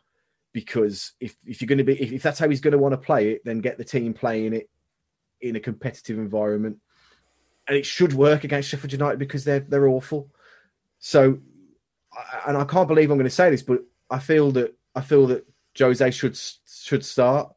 Because 0.53 1.12
if, 1.18 1.36
if 1.46 1.61
you're 1.61 1.66
going 1.66 1.78
to 1.78 1.84
be, 1.84 2.00
if, 2.00 2.12
if 2.12 2.22
that's 2.22 2.38
how 2.38 2.48
he's 2.48 2.61
going 2.61 2.72
to 2.72 2.78
want 2.78 2.92
to 2.92 2.98
play 2.98 3.30
it, 3.30 3.42
then 3.44 3.61
get 3.61 3.78
the 3.78 3.84
team 3.84 4.12
playing 4.12 4.53
it 4.53 4.68
in 5.40 5.57
a 5.57 5.61
competitive 5.61 6.18
environment, 6.18 6.78
and 7.66 7.76
it 7.76 7.86
should 7.86 8.12
work 8.12 8.44
against 8.44 8.68
Sheffield 8.68 8.92
United 8.92 9.18
because 9.18 9.44
they're 9.44 9.61
they're 9.61 9.88
awful. 9.88 10.28
So, 10.98 11.38
and 12.46 12.57
I 12.57 12.64
can't 12.64 12.88
believe 12.88 13.11
I'm 13.11 13.18
going 13.18 13.24
to 13.24 13.30
say 13.30 13.50
this, 13.50 13.62
but 13.62 13.82
I 14.11 14.18
feel 14.18 14.50
that 14.53 14.76
I 14.94 15.00
feel 15.00 15.26
that 15.28 15.46
Jose 15.78 16.11
should 16.11 16.38
should 16.66 17.05
start, 17.05 17.53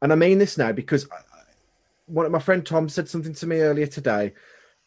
and 0.00 0.12
I 0.12 0.16
mean 0.16 0.38
this 0.38 0.56
now 0.56 0.72
because 0.72 1.06
I- 1.10 1.24
one 2.06 2.26
of 2.26 2.32
my 2.32 2.40
friend 2.40 2.66
Tom 2.66 2.88
said 2.88 3.08
something 3.08 3.34
to 3.34 3.46
me 3.46 3.60
earlier 3.60 3.86
today. 3.86 4.34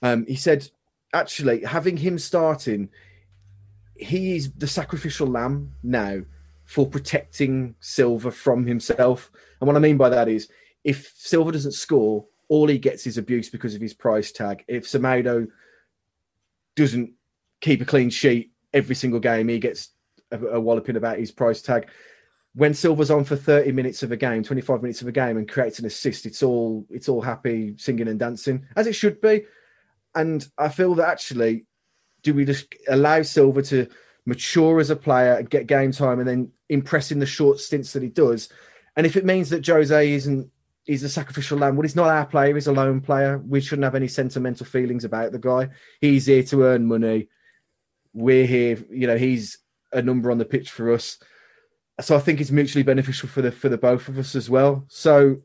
Um, 0.02 0.26
he 0.26 0.36
said, 0.36 0.70
actually, 1.14 1.64
having 1.64 1.96
him 1.96 2.20
starting, 2.20 2.90
he 3.96 4.36
is 4.36 4.52
the 4.52 4.68
sacrificial 4.68 5.28
lamb 5.28 5.72
now 5.82 6.24
for 6.66 6.88
protecting 6.88 7.76
Silva 7.80 8.32
from 8.32 8.66
himself. 8.66 9.32
And 9.60 9.68
what 9.68 9.76
I 9.76 9.80
mean 9.80 9.98
by 9.98 10.10
that 10.10 10.28
is, 10.28 10.50
if 10.84 11.14
Silva 11.16 11.52
doesn't 11.52 11.74
score, 11.74 12.26
all 12.50 12.68
he 12.68 12.78
gets 12.78 13.08
is 13.08 13.18
abuse 13.18 13.50
because 13.50 13.76
of 13.76 13.82
his 13.82 13.94
price 13.94 14.32
tag. 14.32 14.64
If 14.68 14.86
Semedo 14.86 15.48
doesn't 16.76 17.14
keep 17.62 17.82
a 17.82 17.86
clean 17.86 18.10
sheet 18.10 18.52
every 18.74 18.96
single 18.96 19.20
game, 19.20 19.48
he 19.48 19.60
gets 19.60 19.90
a, 20.32 20.40
a 20.40 20.60
walloping 20.60 20.96
about 20.96 21.20
his 21.20 21.32
price 21.32 21.62
tag. 21.62 21.90
When 22.56 22.74
Silva's 22.74 23.10
on 23.10 23.24
for 23.24 23.36
30 23.36 23.72
minutes 23.72 24.04
of 24.04 24.12
a 24.12 24.18
game, 24.18 24.44
25 24.44 24.82
minutes 24.82 25.02
of 25.02 25.08
a 25.08 25.12
game 25.12 25.38
and 25.38 25.50
creates 25.50 25.80
an 25.80 25.86
assist, 25.86 26.26
it's 26.26 26.44
all 26.44 26.86
it's 26.90 27.10
all 27.10 27.22
happy 27.22 27.74
singing 27.78 28.08
and 28.08 28.20
dancing, 28.20 28.68
as 28.76 28.86
it 28.86 28.94
should 28.94 29.20
be. 29.22 29.46
And 30.14 30.48
I 30.58 30.70
feel 30.70 30.94
that 30.96 31.10
actually, 31.10 31.66
do 32.22 32.36
we 32.36 32.46
just 32.46 32.74
allow 32.88 33.24
Silva 33.24 33.64
to 33.64 33.88
mature 34.26 34.80
as 34.80 34.90
a 34.90 34.96
player 34.96 35.34
and 35.34 35.50
get 35.50 35.68
game 35.68 35.92
time 35.92 36.20
and 36.20 36.28
then 36.28 36.52
impress 36.70 37.12
in 37.12 37.20
the 37.20 37.26
short 37.26 37.60
stints 37.60 37.94
that 37.94 38.04
he 38.04 38.10
does? 38.10 38.50
And 38.96 39.06
if 39.06 39.16
it 39.16 39.26
means 39.26 39.50
that 39.50 39.66
Jose 39.66 40.12
isn't 40.12 40.50
he's 40.86 41.04
a 41.04 41.10
sacrificial 41.10 41.58
lamb. 41.58 41.76
Well, 41.76 41.84
he's 41.84 41.96
not 41.96 42.10
our 42.10 42.26
player. 42.26 42.54
He's 42.54 42.68
a 42.68 42.74
lone 42.74 43.02
player. 43.02 43.38
We 43.38 43.62
shouldn't 43.62 43.84
have 43.84 43.96
any 43.96 44.08
sentimental 44.08 44.66
feelings 44.66 45.06
about 45.06 45.32
the 45.32 45.40
guy. 45.40 45.70
He's 46.02 46.26
here 46.26 46.44
to 46.44 46.64
earn 46.64 46.86
money. 46.86 47.30
We're 48.14 48.46
here. 48.46 48.84
You 48.90 49.08
know, 49.08 49.18
he's 49.18 49.60
a 49.92 50.02
number 50.02 50.32
on 50.32 50.38
the 50.38 50.46
pitch 50.46 50.72
for 50.72 50.92
us. 50.92 51.18
So 52.02 52.16
I 52.16 52.20
think 52.20 52.42
it's 52.42 52.52
mutually 52.52 52.84
beneficial 52.84 53.30
for 53.30 53.42
the 53.42 53.52
for 53.52 53.70
the 53.70 53.78
both 53.78 54.08
of 54.08 54.18
us 54.18 54.36
as 54.36 54.50
well. 54.50 54.86
So 54.88 55.38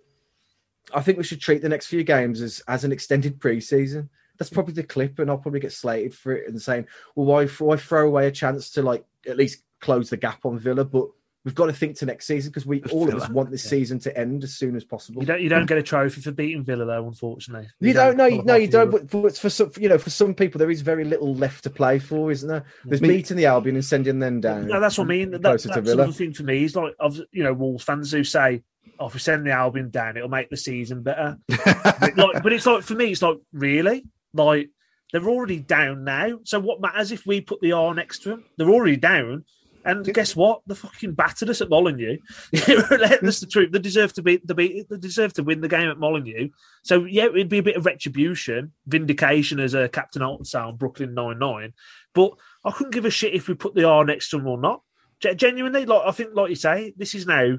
I 0.94 1.02
think 1.02 1.18
we 1.18 1.24
should 1.24 1.40
treat 1.40 1.62
the 1.62 1.68
next 1.68 1.86
few 1.86 2.02
games 2.02 2.40
as 2.40 2.62
as 2.66 2.84
an 2.84 2.92
extended 2.92 3.38
preseason. 3.38 4.08
That's 4.38 4.50
probably 4.50 4.74
the 4.74 4.84
clip, 4.84 5.18
and 5.18 5.30
I'll 5.30 5.38
probably 5.38 5.60
get 5.60 5.72
slated 5.72 6.14
for 6.14 6.32
it 6.32 6.48
and 6.48 6.60
saying, 6.60 6.86
"Well, 7.14 7.26
why 7.26 7.46
why 7.46 7.76
throw 7.76 8.06
away 8.06 8.26
a 8.26 8.32
chance 8.32 8.70
to 8.72 8.82
like 8.82 9.04
at 9.26 9.36
least 9.36 9.62
close 9.80 10.10
the 10.10 10.16
gap 10.16 10.44
on 10.44 10.58
Villa?" 10.58 10.84
But 10.84 11.08
we've 11.48 11.54
got 11.54 11.66
to 11.66 11.72
think 11.72 11.96
to 11.96 12.04
next 12.04 12.26
season 12.26 12.50
because 12.50 12.66
we 12.66 12.82
all 12.92 13.08
of 13.08 13.14
us 13.14 13.28
want 13.30 13.50
this 13.50 13.64
season 13.64 13.98
to 13.98 14.16
end 14.18 14.44
as 14.44 14.52
soon 14.54 14.76
as 14.76 14.84
possible. 14.84 15.22
You 15.22 15.26
don't 15.26 15.40
you 15.40 15.48
don't 15.48 15.66
get 15.66 15.78
a 15.78 15.82
trophy 15.82 16.20
for 16.20 16.30
beating 16.30 16.62
Villa 16.62 16.84
though, 16.84 17.06
unfortunately. 17.06 17.68
You 17.80 17.92
don't 17.92 18.16
know, 18.16 18.28
qualify 18.28 18.44
no, 18.44 18.54
you 18.56 18.68
don't. 18.68 18.90
But, 18.90 19.10
but 19.10 19.36
for 19.36 19.48
some, 19.48 19.72
you 19.78 19.88
know, 19.88 19.96
for 19.96 20.10
some 20.10 20.34
people, 20.34 20.58
there 20.58 20.70
is 20.70 20.82
very 20.82 21.04
little 21.04 21.34
left 21.34 21.64
to 21.64 21.70
play 21.70 21.98
for, 21.98 22.30
isn't 22.30 22.48
there? 22.48 22.64
There's 22.84 23.00
Me- 23.00 23.08
beating 23.08 23.36
the 23.36 23.46
Albion 23.46 23.76
and 23.76 23.84
sending 23.84 24.18
them 24.18 24.40
down. 24.40 24.66
No, 24.66 24.78
that's 24.78 24.98
what 24.98 25.04
I 25.04 25.08
mean. 25.08 25.30
That, 25.30 25.42
that's 25.42 25.62
to 25.62 25.80
Villa. 25.80 26.02
another 26.02 26.12
thing 26.12 26.34
for 26.34 26.42
me. 26.42 26.64
Is 26.64 26.76
like, 26.76 26.94
of 27.00 27.18
you 27.32 27.42
know, 27.42 27.54
Wolves 27.54 27.84
fans 27.84 28.12
who 28.12 28.24
say, 28.24 28.62
"Oh, 28.98 29.06
if 29.06 29.14
we 29.14 29.20
send 29.20 29.46
the 29.46 29.52
Albion 29.52 29.90
down, 29.90 30.16
it'll 30.18 30.28
make 30.28 30.50
the 30.50 30.56
season 30.58 31.02
better." 31.02 31.38
but, 31.48 32.16
like, 32.16 32.42
but 32.42 32.52
it's 32.52 32.66
like 32.66 32.82
for 32.82 32.94
me, 32.94 33.12
it's 33.12 33.22
like 33.22 33.38
really 33.52 34.04
like 34.34 34.70
they're 35.12 35.28
already 35.28 35.58
down 35.58 36.04
now. 36.04 36.38
So 36.44 36.60
what 36.60 36.80
matters 36.80 37.12
if 37.12 37.26
we 37.26 37.40
put 37.40 37.60
the 37.60 37.72
R 37.72 37.94
next 37.94 38.20
to 38.20 38.30
them? 38.30 38.44
They're 38.56 38.70
already 38.70 38.96
down. 38.96 39.44
And 39.84 40.04
guess 40.12 40.36
what? 40.36 40.60
They 40.66 40.74
fucking 40.74 41.14
battered 41.14 41.48
us 41.48 41.62
at 41.62 41.70
Molyneux. 41.70 42.18
That's 42.52 43.40
the 43.40 43.48
truth. 43.50 43.72
They 43.72 43.78
deserve 43.78 44.12
to 44.14 44.22
be. 44.22 44.38
They, 44.44 44.52
be, 44.52 44.84
they 44.90 44.98
deserve 44.98 45.32
to 45.34 45.42
win 45.42 45.62
the 45.62 45.68
game 45.68 45.88
at 45.88 45.98
Molyneux. 45.98 46.50
So 46.82 47.04
yeah, 47.04 47.26
it'd 47.26 47.48
be 47.48 47.58
a 47.58 47.62
bit 47.62 47.76
of 47.76 47.86
retribution, 47.86 48.72
vindication 48.86 49.60
as 49.60 49.72
a 49.72 49.88
Captain 49.88 50.20
Alton 50.20 50.60
on 50.60 50.76
Brooklyn 50.76 51.14
Nine 51.14 51.38
Nine. 51.38 51.72
But 52.12 52.32
I 52.64 52.72
couldn't 52.72 52.92
give 52.92 53.06
a 53.06 53.10
shit 53.10 53.34
if 53.34 53.48
we 53.48 53.54
put 53.54 53.74
the 53.74 53.84
R 53.84 54.04
next 54.04 54.28
to 54.30 54.36
them 54.36 54.48
or 54.48 54.58
not. 54.58 54.82
Genuinely, 55.20 55.86
like 55.86 56.02
I 56.04 56.10
think, 56.10 56.30
like 56.34 56.50
you 56.50 56.56
say, 56.56 56.92
this 56.96 57.14
is 57.14 57.26
now 57.26 57.56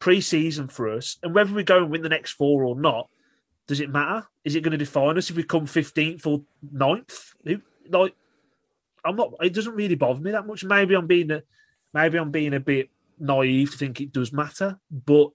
pre-season 0.00 0.68
for 0.68 0.88
us, 0.90 1.18
and 1.22 1.34
whether 1.34 1.52
we 1.52 1.62
go 1.62 1.78
and 1.78 1.90
win 1.90 2.02
the 2.02 2.08
next 2.08 2.32
four 2.32 2.64
or 2.64 2.80
not, 2.80 3.08
does 3.68 3.78
it 3.80 3.90
matter? 3.90 4.26
Is 4.44 4.56
it 4.56 4.62
going 4.62 4.72
to 4.72 4.78
define 4.78 5.16
us 5.18 5.30
if 5.30 5.36
we 5.36 5.44
come 5.44 5.66
fifteenth 5.66 6.26
or 6.26 6.42
9th? 6.74 7.34
Like, 7.90 8.14
I'm 9.04 9.14
not. 9.14 9.34
It 9.40 9.54
doesn't 9.54 9.74
really 9.76 9.94
bother 9.94 10.20
me 10.20 10.32
that 10.32 10.46
much. 10.46 10.64
Maybe 10.64 10.96
I'm 10.96 11.06
being 11.06 11.30
a, 11.30 11.42
maybe 11.94 12.18
I'm 12.18 12.30
being 12.32 12.54
a 12.54 12.60
bit 12.60 12.90
naive 13.20 13.70
to 13.72 13.76
think 13.78 14.00
it 14.00 14.12
does 14.12 14.32
matter. 14.32 14.78
But 14.90 15.30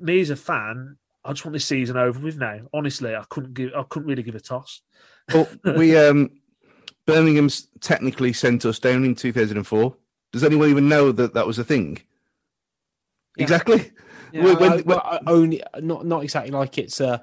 me 0.00 0.20
as 0.20 0.30
a 0.30 0.36
fan, 0.36 0.96
I 1.24 1.32
just 1.32 1.44
want 1.44 1.52
this 1.52 1.66
season 1.66 1.96
over 1.96 2.18
with 2.18 2.38
now. 2.38 2.60
Honestly, 2.72 3.14
I 3.14 3.24
couldn't 3.28 3.54
give. 3.54 3.72
I 3.76 3.84
couldn't 3.88 4.08
really 4.08 4.22
give 4.22 4.34
a 4.34 4.40
toss. 4.40 4.80
Well, 5.32 5.46
we 5.76 5.96
um, 6.04 6.30
Birmingham's 7.06 7.68
technically 7.80 8.32
sent 8.32 8.64
us 8.64 8.78
down 8.78 9.04
in 9.04 9.14
2004. 9.14 9.94
Does 10.32 10.44
anyone 10.44 10.68
even 10.70 10.88
know 10.88 11.12
that 11.12 11.34
that 11.34 11.46
was 11.46 11.58
a 11.58 11.64
thing? 11.64 12.02
Yeah. 13.36 13.42
Exactly. 13.44 13.92
Yeah, 14.32 14.44
When- 14.44 14.58
when- 14.58 14.72
I- 14.72 14.82
well, 14.84 15.00
I- 15.04 15.20
only 15.26 15.62
not 15.80 16.04
not 16.04 16.22
exactly 16.24 16.50
like 16.50 16.76
it's 16.78 17.00
uh 17.00 17.18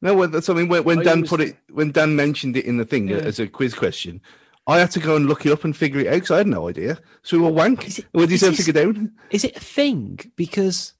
No, 0.00 0.14
well, 0.14 0.28
that's 0.28 0.46
something 0.46 0.68
when, 0.68 0.84
when 0.84 1.00
I 1.00 1.02
Dan 1.02 1.14
always- 1.18 1.30
put 1.30 1.40
it 1.40 1.56
when 1.70 1.90
Dan 1.90 2.14
mentioned 2.16 2.56
it 2.56 2.64
in 2.64 2.76
the 2.76 2.84
thing 2.84 3.08
Yeah. 3.08 3.16
as 3.16 3.38
a 3.40 3.46
quiz 3.48 3.74
question. 3.74 4.20
I 4.66 4.78
had 4.78 4.90
to 4.92 5.00
go 5.00 5.16
and 5.16 5.26
look 5.26 5.46
it 5.46 5.52
up 5.52 5.64
and 5.64 5.74
figure 5.76 6.00
it 6.00 6.06
out 6.08 6.12
because 6.14 6.30
I 6.30 6.36
had 6.38 6.46
no 6.46 6.68
idea. 6.68 6.98
So 7.22 7.38
we 7.38 7.44
were 7.44 7.50
wank. 7.52 7.86
Is 7.88 7.98
it- 8.00 8.06
we 8.12 8.24
is 8.24 8.28
deserve 8.30 8.56
to 8.56 8.62
this- 8.62 8.72
go 8.72 8.92
down. 8.92 9.12
is 9.30 9.44
it 9.44 9.56
a 9.56 9.60
thing 9.60 10.18
because 10.36 10.92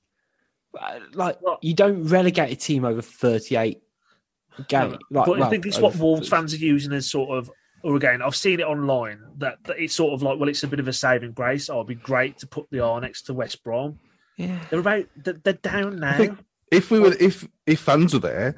uh, 0.81 0.99
like 1.15 1.39
What? 1.41 1.63
you 1.63 1.75
don't 1.75 2.05
relegate 2.05 2.53
a 2.53 2.57
team 2.57 2.85
over 2.85 3.03
38 3.03 3.81
game. 4.69 4.91
Like, 4.91 5.01
but 5.11 5.29
I 5.37 5.41
well, 5.41 5.51
think 5.51 5.67
it's 5.67 5.79
what 5.79 5.95
over- 5.95 6.03
Wolves 6.05 6.29
fans 6.29 6.53
are 6.55 6.57
using 6.59 6.93
as 6.93 7.09
sort 7.11 7.31
of, 7.31 7.51
or 7.83 7.95
again, 7.97 8.21
I've 8.23 8.37
seen 8.37 8.61
it 8.61 8.65
online 8.67 9.21
that, 9.39 9.59
that 9.65 9.79
it's 9.79 9.95
sort 9.95 10.13
of 10.15 10.23
like, 10.23 10.39
well, 10.39 10.49
it's 10.49 10.63
a 10.63 10.69
bit 10.69 10.81
of 10.81 10.89
a 10.89 10.93
saving 10.93 11.33
grace. 11.33 11.69
Oh, 11.71 11.77
it'd 11.77 11.87
be 11.89 11.95
great 11.95 12.39
to 12.39 12.47
put 12.47 12.67
the 12.71 12.81
R 12.81 13.01
next 13.01 13.23
to 13.23 13.35
West 13.35 13.63
Brom. 13.65 13.99
Yeah. 14.37 14.59
They're 14.71 14.81
about, 14.81 15.07
they're, 15.17 15.41
they're 15.43 15.53
down 15.55 15.97
now. 16.01 16.17
think- 16.17 16.39
If 16.71 16.91
we 16.91 17.01
were, 17.01 17.15
if 17.21 17.47
if 17.67 17.81
fans 17.81 18.13
were 18.15 18.21
there, 18.21 18.55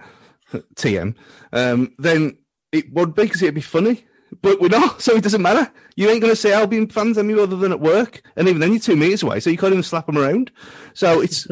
TM, 0.74 1.14
um, 1.52 1.94
then 1.98 2.38
it 2.72 2.92
would 2.92 3.14
be 3.14 3.24
because 3.24 3.42
it'd 3.42 3.54
be 3.54 3.60
funny. 3.60 4.04
But 4.42 4.60
we're 4.60 4.68
not, 4.68 5.02
so 5.02 5.16
it 5.16 5.24
doesn't 5.24 5.42
matter. 5.42 5.72
You 5.96 6.08
ain't 6.08 6.20
going 6.20 6.32
to 6.32 6.36
see 6.36 6.52
Albion 6.52 6.88
fans, 6.88 7.18
mean, 7.18 7.38
other 7.38 7.56
than 7.56 7.72
at 7.72 7.80
work, 7.80 8.22
and 8.36 8.46
even 8.46 8.60
then 8.60 8.70
you're 8.70 8.80
two 8.80 8.94
meters 8.94 9.24
away, 9.24 9.40
so 9.40 9.50
you 9.50 9.58
can't 9.58 9.72
even 9.72 9.82
slap 9.82 10.06
them 10.06 10.18
around. 10.18 10.52
So 10.94 11.20
it's 11.20 11.48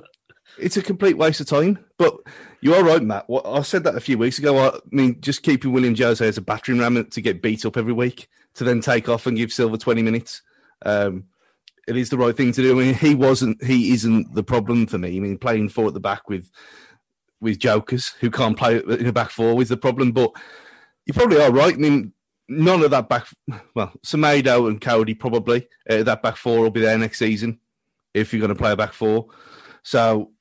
it's 0.58 0.76
a 0.76 0.82
complete 0.82 1.16
waste 1.16 1.40
of 1.40 1.46
time. 1.46 1.78
But 1.96 2.18
you 2.60 2.74
are 2.74 2.84
right, 2.84 3.02
Matt. 3.02 3.30
What 3.30 3.46
I 3.46 3.62
said 3.62 3.84
that 3.84 3.96
a 3.96 4.00
few 4.00 4.18
weeks 4.18 4.38
ago. 4.38 4.58
I 4.58 4.78
mean, 4.90 5.20
just 5.22 5.42
keeping 5.42 5.72
Willian 5.72 5.94
José 5.94 6.22
as 6.22 6.36
a 6.36 6.42
battering 6.42 6.80
ram 6.80 7.02
to 7.02 7.20
get 7.22 7.40
beat 7.40 7.64
up 7.64 7.78
every 7.78 7.94
week 7.94 8.28
to 8.54 8.64
then 8.64 8.80
take 8.80 9.08
off 9.08 9.26
and 9.26 9.36
give 9.36 9.50
Silva 9.50 9.78
twenty 9.78 10.02
minutes. 10.02 10.42
Um, 10.84 11.24
it 11.88 11.96
is 11.96 12.10
the 12.10 12.18
right 12.18 12.36
thing 12.36 12.52
to 12.52 12.62
do. 12.62 12.78
I 12.78 12.84
mean, 12.84 12.94
he 12.94 13.14
wasn't, 13.14 13.64
he 13.64 13.92
isn't 13.92 14.34
the 14.34 14.42
problem 14.42 14.86
for 14.86 14.98
me. 14.98 15.16
I 15.16 15.20
mean, 15.20 15.38
playing 15.38 15.70
four 15.70 15.88
at 15.88 15.94
the 15.94 16.00
back 16.00 16.28
with 16.28 16.50
with 17.40 17.58
jokers 17.58 18.14
who 18.20 18.30
can't 18.30 18.56
play 18.56 18.78
in 18.78 19.04
the 19.04 19.12
back 19.12 19.30
four 19.30 19.60
is 19.62 19.68
the 19.68 19.76
problem. 19.76 20.12
But 20.12 20.32
you 21.06 21.14
probably 21.14 21.40
are 21.40 21.52
right. 21.52 21.74
I 21.74 21.78
mean, 21.78 22.12
none 22.48 22.82
of 22.82 22.90
that 22.90 23.08
back, 23.08 23.26
well, 23.74 23.92
Semedo 24.04 24.68
and 24.68 24.80
Coady 24.80 25.14
probably 25.14 25.68
uh, 25.88 26.02
that 26.02 26.22
back 26.22 26.36
four 26.36 26.60
will 26.60 26.70
be 26.70 26.80
there 26.80 26.98
next 26.98 27.18
season 27.18 27.60
if 28.14 28.32
you're 28.32 28.40
going 28.40 28.48
to 28.48 28.54
play 28.54 28.72
a 28.72 28.76
back 28.76 28.92
four. 28.92 29.28
So, 29.82 30.32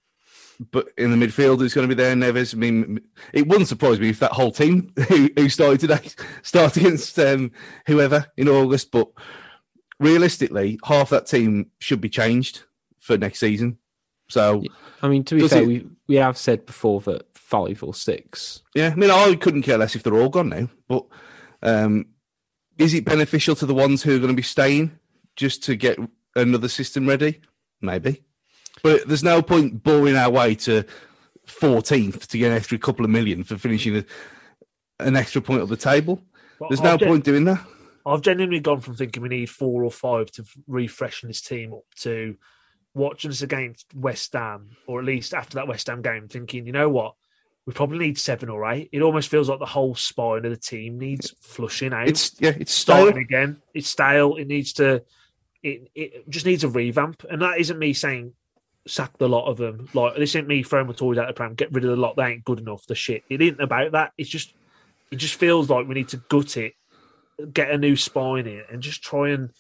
but 0.72 0.88
in 0.98 1.18
the 1.18 1.28
midfield, 1.28 1.64
it's 1.64 1.76
going 1.76 1.88
to 1.88 1.96
be 1.96 2.02
there. 2.02 2.16
Neves. 2.16 2.56
I 2.56 2.58
mean, 2.58 3.00
it 3.32 3.48
wouldn't 3.48 3.68
surprise 3.68 4.00
me 4.00 4.10
if 4.10 4.20
that 4.20 4.32
whole 4.32 4.52
team 4.52 4.92
who, 5.08 5.30
who 5.36 5.50
started 5.50 5.80
today 5.80 6.10
start 6.42 6.78
against 6.78 7.20
um, 7.20 7.52
whoever 7.86 8.26
in 8.38 8.48
August. 8.48 8.92
But 8.92 9.10
realistically, 10.00 10.80
half 10.84 11.12
that 11.12 11.28
team 11.28 11.72
should 11.80 12.02
be 12.02 12.10
changed 12.10 12.64
for 13.00 13.18
next 13.18 13.40
season. 13.40 13.78
So, 14.30 14.64
I 15.02 15.08
mean, 15.08 15.24
to 15.26 15.36
be 15.36 15.48
fair, 15.48 15.62
it- 15.64 15.68
we, 15.68 15.86
we 16.08 16.16
have 16.16 16.38
said 16.38 16.66
before 16.66 17.02
that 17.02 17.26
five 17.36 17.82
or 17.84 17.94
six. 17.94 18.62
yeah, 18.76 18.90
I 18.92 18.96
mean, 18.96 19.10
I 19.12 19.36
couldn't 19.36 19.62
care 19.64 19.78
less 19.78 19.96
if 19.96 20.04
they're 20.04 20.14
all 20.18 20.30
gone 20.30 20.50
now. 20.50 20.70
But 20.88 21.06
um, 21.62 22.08
is 22.78 22.94
it 22.94 23.06
beneficial 23.06 23.56
to 23.56 23.66
the 23.66 23.74
ones 23.74 24.04
who 24.04 24.16
are 24.16 24.20
going 24.20 24.32
to 24.32 24.36
be 24.36 24.42
staying 24.44 25.00
just 25.36 25.64
to 25.64 25.76
get 25.76 25.98
another 26.36 26.68
system 26.68 27.08
ready? 27.08 27.40
Maybe. 27.82 28.24
But 28.84 29.08
there's 29.08 29.24
no 29.24 29.42
point 29.42 29.82
boring 29.84 30.16
our 30.16 30.30
way 30.30 30.56
to 30.56 30.84
14th 31.48 32.28
to 32.28 32.38
get 32.38 32.52
an 32.52 32.58
extra 32.58 32.78
couple 32.78 33.06
of 33.06 33.12
million 33.12 33.44
for 33.44 33.58
finishing 33.58 33.98
a, 33.98 34.06
an 35.00 35.16
extra 35.16 35.42
point 35.42 35.62
up 35.62 35.70
the 35.70 35.78
table. 35.78 36.22
But 36.60 36.70
There's 36.70 36.82
no 36.82 36.94
I've 36.94 37.00
gen- 37.00 37.10
point 37.10 37.24
doing 37.24 37.44
that. 37.46 37.66
I've 38.06 38.22
genuinely 38.22 38.60
gone 38.60 38.82
from 38.82 38.96
thinking 38.96 39.22
we 39.24 39.30
need 39.30 39.50
four 39.50 39.84
or 39.84 39.92
five 39.92 40.32
to 40.32 40.46
refreshen 40.68 41.28
this 41.28 41.42
team 41.42 41.74
up 41.74 41.84
to 41.98 42.36
watching 42.98 43.32
us 43.32 43.42
against 43.42 43.94
West 43.96 44.34
Ham, 44.34 44.72
or 44.88 45.00
at 45.00 45.06
least 45.06 45.34
after 45.34 45.56
that 45.56 45.68
West 45.68 45.88
Ham 45.88 46.02
game, 46.02 46.28
thinking, 46.28 46.66
you 46.66 46.74
know 46.74 46.90
what, 46.90 47.14
we 47.66 47.74
probably 47.74 48.00
need 48.00 48.18
seven 48.18 48.50
or 48.50 48.70
eight. 48.72 48.90
It 48.92 49.02
almost 49.02 49.30
feels 49.30 49.50
like 49.50 49.60
the 49.60 49.66
whole 49.66 49.94
spine 49.94 50.46
of 50.46 50.52
the 50.52 50.58
team 50.58 50.98
needs 50.98 51.36
flushing 51.42 51.94
out. 51.94 52.08
It's 52.08 52.36
yeah, 52.40 52.54
it's 52.58 52.74
starting 52.74 53.22
again. 53.22 53.62
It's 53.74 53.90
stale. 53.90 54.36
It 54.38 54.48
needs 54.48 54.74
to. 54.74 55.04
It 55.62 55.90
it 55.94 56.30
just 56.30 56.46
needs 56.46 56.64
a 56.64 56.70
revamp, 56.70 57.26
and 57.30 57.42
that 57.42 57.60
isn't 57.60 57.78
me 57.78 57.94
saying 57.94 58.34
sack 58.88 59.18
the 59.18 59.28
lot 59.28 59.50
of 59.50 59.58
them. 59.58 59.90
Like 59.94 60.16
this 60.16 60.32
isn't 60.32 60.48
me 60.48 60.64
throwing 60.64 60.88
my 60.88 60.94
toys 60.94 61.18
out 61.18 61.28
the 61.28 61.34
pram. 61.34 61.56
Get 61.56 61.74
rid 61.74 61.84
of 61.84 61.90
the 61.90 61.98
lot. 61.98 62.16
They 62.16 62.28
ain't 62.28 62.46
good 62.46 62.60
enough. 62.60 62.88
The 62.88 62.96
shit. 62.96 63.24
It 63.30 63.42
isn't 63.42 63.62
about 63.62 63.92
that. 63.92 64.14
It's 64.18 64.30
just. 64.30 64.54
It 65.10 65.18
just 65.18 65.36
feels 65.36 65.70
like 65.70 65.88
we 65.88 65.96
need 65.96 66.10
to 66.10 66.18
gut 66.18 66.58
it, 66.58 66.74
get 67.54 67.72
a 67.72 67.78
new 67.78 67.96
spine 67.96 68.46
in, 68.46 68.64
and 68.70 68.82
just 68.82 69.02
try 69.02 69.30
and 69.30 69.52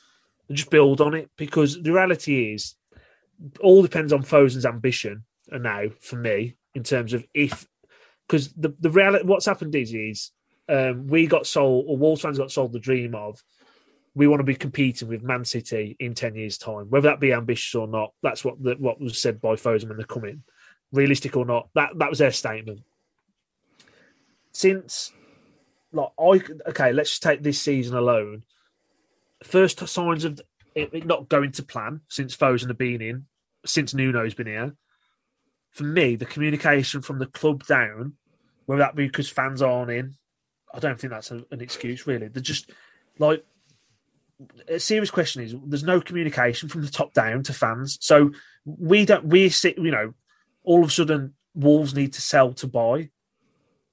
just 0.52 0.70
build 0.70 1.00
on 1.00 1.14
it. 1.14 1.30
Because 1.38 1.82
the 1.82 1.94
reality 1.94 2.54
is, 2.54 2.76
all 3.62 3.82
depends 3.82 4.14
on 4.14 4.24
Fosun's 4.24 4.66
ambition. 4.66 5.24
And 5.50 5.64
now, 5.64 5.84
for 6.02 6.18
me, 6.18 6.56
in 6.76 6.84
terms 6.84 7.14
of 7.14 7.26
if, 7.34 7.68
because 8.28 8.54
the 8.54 8.76
the 8.80 8.90
reality, 8.90 9.26
what's 9.26 9.46
happened 9.46 9.76
is 9.76 9.94
is 9.94 10.32
um, 10.68 11.08
we 11.08 11.28
got 11.28 11.48
sold, 11.48 11.86
or 11.88 11.98
Wolves 11.98 12.22
fans 12.22 12.38
got 12.38 12.52
sold 12.52 12.74
the 12.74 12.80
dream 12.80 13.16
of 13.16 13.42
we 14.14 14.28
want 14.28 14.40
to 14.40 14.44
be 14.44 14.56
competing 14.56 15.08
with 15.08 15.24
Man 15.24 15.46
City 15.46 15.96
in 16.00 16.14
ten 16.14 16.36
years' 16.36 16.58
time. 16.58 16.90
Whether 16.90 17.10
that 17.10 17.20
be 17.20 17.34
ambitious 17.34 17.76
or 17.76 17.88
not, 17.88 18.14
that's 18.22 18.44
what 18.44 18.62
the, 18.62 18.76
what 18.76 19.00
was 19.00 19.22
said 19.22 19.40
by 19.40 19.54
Fosun 19.56 19.88
when 19.88 19.98
they 19.98 20.04
come 20.04 20.26
in. 20.26 20.44
Realistic 20.92 21.38
or 21.38 21.46
not, 21.46 21.70
that 21.76 21.92
that 21.98 22.10
was 22.10 22.20
their 22.20 22.32
statement. 22.32 22.82
Since, 24.54 25.12
like, 25.92 26.10
I 26.20 26.42
okay, 26.70 26.94
let's 26.94 27.12
just 27.12 27.24
take 27.24 27.44
this 27.44 27.62
season 27.62 27.96
alone. 27.96 28.44
First 29.44 29.88
signs 29.88 30.26
of 30.26 30.42
it, 30.78 30.94
it 30.94 31.06
not 31.06 31.28
going 31.28 31.52
to 31.54 31.64
plan 31.64 32.02
since 32.08 32.38
Fosun 32.38 32.68
have 32.68 32.78
been 32.78 33.02
in, 33.02 33.26
since 33.66 33.94
Nuno's 33.94 34.36
been 34.36 34.48
here. 34.48 34.76
For 35.72 35.84
me, 35.84 36.16
the 36.16 36.26
communication 36.26 37.02
from 37.02 37.20
the 37.20 37.26
club 37.26 37.66
down, 37.66 38.14
whether 38.68 38.80
that 38.80 38.96
be 38.96 39.08
because 39.08 39.30
fans 39.30 39.62
aren't 39.62 39.92
in, 39.92 40.16
I 40.74 40.80
don't 40.80 41.00
think 41.00 41.12
that's 41.12 41.32
a, 41.32 41.44
an 41.52 41.62
excuse, 41.62 42.06
really. 42.06 42.28
They're 42.28 42.42
just 42.42 42.72
like 43.18 43.44
a 44.68 44.80
serious 44.80 45.10
question 45.10 45.42
is 45.42 45.56
there's 45.66 45.84
no 45.84 46.00
communication 46.00 46.70
from 46.70 46.84
the 46.84 46.92
top 46.92 47.14
down 47.14 47.42
to 47.44 47.54
fans. 47.54 47.98
So 48.02 48.32
we 48.66 49.06
don't 49.06 49.26
we 49.26 49.50
sit 49.50 49.80
you 49.80 49.92
know, 49.92 50.14
all 50.64 50.84
of 50.84 50.90
a 50.90 50.92
sudden 50.92 51.34
Wolves 51.56 51.96
need 51.96 52.14
to 52.14 52.22
sell 52.22 52.54
to 52.54 52.68
buy 52.68 53.10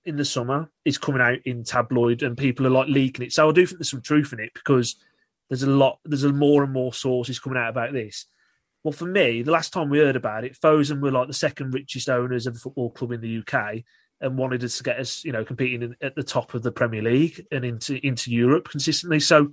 in 0.05 0.17
the 0.17 0.25
summer 0.25 0.71
is 0.85 0.99
coming 0.99 1.23
out 1.23 1.39
in 1.47 1.65
tabloid 1.65 2.23
and 2.23 2.37
people 2.37 2.67
are 2.67 2.71
like 2.71 2.89
leaking 2.89 3.25
it. 3.25 3.33
So 3.33 3.49
I 3.49 3.53
do 3.53 3.65
think 3.65 3.79
there's 3.79 3.91
some 3.91 4.03
truth 4.03 4.35
in 4.35 4.41
it 4.41 4.53
because 4.53 4.97
there's 5.49 5.63
a 5.63 5.71
lot 5.71 5.99
there's 6.05 6.25
a 6.25 6.33
more 6.33 6.63
and 6.65 6.73
more 6.73 6.93
sources 6.93 7.39
coming 7.39 7.59
out 7.59 7.71
about 7.71 7.93
this. 7.93 8.27
Well, 8.83 8.93
for 8.93 9.07
me, 9.07 9.43
the 9.43 9.51
last 9.51 9.73
time 9.73 9.89
we 9.89 9.99
heard 9.99 10.17
about 10.17 10.45
it, 10.45 10.59
Fosun 10.61 11.01
were 11.01 11.11
like 11.11 11.27
the 11.27 11.35
second 11.35 11.73
richest 11.73 12.09
owners 12.11 12.47
of 12.47 12.57
a 12.57 12.59
football 12.59 12.91
club 12.91 13.13
in 13.13 13.23
the 13.23 13.39
UK 13.39 13.83
and 14.21 14.37
wanted 14.37 14.63
us 14.63 14.77
to 14.77 14.83
get 14.83 15.01
us, 15.01 15.25
you 15.25 15.33
know, 15.33 15.45
competing 15.45 15.83
in, 15.83 15.97
at 16.03 16.15
the 16.15 16.23
top 16.23 16.55
of 16.55 16.63
the 16.63 16.73
Premier 16.73 17.03
League 17.03 17.47
and 17.51 17.65
into 17.65 18.05
into 18.07 18.31
Europe 18.31 18.69
consistently. 18.69 19.21
So, 19.21 19.53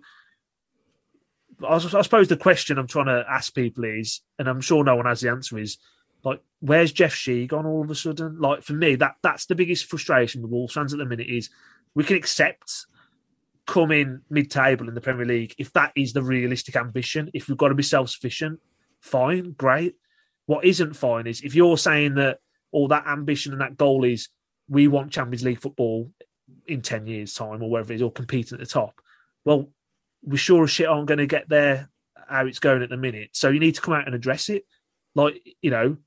I 1.67 1.77
suppose 1.77 2.27
the 2.27 2.37
question 2.37 2.77
I'm 2.77 2.87
trying 2.87 3.05
to 3.05 3.25
ask 3.29 3.53
people 3.53 3.85
is, 3.85 4.21
and 4.37 4.47
I'm 4.47 4.61
sure 4.61 4.83
no 4.83 4.95
one 4.95 5.05
has 5.05 5.21
the 5.21 5.29
answer, 5.29 5.59
is 5.59 5.77
like, 6.23 6.41
where's 6.59 6.91
Jeff 6.91 7.13
Shi 7.13 7.47
gone 7.47 7.65
all 7.65 7.81
of 7.81 7.89
a 7.89 7.95
sudden? 7.95 8.39
Like 8.39 8.63
for 8.63 8.73
me, 8.73 8.95
that 8.95 9.15
that's 9.23 9.45
the 9.45 9.55
biggest 9.55 9.85
frustration 9.85 10.41
with 10.41 10.51
Wolves 10.51 10.73
fans 10.73 10.93
at 10.93 10.99
the 10.99 11.05
minute 11.05 11.27
is 11.27 11.49
we 11.95 12.03
can 12.03 12.17
accept 12.17 12.85
coming 13.67 14.21
mid-table 14.29 14.87
in 14.87 14.95
the 14.95 15.01
Premier 15.01 15.25
League 15.25 15.55
if 15.57 15.71
that 15.73 15.91
is 15.95 16.13
the 16.13 16.23
realistic 16.23 16.75
ambition. 16.75 17.29
If 17.33 17.47
we've 17.47 17.57
got 17.57 17.69
to 17.69 17.75
be 17.75 17.83
self-sufficient, 17.83 18.59
fine, 18.99 19.51
great. 19.51 19.95
What 20.45 20.65
isn't 20.65 20.95
fine 20.95 21.27
is 21.27 21.41
if 21.41 21.55
you're 21.55 21.77
saying 21.77 22.15
that 22.15 22.39
all 22.71 22.87
that 22.89 23.07
ambition 23.07 23.51
and 23.51 23.61
that 23.61 23.77
goal 23.77 24.03
is 24.03 24.29
we 24.67 24.87
want 24.87 25.11
Champions 25.11 25.43
League 25.43 25.61
football 25.61 26.11
in 26.65 26.81
10 26.81 27.07
years' 27.07 27.33
time 27.33 27.61
or 27.61 27.69
wherever 27.69 27.91
it 27.91 27.97
is, 27.97 28.01
or 28.01 28.11
competing 28.11 28.55
at 28.55 28.59
the 28.59 28.65
top. 28.65 28.99
Well, 29.45 29.69
we 30.23 30.37
sure 30.37 30.63
as 30.63 30.71
shit 30.71 30.87
aren't 30.87 31.07
going 31.07 31.17
to 31.17 31.27
get 31.27 31.49
there 31.49 31.89
how 32.27 32.45
it's 32.45 32.59
going 32.59 32.81
at 32.81 32.89
the 32.89 32.97
minute. 32.97 33.29
So 33.33 33.49
you 33.49 33.59
need 33.59 33.75
to 33.75 33.81
come 33.81 33.93
out 33.93 34.05
and 34.05 34.15
address 34.15 34.49
it. 34.49 34.65
Like, 35.15 35.41
you 35.61 35.71
know, 35.71 35.97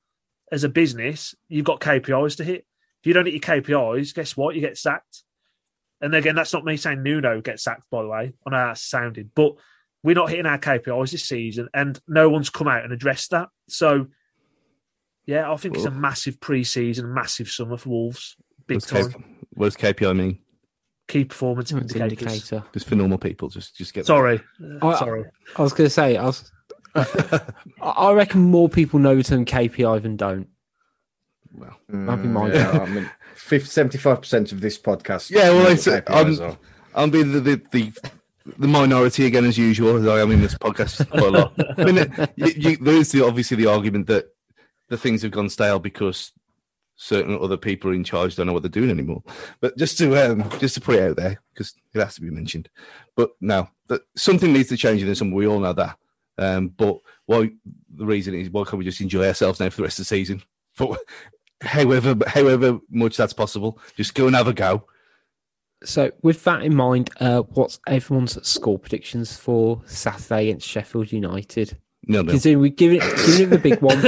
as 0.50 0.64
a 0.64 0.68
business, 0.68 1.34
you've 1.48 1.64
got 1.64 1.80
KPIs 1.80 2.36
to 2.38 2.44
hit. 2.44 2.66
If 3.02 3.06
you 3.06 3.12
don't 3.12 3.26
hit 3.26 3.34
your 3.34 3.40
KPIs, 3.40 4.14
guess 4.14 4.36
what? 4.36 4.54
You 4.54 4.62
get 4.62 4.78
sacked. 4.78 5.24
And 6.04 6.14
again, 6.14 6.34
that's 6.34 6.52
not 6.52 6.64
me 6.64 6.76
saying 6.76 7.02
Nuno 7.02 7.40
gets 7.40 7.64
sacked, 7.64 7.88
by 7.90 8.02
the 8.02 8.08
way. 8.08 8.34
I 8.46 8.50
know 8.50 8.56
how 8.56 8.66
that 8.68 8.78
sounded, 8.78 9.30
but 9.34 9.54
we're 10.02 10.14
not 10.14 10.28
hitting 10.28 10.44
our 10.46 10.58
KPIs 10.58 11.12
this 11.12 11.24
season, 11.24 11.68
and 11.72 11.98
no 12.06 12.28
one's 12.28 12.50
come 12.50 12.68
out 12.68 12.84
and 12.84 12.92
addressed 12.92 13.30
that. 13.30 13.48
So, 13.68 14.08
yeah, 15.24 15.50
I 15.50 15.56
think 15.56 15.76
it's 15.76 15.86
a 15.86 15.90
massive 15.90 16.38
pre-season, 16.40 17.12
massive 17.14 17.48
summer 17.48 17.78
for 17.78 17.88
Wolves. 17.88 18.36
Big 18.66 18.76
What's, 18.76 18.86
time. 18.86 19.12
K- 19.12 19.24
what's 19.54 19.76
KPI 19.76 20.14
mean? 20.14 20.38
Key 21.08 21.24
performance 21.24 21.72
It's 21.72 21.94
indicators. 21.94 22.22
indicator. 22.34 22.64
Just 22.72 22.86
for 22.86 22.94
normal 22.96 23.18
people, 23.18 23.48
just 23.48 23.76
just 23.76 23.94
get. 23.94 24.04
Sorry, 24.06 24.40
I- 24.82 24.86
Uh, 24.86 24.96
sorry. 24.98 25.24
I 25.56 25.62
was 25.62 25.72
going 25.72 25.86
to 25.86 25.90
say, 25.90 26.16
I 26.18 26.24
was. 26.24 26.50
I 26.94 27.40
I 27.82 28.12
reckon 28.12 28.40
more 28.42 28.68
people 28.68 29.00
know 29.00 29.16
the 29.16 29.22
term 29.22 29.44
KPI 29.44 30.02
than 30.02 30.16
don't. 30.16 30.48
Well, 31.56 31.78
That'd 31.88 32.22
be 32.22 32.28
my 32.28 32.50
Mm, 32.50 32.54
yeah, 32.54 32.80
I 32.80 32.86
mean, 32.86 33.10
75 33.36 34.20
percent 34.20 34.52
of 34.52 34.60
this 34.60 34.78
podcast. 34.78 35.30
Yeah, 35.30 35.50
well, 35.50 35.64
knows 35.64 35.86
it's, 35.86 35.86
what 35.86 36.04
KPIs. 36.04 36.58
I'm 36.94 37.10
being 37.10 37.32
the, 37.32 37.40
the 37.40 37.62
the 37.70 37.92
the 38.58 38.68
minority 38.68 39.26
again 39.26 39.44
as 39.44 39.56
usual. 39.56 39.96
As 39.96 40.06
I 40.06 40.20
am 40.20 40.30
in 40.32 40.40
this 40.40 40.54
podcast 40.54 41.08
quite 41.10 41.22
a 41.22 41.30
lot. 41.30 41.54
I 41.78 41.84
mean, 41.84 42.28
you, 42.36 42.70
you, 42.70 42.76
there 42.76 42.94
is 42.94 43.12
the, 43.12 43.24
obviously 43.24 43.56
the 43.56 43.66
argument 43.66 44.06
that 44.08 44.26
the 44.88 44.98
things 44.98 45.22
have 45.22 45.30
gone 45.30 45.48
stale 45.48 45.78
because 45.78 46.32
certain 46.96 47.38
other 47.40 47.56
people 47.56 47.92
in 47.92 48.04
charge 48.04 48.36
don't 48.36 48.46
know 48.46 48.52
what 48.52 48.62
they're 48.62 48.68
doing 48.68 48.90
anymore. 48.90 49.22
But 49.60 49.76
just 49.76 49.98
to 49.98 50.16
um, 50.16 50.50
just 50.58 50.74
to 50.74 50.80
put 50.80 50.96
it 50.96 51.10
out 51.10 51.16
there 51.16 51.40
because 51.52 51.74
it 51.94 52.00
has 52.00 52.16
to 52.16 52.20
be 52.20 52.30
mentioned. 52.30 52.68
But 53.16 53.30
no, 53.40 53.68
that 53.88 54.02
something 54.16 54.52
needs 54.52 54.68
to 54.70 54.76
change 54.76 55.02
in 55.02 55.08
this, 55.08 55.20
and 55.20 55.32
we 55.32 55.46
all 55.46 55.60
know 55.60 55.72
that. 55.72 55.96
Um, 56.36 56.68
but 56.68 56.98
why 57.26 57.52
the 57.94 58.06
reason 58.06 58.34
is 58.34 58.50
why 58.50 58.64
can't 58.64 58.78
we 58.78 58.84
just 58.84 59.00
enjoy 59.00 59.28
ourselves 59.28 59.60
now 59.60 59.70
for 59.70 59.76
the 59.76 59.82
rest 59.84 60.00
of 60.00 60.02
the 60.02 60.08
season 60.08 60.42
for 60.74 60.98
however 61.60 62.16
however 62.26 62.80
much 62.90 63.16
that's 63.16 63.32
possible. 63.32 63.78
Just 63.96 64.14
go 64.14 64.26
and 64.26 64.36
have 64.36 64.48
a 64.48 64.52
go. 64.52 64.86
So, 65.84 66.10
with 66.22 66.42
that 66.44 66.62
in 66.62 66.74
mind, 66.74 67.10
uh, 67.20 67.42
what's 67.42 67.78
everyone's 67.86 68.42
score 68.46 68.78
predictions 68.78 69.36
for 69.36 69.82
Saturday 69.86 70.48
against 70.48 70.66
Sheffield 70.66 71.12
United? 71.12 71.76
No, 72.06 72.22
no. 72.22 72.32
Considering 72.32 72.60
we've 72.60 72.76
given 72.76 73.00
it, 73.02 73.16
given 73.26 73.42
it 73.42 73.50
the 73.50 73.58
big 73.58 73.80
one. 73.80 74.02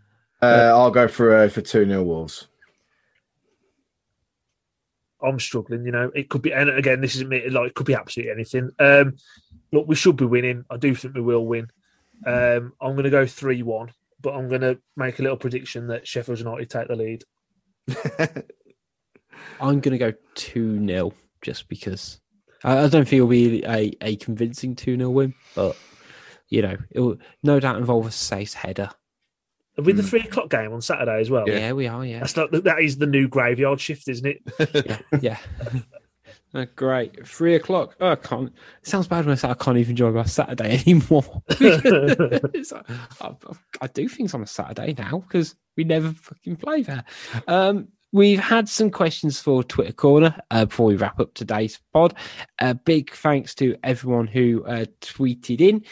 Uh, 0.42 0.70
I'll 0.72 0.90
go 0.90 1.06
for 1.06 1.36
uh, 1.36 1.48
for 1.48 1.60
two 1.60 1.84
0 1.84 2.02
Wolves. 2.02 2.48
I'm 5.22 5.38
struggling. 5.38 5.84
You 5.84 5.92
know, 5.92 6.10
it 6.14 6.30
could 6.30 6.42
be. 6.42 6.52
And 6.52 6.70
again, 6.70 7.00
this 7.00 7.14
is 7.14 7.24
me. 7.24 7.48
Like, 7.48 7.68
it 7.68 7.74
could 7.74 7.86
be 7.86 7.94
absolutely 7.94 8.32
anything. 8.32 8.70
Um, 8.78 9.16
look, 9.70 9.86
we 9.86 9.94
should 9.94 10.16
be 10.16 10.24
winning. 10.24 10.64
I 10.70 10.78
do 10.78 10.94
think 10.94 11.14
we 11.14 11.20
will 11.20 11.44
win. 11.44 11.68
Um, 12.24 12.72
I'm 12.80 12.92
going 12.92 13.04
to 13.04 13.10
go 13.10 13.26
three 13.26 13.62
one, 13.62 13.92
but 14.20 14.34
I'm 14.34 14.48
going 14.48 14.60
to 14.62 14.78
make 14.96 15.18
a 15.18 15.22
little 15.22 15.36
prediction 15.36 15.88
that 15.88 16.06
Sheffield 16.06 16.38
United 16.38 16.70
take 16.70 16.88
the 16.88 16.96
lead. 16.96 17.24
I'm 19.60 19.80
going 19.80 19.92
to 19.92 19.98
go 19.98 20.12
2 20.34 20.86
0 20.86 21.12
just 21.42 21.68
because 21.68 22.20
I, 22.64 22.78
I 22.78 22.88
don't 22.88 23.06
think 23.06 23.14
it'll 23.14 23.28
be 23.28 23.64
a, 23.64 23.92
a 24.00 24.16
convincing 24.16 24.76
2 24.76 24.96
0 24.96 25.10
win, 25.10 25.34
but 25.54 25.76
you 26.48 26.62
know, 26.62 26.76
it 26.90 27.00
will 27.00 27.16
no 27.42 27.60
doubt 27.60 27.76
involve 27.76 28.06
a 28.06 28.10
safe 28.10 28.54
header. 28.54 28.90
Are 29.78 29.82
we 29.82 29.92
the 29.92 30.02
hmm. 30.02 30.08
three 30.08 30.20
o'clock 30.20 30.50
game 30.50 30.72
on 30.72 30.82
Saturday 30.82 31.20
as 31.20 31.30
well? 31.30 31.48
Yeah, 31.48 31.72
we 31.72 31.86
are, 31.86 32.04
yeah. 32.04 32.18
That's 32.18 32.36
not 32.36 32.50
that 32.52 32.80
is 32.80 32.98
the 32.98 33.06
new 33.06 33.28
graveyard 33.28 33.80
shift, 33.80 34.08
isn't 34.08 34.26
it? 34.26 34.42
yeah. 34.86 34.98
yeah. 35.20 35.38
Oh, 36.52 36.66
great. 36.74 37.26
Three 37.26 37.54
o'clock. 37.54 37.94
Oh, 38.00 38.10
I 38.10 38.16
can't. 38.16 38.48
It 38.82 38.88
sounds 38.88 39.06
bad 39.06 39.24
when 39.24 39.32
I 39.32 39.36
say 39.36 39.50
I 39.50 39.54
can't 39.54 39.78
even 39.78 39.90
enjoy 39.90 40.10
my 40.10 40.24
Saturday 40.24 40.80
anymore. 40.86 41.42
Like, 41.60 42.90
I, 43.20 43.34
I 43.80 43.86
do 43.88 44.08
things 44.08 44.34
on 44.34 44.42
a 44.42 44.46
Saturday 44.46 44.94
now 44.96 45.18
because 45.18 45.54
we 45.76 45.84
never 45.84 46.12
fucking 46.12 46.56
play 46.56 46.82
there. 46.82 47.04
Um, 47.46 47.88
we've 48.12 48.40
had 48.40 48.68
some 48.68 48.90
questions 48.90 49.40
for 49.40 49.62
Twitter 49.62 49.92
Corner 49.92 50.36
uh, 50.50 50.64
before 50.64 50.86
we 50.86 50.96
wrap 50.96 51.20
up 51.20 51.34
today's 51.34 51.80
pod. 51.92 52.14
Uh, 52.58 52.74
big 52.74 53.12
thanks 53.12 53.54
to 53.56 53.76
everyone 53.82 54.26
who 54.26 54.64
uh, 54.64 54.86
tweeted 55.00 55.60
in 55.60 55.84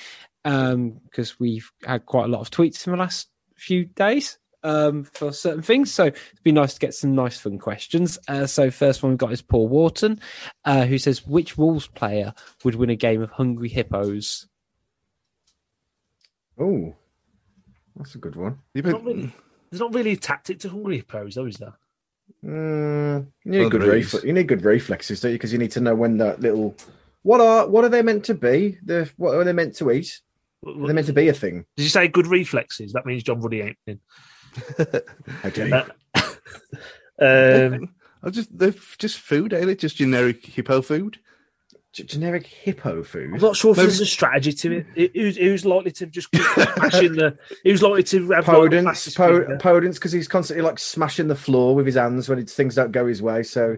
because 0.42 1.30
um, 1.30 1.36
we've 1.38 1.70
had 1.84 2.06
quite 2.06 2.24
a 2.24 2.28
lot 2.28 2.40
of 2.40 2.50
tweets 2.50 2.86
in 2.86 2.92
the 2.92 2.98
last 2.98 3.28
few 3.56 3.84
days 3.84 4.38
um, 4.62 5.04
for 5.04 5.32
certain 5.32 5.62
things. 5.62 5.92
So 5.92 6.06
it'd 6.06 6.18
be 6.42 6.52
nice 6.52 6.74
to 6.74 6.80
get 6.80 6.94
some 6.94 7.14
nice 7.14 7.38
fun 7.38 7.58
questions. 7.58 8.18
Uh, 8.28 8.46
so 8.46 8.70
first 8.70 9.02
one 9.02 9.10
we've 9.12 9.18
got 9.18 9.32
is 9.32 9.42
Paul 9.42 9.68
Wharton, 9.68 10.20
uh, 10.64 10.84
who 10.86 10.98
says, 10.98 11.26
"Which 11.26 11.56
Wolves 11.58 11.86
player 11.86 12.34
would 12.64 12.74
win 12.74 12.90
a 12.90 12.96
game 12.96 13.22
of 13.22 13.30
Hungry 13.30 13.68
Hippos?" 13.68 14.46
Oh, 16.58 16.94
that's 17.96 18.14
a 18.14 18.18
good 18.18 18.36
one. 18.36 18.58
You 18.74 18.82
There's 18.82 18.94
bet- 18.94 19.04
not 19.04 19.14
really, 19.14 19.32
there's 19.70 19.80
not 19.80 19.94
really 19.94 20.12
a 20.12 20.16
tactic 20.16 20.58
to 20.60 20.68
Hungry 20.68 20.96
Hippos, 20.96 21.34
though, 21.36 21.46
is 21.46 21.56
there? 21.56 21.74
Mm, 22.44 23.26
you 23.44 23.50
need 23.50 23.60
Well, 23.60 23.70
good 23.70 23.82
there 23.82 23.92
refle- 23.92 24.24
You 24.24 24.32
need 24.32 24.48
good 24.48 24.64
reflexes, 24.64 25.20
don't 25.20 25.32
you? 25.32 25.38
Because 25.38 25.52
you 25.52 25.58
need 25.58 25.70
to 25.72 25.80
know 25.80 25.94
when 25.94 26.18
that 26.18 26.40
little. 26.40 26.76
What 27.22 27.40
are 27.40 27.66
what 27.68 27.84
are 27.84 27.88
they 27.88 28.02
meant 28.02 28.24
to 28.26 28.34
be? 28.34 28.78
The 28.84 29.10
what 29.16 29.34
are 29.34 29.44
they 29.44 29.52
meant 29.52 29.74
to 29.76 29.90
eat? 29.90 30.20
Are 30.66 30.86
they 30.86 30.92
meant 30.92 31.06
to 31.06 31.12
be 31.12 31.28
a 31.28 31.32
thing? 31.32 31.64
Did 31.76 31.84
you 31.84 31.88
say 31.88 32.08
good 32.08 32.26
reflexes? 32.26 32.92
That 32.92 33.06
means 33.06 33.22
John 33.22 33.40
Ruddy 33.40 33.60
ain't 33.60 33.76
in. 33.86 34.00
Okay. 35.44 35.72
Um, 37.20 37.94
I 38.22 38.30
just 38.30 38.56
they're 38.58 38.74
just 38.98 39.18
food, 39.18 39.52
ain't 39.52 39.70
it? 39.70 39.78
Just 39.78 39.96
generic 39.96 40.44
hippo 40.44 40.82
food. 40.82 41.18
G- 41.92 42.02
generic 42.04 42.46
hippo 42.46 43.02
food. 43.02 43.32
I'm 43.34 43.40
not 43.40 43.56
sure 43.56 43.70
if 43.70 43.76
Maybe- 43.76 43.86
there's 43.86 44.00
a 44.00 44.06
strategy 44.06 44.52
to 44.52 44.72
it. 44.78 44.86
It- 44.94 45.12
Who's, 45.14 45.36
who's 45.36 45.64
likely 45.64 45.92
to 45.92 46.06
just 46.06 46.30
keep 46.32 46.42
smashing 46.76 47.14
the? 47.14 47.38
Who's 47.64 47.82
likely 47.82 48.02
to 48.04 48.30
have 48.32 48.46
like, 48.48 48.56
Podence, 48.56 48.84
massive 48.84 49.14
po- 49.14 49.56
Podence, 49.58 49.94
because 49.94 50.12
he's 50.12 50.28
constantly 50.28 50.62
like 50.64 50.78
smashing 50.78 51.28
the 51.28 51.34
floor 51.36 51.74
with 51.74 51.86
his 51.86 51.94
hands 51.94 52.28
when 52.28 52.38
it's, 52.38 52.54
things 52.54 52.74
don't 52.74 52.92
go 52.92 53.06
his 53.06 53.22
way. 53.22 53.42
So 53.42 53.76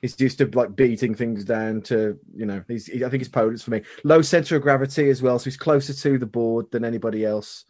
he's 0.00 0.18
used 0.18 0.38
to 0.38 0.46
like 0.54 0.74
beating 0.74 1.14
things 1.14 1.44
down 1.44 1.82
to 1.82 2.18
you 2.34 2.46
know. 2.46 2.64
He's, 2.68 2.86
he, 2.86 3.04
I 3.04 3.10
think 3.10 3.22
it's 3.22 3.30
Podence 3.30 3.62
for 3.62 3.70
me. 3.70 3.82
Low 4.04 4.22
center 4.22 4.56
of 4.56 4.62
gravity 4.62 5.08
as 5.10 5.22
well, 5.22 5.38
so 5.38 5.44
he's 5.44 5.56
closer 5.56 5.92
to 5.92 6.18
the 6.18 6.26
board 6.26 6.70
than 6.72 6.84
anybody 6.84 7.24
else. 7.24 7.64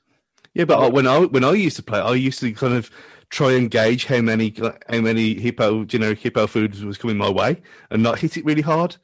Yeah, 0.55 0.65
but 0.67 0.79
I, 0.79 0.89
when 0.89 1.07
I 1.07 1.21
when 1.21 1.45
I 1.45 1.53
used 1.53 1.77
to 1.77 1.83
play, 1.83 1.99
I 2.01 2.15
used 2.15 2.41
to 2.41 2.53
kind 2.53 2.75
of 2.75 2.91
try 3.31 3.53
and 3.53 3.71
gauge 3.71 4.05
how 4.05 4.21
many 4.21 4.55
how 4.89 5.01
many 5.01 5.35
hippo 5.35 5.85
generic 5.85 6.19
hippo 6.19 6.47
foods 6.47 6.85
was 6.85 6.99
coming 6.99 7.17
my 7.17 7.31
way 7.31 7.63
and 7.91 8.03
not 8.03 8.19
hit 8.19 8.37
it 8.37 8.45
really 8.45 8.61
hard. 8.63 8.97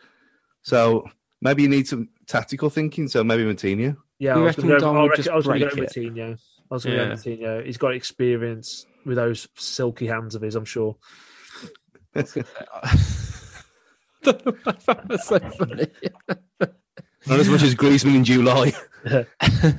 So 0.62 1.08
maybe 1.40 1.62
you 1.62 1.68
need 1.68 1.88
some 1.88 2.10
tactical 2.26 2.68
thinking. 2.68 3.08
So 3.08 3.24
maybe 3.24 3.44
Martino. 3.44 3.96
Yeah, 4.18 4.34
You 4.36 4.42
I 4.42 4.44
was 4.46 4.56
going 4.56 4.68
to 4.68 4.78
Don 4.78 4.94
go, 4.94 4.98
I 5.00 5.02
would 5.02 5.08
reckon, 5.10 5.16
just 5.24 5.28
I 5.30 5.36
was 5.36 5.46
going 5.46 5.60
to 5.60 5.66
go 5.68 5.76
break. 5.76 5.96
I 5.96 6.74
was 6.74 6.84
going 6.84 6.96
to 6.96 7.30
Yeah. 7.30 7.44
go 7.46 7.56
with 7.56 7.66
He's 7.66 7.78
got 7.78 7.94
experience 7.94 8.84
with 9.06 9.16
those 9.16 9.48
silky 9.54 10.06
hands 10.06 10.34
of 10.34 10.42
his, 10.42 10.54
I'm 10.56 10.64
sure. 10.64 10.96
That's 12.12 12.32
so 12.32 12.42
funny. 15.38 15.86
Not 17.26 17.40
as 17.40 17.48
much 17.48 17.62
as 17.62 17.74
Griezmann 17.74 18.16
in 18.16 18.24
July. 18.24 18.72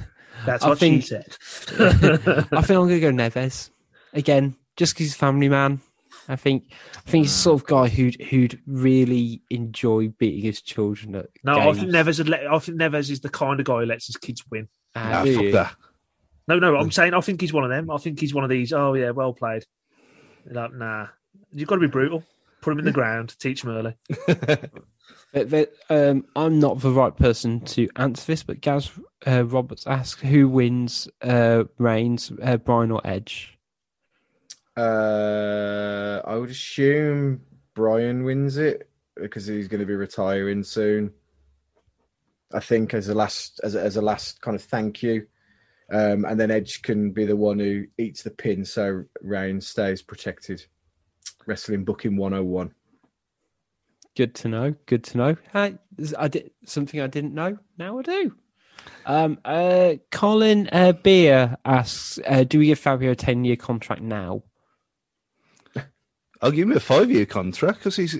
That's 0.51 0.63
I 0.63 0.69
what 0.69 0.79
think- 0.79 1.03
she 1.03 1.07
said. 1.09 1.37
I 1.79 2.61
think 2.61 2.71
I'm 2.71 2.87
going 2.87 2.89
to 2.89 2.99
go 2.99 3.11
Neves 3.11 3.69
again, 4.13 4.55
just 4.77 4.93
because 4.93 5.05
he's 5.07 5.15
a 5.15 5.17
family 5.17 5.49
man. 5.49 5.81
I 6.27 6.35
think 6.35 6.71
I 6.95 7.09
think 7.09 7.25
he's 7.25 7.33
the 7.33 7.39
sort 7.41 7.61
of 7.61 7.67
guy 7.67 7.87
who'd 7.87 8.21
who'd 8.21 8.59
really 8.67 9.41
enjoy 9.49 10.09
beating 10.09 10.43
his 10.43 10.61
children 10.61 11.15
at 11.15 11.25
no, 11.43 11.53
I 11.57 11.65
games. 11.65 11.79
think 11.79 11.91
Neves. 11.91 12.17
Would 12.19 12.29
let, 12.29 12.45
I 12.47 12.59
think 12.59 12.79
Neves 12.79 13.09
is 13.09 13.21
the 13.21 13.29
kind 13.29 13.59
of 13.59 13.65
guy 13.65 13.79
who 13.79 13.85
lets 13.85 14.05
his 14.07 14.17
kids 14.17 14.43
win. 14.51 14.67
Ah, 14.95 15.23
fuck 15.25 15.51
that. 15.53 15.75
No, 16.47 16.59
no, 16.59 16.75
I'm 16.77 16.91
saying 16.91 17.13
I 17.15 17.21
think 17.21 17.41
he's 17.41 17.53
one 17.53 17.63
of 17.63 17.69
them. 17.71 17.89
I 17.89 17.97
think 17.97 18.19
he's 18.19 18.33
one 18.33 18.43
of 18.43 18.49
these. 18.51 18.73
Oh 18.73 18.93
yeah, 18.93 19.09
well 19.11 19.33
played. 19.33 19.63
Like, 20.45 20.73
nah, 20.73 21.07
you've 21.51 21.67
got 21.67 21.75
to 21.75 21.81
be 21.81 21.87
brutal. 21.87 22.23
Put 22.61 22.73
him 22.73 22.79
in 22.79 22.85
the 22.85 22.91
ground. 22.99 23.35
Teach 23.39 23.63
him 23.63 23.71
early. 23.71 23.95
But, 25.31 25.73
um, 25.89 26.25
I'm 26.35 26.59
not 26.59 26.79
the 26.79 26.91
right 26.91 27.15
person 27.15 27.61
to 27.61 27.87
answer 27.95 28.25
this, 28.25 28.41
but 28.41 28.61
Gaz 28.61 28.89
uh, 29.27 29.45
Roberts 29.45 29.85
asks 29.85 30.21
who 30.21 30.49
wins 30.49 31.07
uh, 31.21 31.65
Reigns, 31.77 32.31
uh, 32.41 32.57
Bryan 32.57 32.91
or 32.91 33.01
Edge. 33.05 33.57
Uh, 34.75 36.21
I 36.25 36.35
would 36.35 36.49
assume 36.49 37.41
Bryan 37.75 38.23
wins 38.23 38.57
it 38.57 38.89
because 39.15 39.45
he's 39.45 39.67
going 39.67 39.81
to 39.81 39.85
be 39.85 39.95
retiring 39.95 40.63
soon. 40.63 41.11
I 42.51 42.59
think 42.59 42.95
as 42.95 43.09
a 43.09 43.13
last 43.13 43.59
as 43.63 43.75
a, 43.75 43.81
as 43.83 43.97
a 43.97 44.01
last 44.01 44.41
kind 44.41 44.55
of 44.55 44.63
thank 44.63 45.03
you, 45.03 45.27
um, 45.91 46.25
and 46.25 46.39
then 46.39 46.49
Edge 46.49 46.81
can 46.81 47.11
be 47.11 47.25
the 47.25 47.35
one 47.35 47.59
who 47.59 47.85
eats 47.99 48.23
the 48.23 48.31
pin, 48.31 48.65
so 48.65 49.03
Reigns 49.21 49.67
stays 49.67 50.01
protected. 50.01 50.65
Wrestling 51.45 51.83
booking 51.83 52.17
one 52.17 52.31
hundred 52.31 52.45
one. 52.45 52.73
Good 54.19 54.35
to 54.35 54.49
know. 54.49 54.75
Good 54.85 55.05
to 55.05 55.17
know. 55.17 55.37
Hey, 55.53 55.77
I 56.17 56.27
did 56.27 56.51
something 56.65 56.99
I 56.99 57.07
didn't 57.07 57.33
know. 57.33 57.57
Now 57.77 57.99
I 57.99 58.01
do. 58.01 58.35
Um, 59.05 59.39
uh, 59.45 59.93
Colin 60.11 60.67
uh, 60.73 60.91
Beer 60.91 61.55
asks, 61.63 62.19
uh, 62.27 62.43
"Do 62.43 62.59
we 62.59 62.65
give 62.65 62.79
Fabio 62.79 63.11
a 63.11 63.15
ten-year 63.15 63.55
contract 63.55 64.01
now?" 64.01 64.43
I'll 66.41 66.51
give 66.51 66.67
him 66.67 66.75
a 66.75 66.81
five 66.81 67.09
year 67.09 67.25
contract 67.25 67.77
because 67.77 67.95
he's 67.95 68.17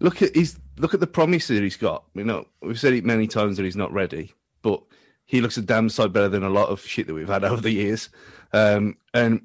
look 0.00 0.22
at 0.22 0.34
he's 0.34 0.58
look 0.76 0.92
at 0.92 0.98
the 0.98 1.06
promise 1.06 1.46
that 1.46 1.62
he's 1.62 1.76
got. 1.76 2.02
You 2.14 2.24
know, 2.24 2.48
we've 2.60 2.80
said 2.80 2.92
it 2.92 3.04
many 3.04 3.28
times 3.28 3.58
that 3.58 3.62
he's 3.62 3.76
not 3.76 3.92
ready, 3.92 4.32
but 4.60 4.82
he 5.24 5.40
looks 5.40 5.56
a 5.56 5.62
damn 5.62 5.88
sight 5.88 6.12
better 6.12 6.28
than 6.28 6.42
a 6.42 6.50
lot 6.50 6.68
of 6.68 6.80
shit 6.80 7.06
that 7.06 7.14
we've 7.14 7.28
had 7.28 7.44
over 7.44 7.62
the 7.62 7.70
years. 7.70 8.08
Um, 8.52 8.96
and 9.14 9.42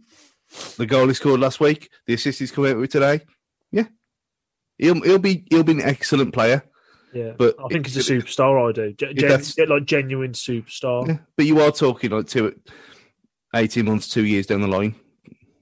the 0.77 0.87
goal 0.87 1.07
he 1.07 1.13
scored 1.13 1.39
last 1.39 1.59
week, 1.59 1.91
the 2.07 2.15
assist 2.15 2.39
he's 2.39 2.51
come 2.51 2.65
out 2.65 2.77
with 2.77 2.89
today, 2.89 3.21
yeah, 3.71 3.85
he'll 4.77 5.01
he'll 5.01 5.19
be 5.19 5.45
he'll 5.49 5.63
be 5.63 5.73
an 5.73 5.81
excellent 5.81 6.33
player. 6.33 6.63
Yeah, 7.13 7.31
But 7.37 7.55
I 7.63 7.67
think 7.69 7.85
he's 7.87 7.95
a 8.09 8.13
it- 8.13 8.23
superstar. 8.25 8.69
I 8.69 8.73
do. 8.73 8.91
Gen- 8.93 9.69
like 9.69 9.85
genuine 9.85 10.33
superstar. 10.33 11.07
Yeah, 11.07 11.17
but 11.37 11.45
you 11.45 11.61
are 11.61 11.71
talking 11.71 12.09
like 12.11 12.27
two, 12.27 12.53
18 13.55 13.85
months, 13.85 14.09
two 14.09 14.25
years 14.25 14.45
down 14.47 14.59
the 14.61 14.67
line, 14.67 14.95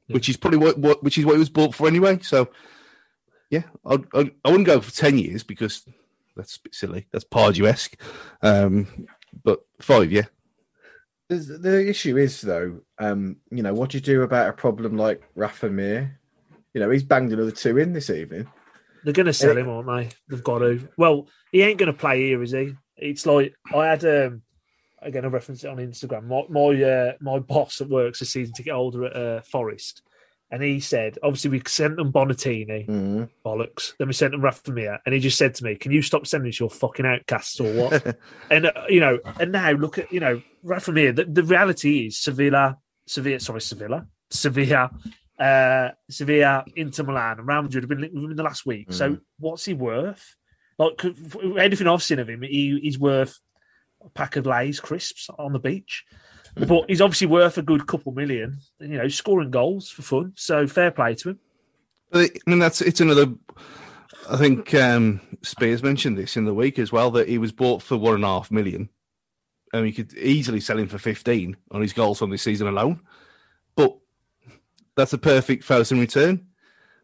which 0.08 0.30
is 0.30 0.38
probably 0.38 0.58
what, 0.58 0.80
what 0.80 1.04
which 1.04 1.18
is 1.20 1.26
what 1.26 1.34
he 1.34 1.40
was 1.40 1.50
bought 1.52 1.76
for 1.76 1.88
anyway. 1.88 2.18
So, 2.24 2.50
yeah, 3.52 3.64
I 3.86 4.00
I, 4.16 4.32
I 4.44 4.50
wouldn't 4.50 4.66
go 4.66 4.82
for 4.82 4.92
ten 4.92 5.20
years 5.20 5.44
because 5.44 5.86
that's 6.36 6.58
a 6.58 6.62
bit 6.62 6.74
silly. 6.74 7.08
That's 7.12 7.26
Pardew 7.26 7.68
esque. 7.68 8.02
Um, 8.42 9.06
but 9.44 9.60
five, 9.80 10.12
yeah, 10.12 10.26
The, 11.30 11.36
the 11.36 11.88
issue 11.88 12.18
is 12.18 12.42
though, 12.42 12.82
um, 12.98 13.38
you 13.52 13.62
know, 13.62 13.76
what 13.76 13.92
do 13.92 13.98
you 13.98 14.02
do 14.02 14.24
about 14.24 14.50
a 14.50 14.54
problem 14.54 14.98
like 14.98 15.22
Rafa 15.36 15.70
Mir? 15.70 16.20
You 16.74 16.82
know, 16.82 16.90
he's 16.90 17.04
banged 17.04 17.32
another 17.32 17.52
two 17.52 17.78
in 17.78 17.94
this 17.94 18.10
evening. 18.10 18.48
They're 19.04 19.14
going 19.14 19.26
to 19.26 19.34
sell 19.34 19.58
him, 19.58 19.70
aren't 19.70 19.88
they? 19.88 20.16
They've 20.30 20.44
got 20.44 20.60
to. 20.60 20.88
Well, 20.98 21.28
he 21.52 21.62
ain't 21.62 21.80
going 21.80 21.92
to 21.92 21.98
play 21.98 22.22
here, 22.28 22.42
is 22.42 22.52
he? 22.52 22.74
It's 22.96 23.26
like 23.26 23.54
I 23.74 23.88
had 23.88 24.06
um 24.06 24.42
again. 25.02 25.26
I 25.26 25.28
referenced 25.28 25.64
it 25.66 25.70
on 25.70 25.78
Instagram. 25.78 26.26
My 26.28 26.44
my 26.50 26.84
uh, 26.84 27.14
my 27.20 27.40
boss 27.40 27.82
at 27.82 27.90
work's 27.90 28.22
a 28.22 28.26
season 28.26 28.54
ticket 28.54 28.74
holder 28.74 29.06
at 29.06 29.16
uh, 29.16 29.42
Forest, 29.42 30.04
and 30.52 30.62
he 30.64 30.80
said, 30.80 31.18
obviously 31.24 31.50
we 31.50 31.62
sent 31.68 31.98
them 31.98 32.14
Bonatini, 32.14 32.88
Mm. 32.88 33.30
bollocks. 33.46 33.94
Then 33.98 34.08
we 34.08 34.14
sent 34.14 34.32
them 34.32 34.42
Rafa 34.42 34.72
Mir, 34.72 35.00
and 35.06 35.14
he 35.14 35.20
just 35.20 35.38
said 35.38 35.56
to 35.56 35.64
me, 35.66 35.76
"Can 35.76 35.92
you 35.92 36.02
stop 36.02 36.26
sending 36.28 36.50
us 36.50 36.60
your 36.60 36.70
fucking 36.70 37.06
outcasts 37.06 37.60
or 37.60 37.74
what?" 37.74 38.16
and 38.52 38.68
uh, 38.68 38.72
you 38.88 39.00
know, 39.02 39.20
and 39.40 39.52
now 39.52 39.72
look 39.72 39.98
at 39.98 40.14
you 40.14 40.20
know 40.22 40.42
Rafa 40.62 40.92
Mir. 40.92 41.12
The, 41.12 41.26
the 41.26 41.44
reality 41.44 42.06
is 42.06 42.18
Sevilla, 42.20 42.78
Sevilla, 43.08 43.40
sorry, 43.40 43.62
Sevilla, 43.62 44.08
Sevilla, 44.30 44.92
uh, 45.44 45.92
Sevilla, 46.10 46.64
Inter 46.76 47.04
Milan, 47.04 47.40
and 47.40 47.48
Real 47.48 47.64
Madrid 47.64 47.84
have 47.84 47.90
been 47.90 48.02
linked 48.02 48.16
with 48.16 48.24
him 48.24 48.32
in 48.32 48.38
the 48.38 48.44
last 48.44 48.66
week. 48.66 48.94
So 48.94 49.18
what's 49.40 49.66
he 49.66 49.74
worth? 49.74 50.36
Like 50.78 51.04
anything 51.60 51.88
I've 51.88 52.02
seen 52.02 52.20
of 52.20 52.30
him, 52.30 52.42
he, 52.44 52.80
he's 52.82 52.98
worth 52.98 53.40
a 54.04 54.10
pack 54.10 54.38
of 54.38 54.46
Lay's 54.46 54.80
crisps 54.80 55.30
on 55.38 55.54
the 55.54 55.60
beach. 55.60 56.06
But 56.56 56.86
he's 56.88 57.02
obviously 57.02 57.28
worth 57.28 57.58
a 57.58 57.64
good 57.64 57.88
couple 57.88 58.12
million, 58.12 58.60
you 58.80 58.98
know, 58.98 59.08
scoring 59.08 59.52
goals 59.52 59.90
for 59.90 60.04
fun. 60.04 60.34
So 60.36 60.68
fair 60.68 60.92
play 60.92 61.16
to 61.16 61.32
him. 61.32 61.40
But 62.12 62.32
I 62.46 62.50
mean, 62.50 62.60
that's 62.60 62.82
it's 62.82 63.02
another. 63.02 63.34
I 64.30 64.38
think 64.38 64.74
um, 64.76 65.20
Spears 65.42 65.84
mentioned 65.84 66.18
this 66.18 66.38
in 66.38 66.46
the 66.46 66.54
week 66.54 66.80
as 66.80 66.92
well 66.92 67.12
that 67.12 67.28
he 67.28 67.38
was 67.38 67.52
bought 67.52 67.82
for 67.82 67.98
one 67.98 68.16
and 68.16 68.24
a 68.24 68.28
half 68.28 68.52
million, 68.52 68.90
and 69.74 69.82
we 69.82 69.92
could 69.92 70.14
easily 70.14 70.60
sell 70.60 70.78
him 70.78 70.88
for 70.88 71.00
fifteen 71.00 71.58
on 71.72 71.82
his 71.82 71.92
goals 71.92 72.20
from 72.20 72.30
this 72.30 72.44
season 72.44 72.68
alone. 72.68 73.02
But 74.96 75.04
that's 75.04 75.14
a 75.14 75.18
perfect 75.18 75.64
Fosun 75.64 76.00
return. 76.00 76.48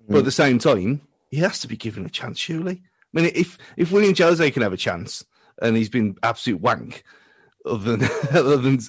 But 0.08 0.18
at 0.18 0.22
mm. 0.22 0.26
the 0.26 0.32
same 0.32 0.60
time, 0.60 1.02
he 1.30 1.38
has 1.38 1.60
to 1.60 1.68
be 1.68 1.78
given 1.78 2.06
a 2.06 2.10
chance, 2.10 2.40
surely. 2.40 2.82
I 3.16 3.22
mean, 3.22 3.32
if 3.36 3.58
if 3.78 3.92
Willian 3.92 4.16
José 4.16 4.52
can 4.52 4.62
have 4.62 4.74
a 4.74 4.78
chance 4.78 5.26
and 5.62 5.76
he's 5.76 5.90
been 5.90 6.16
absolute 6.24 6.62
wank, 6.62 7.04
other 7.66 7.98
than 7.98 8.10
other 8.32 8.58
than 8.58 8.80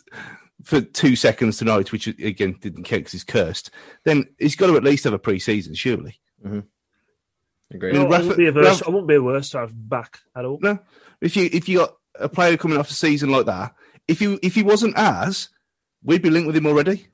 for 0.63 0.81
two 0.81 1.17
seconds 1.17 1.59
tonight, 1.59 1.93
which 1.93 2.07
again 2.07 2.57
didn't 2.61 2.85
count 2.85 3.01
because 3.01 3.13
he's 3.13 3.25
cursed, 3.25 3.71
then 4.05 4.27
he's 4.39 4.57
got 4.57 4.67
to 4.67 4.77
at 4.77 4.85
least 4.85 5.05
have 5.05 5.13
a 5.13 5.19
pre-season, 5.19 5.75
surely. 5.75 6.21
Mm-hmm. 6.45 6.61
Agreed. 7.73 7.95
Yeah, 7.95 8.03
No, 8.03 8.07
I, 8.07 8.11
Rafa- 8.11 8.23
wouldn't 8.23 8.39
be 8.39 8.47
averse, 8.47 8.67
Rafa- 8.67 8.87
I 8.87 8.91
wouldn't 8.91 9.09
be 9.09 9.15
averse 9.15 9.51
to 9.51 9.59
have 9.59 9.71
him 9.71 9.89
back 9.89 10.21
at 10.35 10.45
all. 10.45 10.59
No, 10.61 10.79
if 11.21 11.37
you 11.37 11.49
if 11.53 11.69
you 11.69 11.79
got 11.79 11.95
a 12.19 12.29
player 12.29 12.57
coming 12.57 12.79
off 12.79 12.89
the 12.89 12.95
season 12.95 13.31
like 13.31 13.47
that, 13.47 13.75
if 14.09 14.21
you 14.21 14.39
if 14.43 14.55
he 14.55 14.63
wasn't 14.63 14.97
as, 14.97 15.49
we'd 16.03 16.23
be 16.23 16.31
linked 16.31 16.47
with 16.47 16.57
him 16.57 16.67
already. 16.67 17.09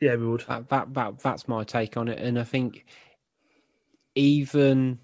Yeah, 0.00 0.16
we 0.16 0.26
would. 0.26 0.44
That, 0.48 0.68
that 0.70 0.94
that 0.94 1.18
that's 1.20 1.48
my 1.48 1.64
take 1.64 1.96
on 1.96 2.08
it, 2.08 2.18
and 2.18 2.38
I 2.38 2.44
think 2.44 2.86
even 4.14 4.98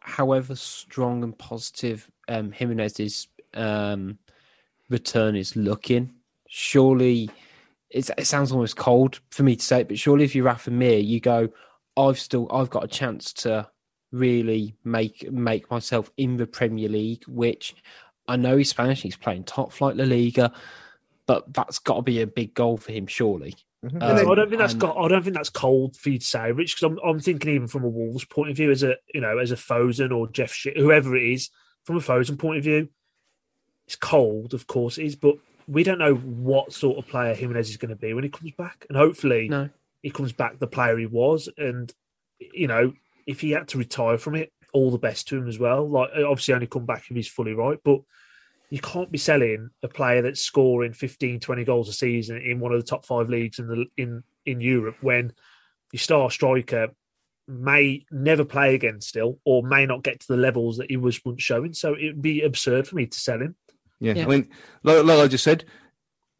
however 0.00 0.54
strong 0.54 1.24
and 1.24 1.36
positive 1.36 2.10
um, 2.28 2.52
Jimenez's 2.52 3.28
um, 3.54 4.18
return 4.90 5.36
is 5.36 5.56
looking, 5.56 6.12
surely 6.48 7.30
it 7.90 8.26
sounds 8.26 8.52
almost 8.52 8.76
cold 8.76 9.20
for 9.30 9.42
me 9.42 9.56
to 9.56 9.64
say 9.64 9.80
it, 9.80 9.88
but 9.88 9.98
surely 9.98 10.24
if 10.24 10.34
you're 10.34 10.44
Rafa 10.44 10.70
Mir, 10.70 10.98
you 10.98 11.20
go, 11.20 11.48
I've 11.96 12.18
still 12.18 12.48
I've 12.52 12.70
got 12.70 12.84
a 12.84 12.88
chance 12.88 13.32
to 13.34 13.68
really 14.12 14.74
make 14.84 15.30
make 15.32 15.70
myself 15.70 16.10
in 16.18 16.36
the 16.36 16.46
Premier 16.46 16.88
League, 16.90 17.24
which 17.26 17.74
I 18.28 18.36
know 18.36 18.56
he's 18.58 18.70
Spanish, 18.70 19.02
he's 19.02 19.16
playing 19.16 19.44
top 19.44 19.72
flight 19.72 19.96
La 19.96 20.04
Liga, 20.04 20.52
but 21.26 21.52
that's 21.54 21.78
got 21.78 21.96
to 21.96 22.02
be 22.02 22.20
a 22.20 22.26
big 22.26 22.54
goal 22.54 22.76
for 22.76 22.92
him, 22.92 23.06
surely. 23.06 23.54
Mhm. 23.84 23.92
No, 24.00 24.06
I 24.06 24.20
Um, 24.20 24.34
don't 24.36 24.48
think 24.48 24.58
that's 24.58 24.72
and- 24.72 24.80
got. 24.80 24.96
I 24.96 25.08
don't 25.08 25.22
think 25.22 25.36
that's 25.36 25.50
cold 25.50 25.96
for 25.96 26.10
you 26.10 26.18
to 26.18 26.24
say, 26.24 26.50
Rich. 26.52 26.76
Because 26.76 26.82
I'm, 26.92 26.98
I'm 27.08 27.20
thinking 27.20 27.50
even 27.54 27.68
from 27.68 27.84
a 27.84 27.88
Wolves 27.88 28.24
point 28.24 28.50
of 28.50 28.56
view, 28.56 28.70
as 28.70 28.82
a 28.82 28.96
you 29.14 29.20
know, 29.20 29.38
as 29.38 29.52
a 29.52 29.56
Fosun 29.56 30.14
or 30.16 30.28
Jeff, 30.28 30.52
Sh- 30.52 30.68
whoever 30.76 31.14
it 31.16 31.24
is, 31.32 31.50
from 31.84 31.96
a 31.96 32.00
Fosun 32.00 32.38
point 32.38 32.58
of 32.58 32.64
view, 32.64 32.88
it's 33.86 33.96
cold. 33.96 34.54
Of 34.54 34.66
course, 34.66 34.98
it 34.98 35.04
is, 35.04 35.16
but 35.16 35.36
we 35.68 35.82
don't 35.82 35.98
know 35.98 36.14
what 36.14 36.72
sort 36.72 36.96
of 36.98 37.06
player 37.06 37.34
Jimenez 37.34 37.70
is 37.70 37.76
going 37.76 37.90
to 37.90 37.96
be 37.96 38.14
when 38.14 38.24
he 38.24 38.30
comes 38.30 38.52
back, 38.52 38.86
and 38.88 38.96
hopefully, 38.96 39.48
No. 39.48 39.68
he 40.02 40.10
comes 40.10 40.32
back 40.32 40.58
the 40.58 40.66
player 40.66 40.96
he 40.96 41.06
was. 41.06 41.48
And 41.58 41.92
you 42.40 42.66
know, 42.66 42.92
if 43.26 43.40
he 43.40 43.50
had 43.50 43.68
to 43.68 43.78
retire 43.78 44.18
from 44.18 44.34
it, 44.36 44.52
all 44.72 44.90
the 44.90 44.98
best 44.98 45.28
to 45.28 45.38
him 45.38 45.48
as 45.48 45.58
well. 45.58 45.88
Like 45.88 46.10
obviously, 46.16 46.54
only 46.54 46.66
come 46.66 46.86
back 46.86 47.04
if 47.08 47.14
he's 47.16 47.28
fully 47.28 47.52
right, 47.52 47.78
but 47.84 48.00
you 48.70 48.80
can't 48.80 49.12
be 49.12 49.18
selling 49.18 49.70
a 49.82 49.88
player 49.88 50.22
that's 50.22 50.40
scoring 50.40 50.92
15, 50.92 51.40
20 51.40 51.64
goals 51.64 51.88
a 51.88 51.92
season 51.92 52.38
in 52.38 52.60
one 52.60 52.72
of 52.72 52.80
the 52.80 52.86
top 52.86 53.06
five 53.06 53.28
leagues 53.28 53.58
in 53.58 53.68
the 53.68 53.86
in 53.96 54.22
in 54.44 54.60
Europe 54.60 54.96
when 55.00 55.32
your 55.92 56.00
star 56.00 56.30
striker 56.30 56.88
may 57.48 58.04
never 58.10 58.44
play 58.44 58.74
again 58.74 59.00
still, 59.00 59.38
or 59.44 59.62
may 59.62 59.86
not 59.86 60.02
get 60.02 60.20
to 60.20 60.26
the 60.28 60.36
levels 60.36 60.78
that 60.78 60.90
he 60.90 60.96
was 60.96 61.24
once 61.24 61.42
showing. 61.42 61.72
So 61.72 61.94
it 61.94 62.06
would 62.06 62.22
be 62.22 62.42
absurd 62.42 62.88
for 62.88 62.96
me 62.96 63.06
to 63.06 63.20
sell 63.20 63.40
him. 63.40 63.54
Yeah, 64.00 64.14
Yeah. 64.14 64.24
I 64.24 64.26
mean, 64.26 64.48
like, 64.82 65.04
like 65.04 65.18
I 65.18 65.28
just 65.28 65.44
said, 65.44 65.64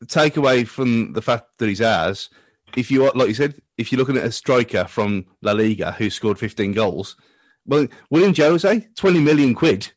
take 0.09 0.37
away 0.37 0.64
from 0.64 1.12
the 1.12 1.22
fact 1.22 1.59
that 1.59 1.68
he's 1.68 1.81
ours. 1.81 2.29
If 2.77 2.91
you 2.91 3.05
are, 3.05 3.12
like 3.14 3.29
you 3.29 3.35
said, 3.35 3.55
if 3.79 3.93
you're 3.93 3.99
looking 3.99 4.16
at 4.16 4.24
a 4.24 4.33
striker 4.33 4.85
from 4.87 5.27
La 5.43 5.53
Liga 5.53 5.93
who 5.93 6.11
scored 6.11 6.39
15 6.39 6.72
goals, 6.72 7.16
well, 7.64 7.87
Willian 8.11 8.35
José, 8.35 8.95
20 8.97 9.20
million 9.20 9.55
quid, 9.55 9.93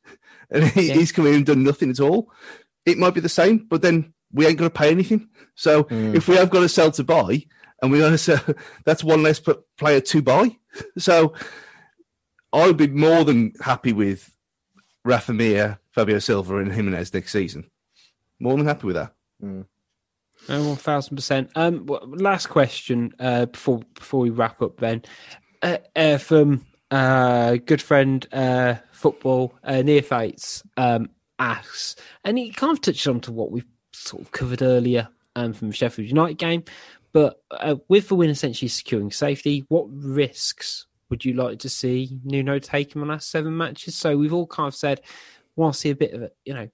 and 0.51 0.63
he, 0.65 0.87
Yeah. 0.87 0.93
he's 0.95 1.11
come 1.11 1.27
in 1.27 1.35
and 1.35 1.45
done 1.45 1.63
nothing 1.63 1.89
at 1.89 1.99
all. 1.99 2.31
It 2.85 2.97
might 2.97 3.13
be 3.13 3.21
the 3.21 3.29
same, 3.29 3.65
but 3.69 3.81
then 3.81 4.13
we 4.31 4.45
ain't 4.45 4.57
going 4.57 4.69
to 4.69 4.77
pay 4.77 4.89
anything. 4.91 5.29
So 5.55 5.83
Mm. 5.85 6.15
if 6.15 6.27
we 6.27 6.35
have 6.35 6.49
got 6.49 6.61
to 6.61 6.69
sell 6.69 6.91
to 6.91 7.03
buy, 7.03 7.45
and 7.81 7.91
we 7.91 7.99
got 7.99 8.09
to 8.17 8.17
sell, 8.17 8.41
that's 8.85 9.03
one 9.03 9.23
less 9.23 9.39
player 9.77 10.01
to 10.01 10.21
buy. 10.21 10.57
So 10.97 11.33
I 12.53 12.67
would 12.67 12.77
be 12.77 12.87
more 12.87 13.23
than 13.23 13.53
happy 13.61 13.91
with 13.93 14.35
Rafa 15.03 15.33
Mir, 15.33 15.79
Fabio 15.91 16.19
Silva, 16.19 16.57
and 16.57 16.71
Jimenez 16.71 17.13
next 17.13 17.31
season. 17.31 17.69
More 18.39 18.55
than 18.57 18.65
happy 18.67 18.87
with 18.87 18.95
that. 18.95 19.13
Oh, 19.43 20.67
one 20.67 20.75
thousand 20.77 21.15
percent. 21.15 21.49
Um, 21.55 21.85
last 22.05 22.47
question 22.47 23.13
uh, 23.19 23.45
before 23.47 23.81
before 23.93 24.21
we 24.21 24.29
wrap 24.29 24.61
up. 24.61 24.77
Then, 24.77 25.03
uh, 25.61 25.77
uh, 25.95 26.17
from 26.17 26.65
uh, 26.91 27.57
good 27.65 27.81
friend 27.81 28.27
uh, 28.31 28.75
football 28.91 29.53
uh, 29.63 29.81
near 29.81 30.01
fates 30.01 30.63
um, 30.77 31.09
asks, 31.37 31.95
and 32.23 32.37
he 32.37 32.51
kind 32.51 32.71
of 32.71 32.81
touched 32.81 33.07
on 33.07 33.19
to 33.21 33.31
what 33.31 33.51
we've 33.51 33.65
sort 33.93 34.21
of 34.21 34.31
covered 34.31 34.61
earlier 34.61 35.07
um, 35.35 35.53
from 35.53 35.69
the 35.69 35.73
Sheffield 35.73 36.07
United 36.07 36.37
game. 36.37 36.63
But 37.11 37.41
uh, 37.51 37.75
with 37.87 38.07
the 38.07 38.15
win 38.15 38.29
essentially 38.29 38.69
securing 38.69 39.11
safety, 39.11 39.65
what 39.69 39.87
risks 39.89 40.85
would 41.09 41.25
you 41.25 41.33
like 41.33 41.59
to 41.59 41.69
see 41.69 42.19
Nuno 42.23 42.59
take 42.59 42.93
in 42.93 43.01
the 43.01 43.07
last 43.07 43.31
seven 43.31 43.57
matches? 43.57 43.95
So 43.95 44.15
we've 44.15 44.33
all 44.33 44.45
kind 44.45 44.67
of 44.67 44.75
said, 44.75 45.01
want 45.55 45.73
to 45.73 45.79
see 45.79 45.89
a 45.89 45.95
bit 45.95 46.13
of 46.13 46.21
a 46.21 46.31
you 46.45 46.53
know, 46.53 46.69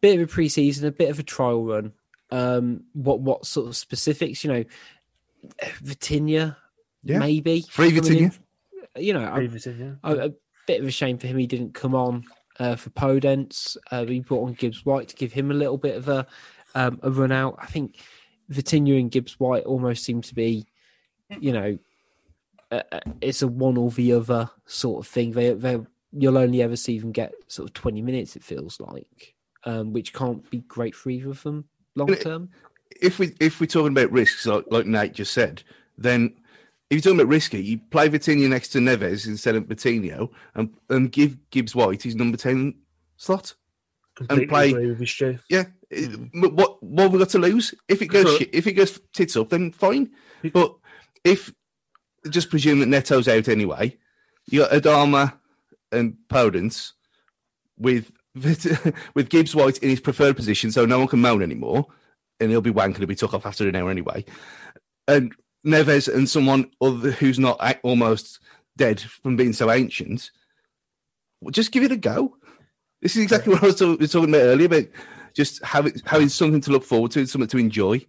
bit 0.00 0.20
of 0.20 0.28
a 0.28 0.32
preseason, 0.32 0.84
a 0.84 0.92
bit 0.92 1.10
of 1.10 1.18
a 1.18 1.24
trial 1.24 1.64
run 1.64 1.92
um 2.30 2.82
what 2.92 3.20
what 3.20 3.46
sort 3.46 3.66
of 3.66 3.76
specifics 3.76 4.44
you 4.44 4.52
know 4.52 4.64
Vitinha 5.82 6.56
Yeah. 7.02 7.18
maybe 7.18 7.62
Free. 7.70 7.90
Vitinha. 7.90 8.36
You 8.98 9.12
know 9.12 9.24
a, 9.24 9.42
yeah. 9.42 9.94
a, 10.04 10.26
a 10.26 10.30
bit 10.66 10.80
of 10.80 10.86
a 10.86 10.90
shame 10.90 11.18
for 11.18 11.26
him 11.26 11.38
he 11.38 11.46
didn't 11.46 11.74
come 11.74 11.94
on 11.94 12.24
uh, 12.58 12.76
for 12.76 12.90
Podence. 12.90 13.76
Uh, 13.90 14.04
we 14.06 14.20
brought 14.20 14.46
on 14.46 14.54
Gibbs 14.54 14.84
White 14.84 15.08
to 15.08 15.16
give 15.16 15.32
him 15.32 15.50
a 15.50 15.54
little 15.54 15.78
bit 15.78 15.96
of 15.96 16.08
a 16.08 16.26
um, 16.74 17.00
a 17.02 17.10
run 17.10 17.32
out. 17.32 17.56
I 17.60 17.66
think 17.66 17.96
Vitinha 18.50 18.98
and 18.98 19.10
Gibbs 19.10 19.38
White 19.38 19.64
almost 19.64 20.04
seem 20.04 20.22
to 20.22 20.34
be 20.34 20.66
you 21.40 21.52
know 21.52 21.78
uh, 22.70 22.82
it's 23.20 23.42
a 23.42 23.48
one 23.48 23.76
or 23.76 23.90
the 23.90 24.12
other 24.12 24.50
sort 24.66 25.04
of 25.04 25.10
thing. 25.10 25.32
They 25.32 25.52
they 25.54 25.78
you'll 26.12 26.38
only 26.38 26.62
ever 26.62 26.76
see 26.76 26.98
them 26.98 27.12
get 27.12 27.32
sort 27.48 27.68
of 27.68 27.74
20 27.74 28.00
minutes 28.00 28.34
it 28.34 28.42
feels 28.42 28.80
like 28.80 29.34
um, 29.64 29.92
which 29.92 30.14
can't 30.14 30.48
be 30.50 30.60
great 30.60 30.94
for 30.94 31.10
either 31.10 31.30
of 31.30 31.42
them 31.42 31.64
long 31.94 32.14
term. 32.16 32.50
If 33.00 33.18
we 33.18 33.34
if 33.38 33.60
we're 33.60 33.66
talking 33.66 33.92
about 33.92 34.10
risks, 34.10 34.46
like, 34.46 34.64
like 34.70 34.86
Nate 34.86 35.12
just 35.12 35.32
said, 35.32 35.62
then 35.96 36.34
if 36.90 36.94
you're 36.96 37.00
talking 37.00 37.20
about 37.20 37.28
risky, 37.30 37.62
you 37.62 37.78
play 37.90 38.08
Vitinha 38.08 38.48
next 38.48 38.68
to 38.68 38.78
Neves 38.78 39.26
instead 39.26 39.54
of 39.56 39.64
Vitinho, 39.64 40.30
and 40.54 40.70
and 40.88 41.12
give 41.12 41.36
Gibbs 41.50 41.74
White 41.74 42.02
his 42.02 42.14
number 42.14 42.36
ten 42.36 42.74
slot. 43.16 43.54
Completely 44.16 44.46
play- 44.46 44.70
agree 44.70 44.86
with 44.90 45.00
you, 45.00 45.06
Stu. 45.06 45.38
Yeah, 45.48 45.64
it- 45.90 46.18
what 46.34 46.82
what 46.82 47.02
have 47.04 47.12
we 47.12 47.18
got 47.18 47.28
to 47.30 47.38
lose? 47.38 47.74
If 47.88 48.02
it 48.02 48.06
goes 48.06 48.36
Sure. 48.38 48.46
if 48.52 48.66
it 48.66 48.72
goes 48.72 48.98
tits 49.12 49.36
up, 49.36 49.50
then 49.50 49.70
fine. 49.72 50.10
But 50.52 50.74
if 51.24 51.52
just 52.30 52.50
presume 52.50 52.80
that 52.80 52.88
Neto's 52.88 53.28
out 53.28 53.48
anyway, 53.48 53.96
you 54.50 54.60
got 54.60 54.70
Adama 54.72 55.34
and 55.92 56.16
Podence 56.28 56.92
with 57.76 58.12
with 59.14 59.28
Gibbs 59.28 59.54
White 59.54 59.78
in 59.78 59.90
his 59.90 60.00
preferred 60.00 60.36
position, 60.36 60.72
so 60.72 60.84
no 60.84 60.98
one 60.98 61.08
can 61.08 61.20
moan 61.20 61.42
anymore, 61.42 61.86
and 62.40 62.50
he'll 62.50 62.60
be 62.60 62.70
wank 62.70 62.94
and 62.96 62.98
he'll 62.98 63.06
be 63.08 63.14
took 63.14 63.34
off 63.34 63.46
after 63.46 63.68
an 63.68 63.76
hour 63.76 63.90
anyway. 63.90 64.24
And 65.06 65.32
Neves 65.66 66.12
and 66.12 66.28
someone 66.28 66.70
other 66.80 67.10
who's 67.10 67.38
not 67.38 67.60
almost 67.82 68.40
dead 68.76 69.00
from 69.00 69.36
being 69.36 69.52
so 69.52 69.70
ancient, 69.70 70.30
well, 71.40 71.50
just 71.50 71.72
give 71.72 71.82
it 71.82 71.92
a 71.92 71.96
go. 71.96 72.36
This 73.02 73.16
is 73.16 73.22
exactly 73.22 73.52
what 73.52 73.62
I 73.62 73.66
was 73.66 73.78
talk- 73.78 74.00
was 74.00 74.12
talking 74.12 74.30
about 74.30 74.42
earlier 74.42 74.66
about 74.66 74.86
just 75.34 75.62
having 75.64 75.94
having 76.04 76.28
something 76.28 76.60
to 76.62 76.70
look 76.70 76.84
forward 76.84 77.12
to, 77.12 77.26
something 77.26 77.48
to 77.48 77.58
enjoy. 77.58 78.04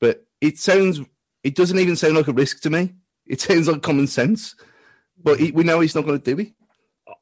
But 0.00 0.26
it 0.40 0.58
sounds, 0.58 1.00
it 1.42 1.54
doesn't 1.54 1.78
even 1.78 1.96
sound 1.96 2.16
like 2.16 2.28
a 2.28 2.32
risk 2.32 2.60
to 2.62 2.70
me. 2.70 2.94
It 3.26 3.40
sounds 3.42 3.68
like 3.68 3.82
common 3.82 4.06
sense. 4.06 4.54
But 5.22 5.40
he, 5.40 5.52
we 5.52 5.64
know 5.64 5.80
he's 5.80 5.94
not 5.94 6.04
going 6.04 6.20
to 6.20 6.34
do 6.34 6.42
it. 6.42 6.52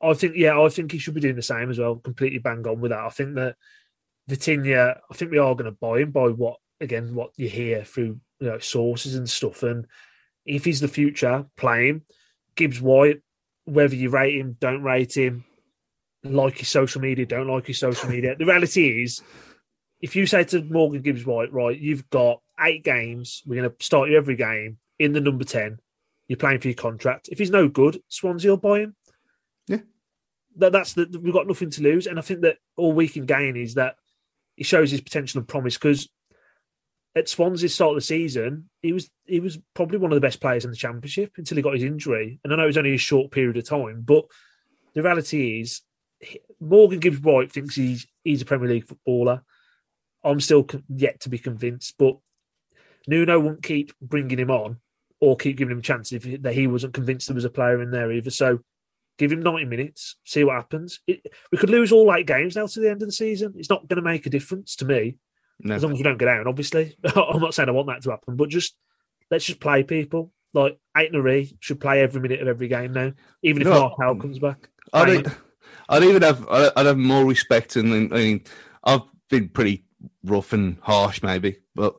I 0.02 0.14
think, 0.14 0.34
yeah, 0.36 0.60
I 0.60 0.68
think 0.68 0.90
he 0.90 0.98
should 0.98 1.14
be 1.14 1.20
doing 1.20 1.36
the 1.36 1.42
same 1.42 1.70
as 1.70 1.78
well. 1.78 1.96
Completely 1.96 2.38
bang 2.38 2.66
on 2.66 2.80
with 2.80 2.90
that. 2.90 3.00
I 3.00 3.10
think 3.10 3.36
that 3.36 3.56
Vitinha, 4.28 4.98
I 5.10 5.14
think 5.14 5.30
we 5.30 5.38
are 5.38 5.54
going 5.54 5.70
to 5.70 5.78
buy 5.78 6.00
him 6.00 6.10
by 6.10 6.28
what 6.28 6.58
again, 6.80 7.14
what 7.14 7.30
you 7.36 7.48
hear 7.48 7.84
through 7.84 8.20
you 8.40 8.48
know 8.48 8.58
sources 8.58 9.14
and 9.14 9.28
stuff. 9.28 9.62
And 9.62 9.86
If 10.44 10.64
he's 10.64 10.80
the 10.80 10.88
future, 10.88 11.46
play 11.56 11.88
him. 11.88 12.02
Gibbs 12.56 12.80
White, 12.80 13.20
whether 13.64 13.94
you 13.94 14.10
rate 14.10 14.38
him, 14.38 14.56
don't 14.60 14.82
rate 14.82 15.16
him, 15.16 15.44
like 16.22 16.58
his 16.58 16.68
social 16.68 17.00
media, 17.00 17.26
don't 17.26 17.48
like 17.48 17.66
his 17.66 17.78
social 17.78 18.08
media. 18.08 18.36
The 18.36 18.46
reality 18.46 19.02
is, 19.02 19.22
if 20.00 20.14
you 20.14 20.26
say 20.26 20.44
to 20.44 20.62
Morgan 20.62 21.02
Gibbs 21.02 21.26
White, 21.26 21.52
right, 21.52 21.78
you've 21.78 22.08
got 22.10 22.40
eight 22.60 22.84
games, 22.84 23.42
we're 23.46 23.60
going 23.60 23.70
to 23.70 23.84
start 23.84 24.10
you 24.10 24.16
every 24.16 24.36
game 24.36 24.78
in 24.98 25.12
the 25.12 25.20
number 25.20 25.44
10, 25.44 25.78
you're 26.28 26.36
playing 26.36 26.60
for 26.60 26.68
your 26.68 26.76
contract. 26.76 27.28
If 27.30 27.38
he's 27.38 27.50
no 27.50 27.68
good, 27.68 28.00
Swansea 28.08 28.50
will 28.50 28.56
buy 28.56 28.80
him. 28.80 28.96
Yeah. 29.66 29.78
That, 30.56 30.72
that's 30.72 30.94
the, 30.94 31.20
we've 31.20 31.34
got 31.34 31.48
nothing 31.48 31.70
to 31.70 31.82
lose. 31.82 32.06
And 32.06 32.18
I 32.18 32.22
think 32.22 32.42
that 32.42 32.58
all 32.76 32.92
we 32.92 33.08
can 33.08 33.26
gain 33.26 33.56
is 33.56 33.74
that 33.74 33.96
he 34.56 34.64
shows 34.64 34.90
his 34.90 35.00
potential 35.00 35.38
and 35.38 35.48
promise 35.48 35.74
because 35.74 36.08
at 37.16 37.28
Swansea's 37.28 37.74
start 37.74 37.90
of 37.90 37.96
the 37.96 38.00
season, 38.02 38.68
he 38.82 38.92
was 38.92 39.10
he 39.24 39.40
was 39.40 39.58
probably 39.74 39.98
one 39.98 40.10
of 40.10 40.16
the 40.16 40.26
best 40.26 40.40
players 40.40 40.64
in 40.64 40.70
the 40.70 40.76
championship 40.76 41.32
until 41.36 41.56
he 41.56 41.62
got 41.62 41.74
his 41.74 41.84
injury. 41.84 42.40
And 42.42 42.52
I 42.52 42.56
know 42.56 42.64
it 42.64 42.68
was 42.68 42.78
only 42.78 42.94
a 42.94 42.98
short 42.98 43.30
period 43.30 43.56
of 43.56 43.68
time, 43.68 44.02
but 44.04 44.24
the 44.94 45.02
reality 45.02 45.60
is 45.60 45.82
Morgan 46.60 47.00
Gibbs 47.00 47.20
White 47.20 47.52
thinks 47.52 47.76
he's 47.76 48.06
he's 48.24 48.42
a 48.42 48.46
Premier 48.46 48.68
League 48.68 48.86
footballer. 48.86 49.42
I'm 50.24 50.40
still 50.40 50.66
yet 50.88 51.20
to 51.20 51.28
be 51.28 51.38
convinced, 51.38 51.94
but 51.98 52.16
Nuno 53.06 53.38
won't 53.38 53.62
keep 53.62 53.92
bringing 54.00 54.38
him 54.38 54.50
on 54.50 54.78
or 55.20 55.36
keep 55.36 55.56
giving 55.56 55.76
him 55.76 55.82
chances 55.82 56.24
if 56.24 56.42
that 56.42 56.54
he 56.54 56.66
wasn't 56.66 56.94
convinced 56.94 57.28
there 57.28 57.34
was 57.34 57.44
a 57.44 57.50
player 57.50 57.82
in 57.82 57.90
there 57.90 58.10
either. 58.10 58.30
So 58.30 58.60
give 59.18 59.30
him 59.30 59.40
90 59.40 59.66
minutes, 59.66 60.16
see 60.24 60.42
what 60.42 60.56
happens. 60.56 61.00
It, 61.06 61.26
we 61.52 61.58
could 61.58 61.70
lose 61.70 61.92
all 61.92 62.12
eight 62.12 62.26
games 62.26 62.56
now 62.56 62.66
to 62.66 62.80
the 62.80 62.90
end 62.90 63.02
of 63.02 63.08
the 63.08 63.12
season. 63.12 63.54
It's 63.56 63.70
not 63.70 63.86
going 63.86 63.96
to 63.96 64.02
make 64.02 64.26
a 64.26 64.30
difference 64.30 64.76
to 64.76 64.84
me 64.84 65.16
No. 65.60 65.74
as 65.74 65.82
long 65.82 65.92
as 65.92 65.98
we 65.98 66.04
don't 66.04 66.18
get 66.18 66.26
down. 66.26 66.46
Obviously, 66.46 66.96
I'm 67.16 67.40
not 67.40 67.54
saying 67.54 67.68
I 67.68 67.72
want 67.72 67.88
that 67.88 68.02
to 68.02 68.10
happen, 68.10 68.36
but 68.36 68.48
just 68.48 68.76
let's 69.30 69.44
just 69.44 69.60
play 69.60 69.82
people. 69.82 70.32
Like 70.52 70.78
Aït-Nouri 70.96 71.56
should 71.60 71.80
play 71.80 72.00
every 72.00 72.20
minute 72.20 72.40
of 72.40 72.48
every 72.48 72.68
game 72.68 72.92
now, 72.92 73.12
even 73.42 73.62
if 73.62 73.68
No. 73.68 73.94
Marçal 73.98 74.20
comes 74.20 74.38
back. 74.38 74.68
I'd, 74.92 75.24
Fine. 75.24 75.34
I'd 75.88 76.02
even 76.04 76.22
have 76.22 76.46
I'd 76.48 76.70
I'd 76.76 76.86
have 76.86 76.98
more 76.98 77.24
respect 77.24 77.76
and 77.76 77.92
I 78.12 78.16
mean 78.16 78.44
I've 78.84 79.02
been 79.30 79.48
pretty 79.48 79.84
rough 80.22 80.52
and 80.52 80.78
harsh 80.82 81.22
maybe, 81.22 81.56
but 81.74 81.96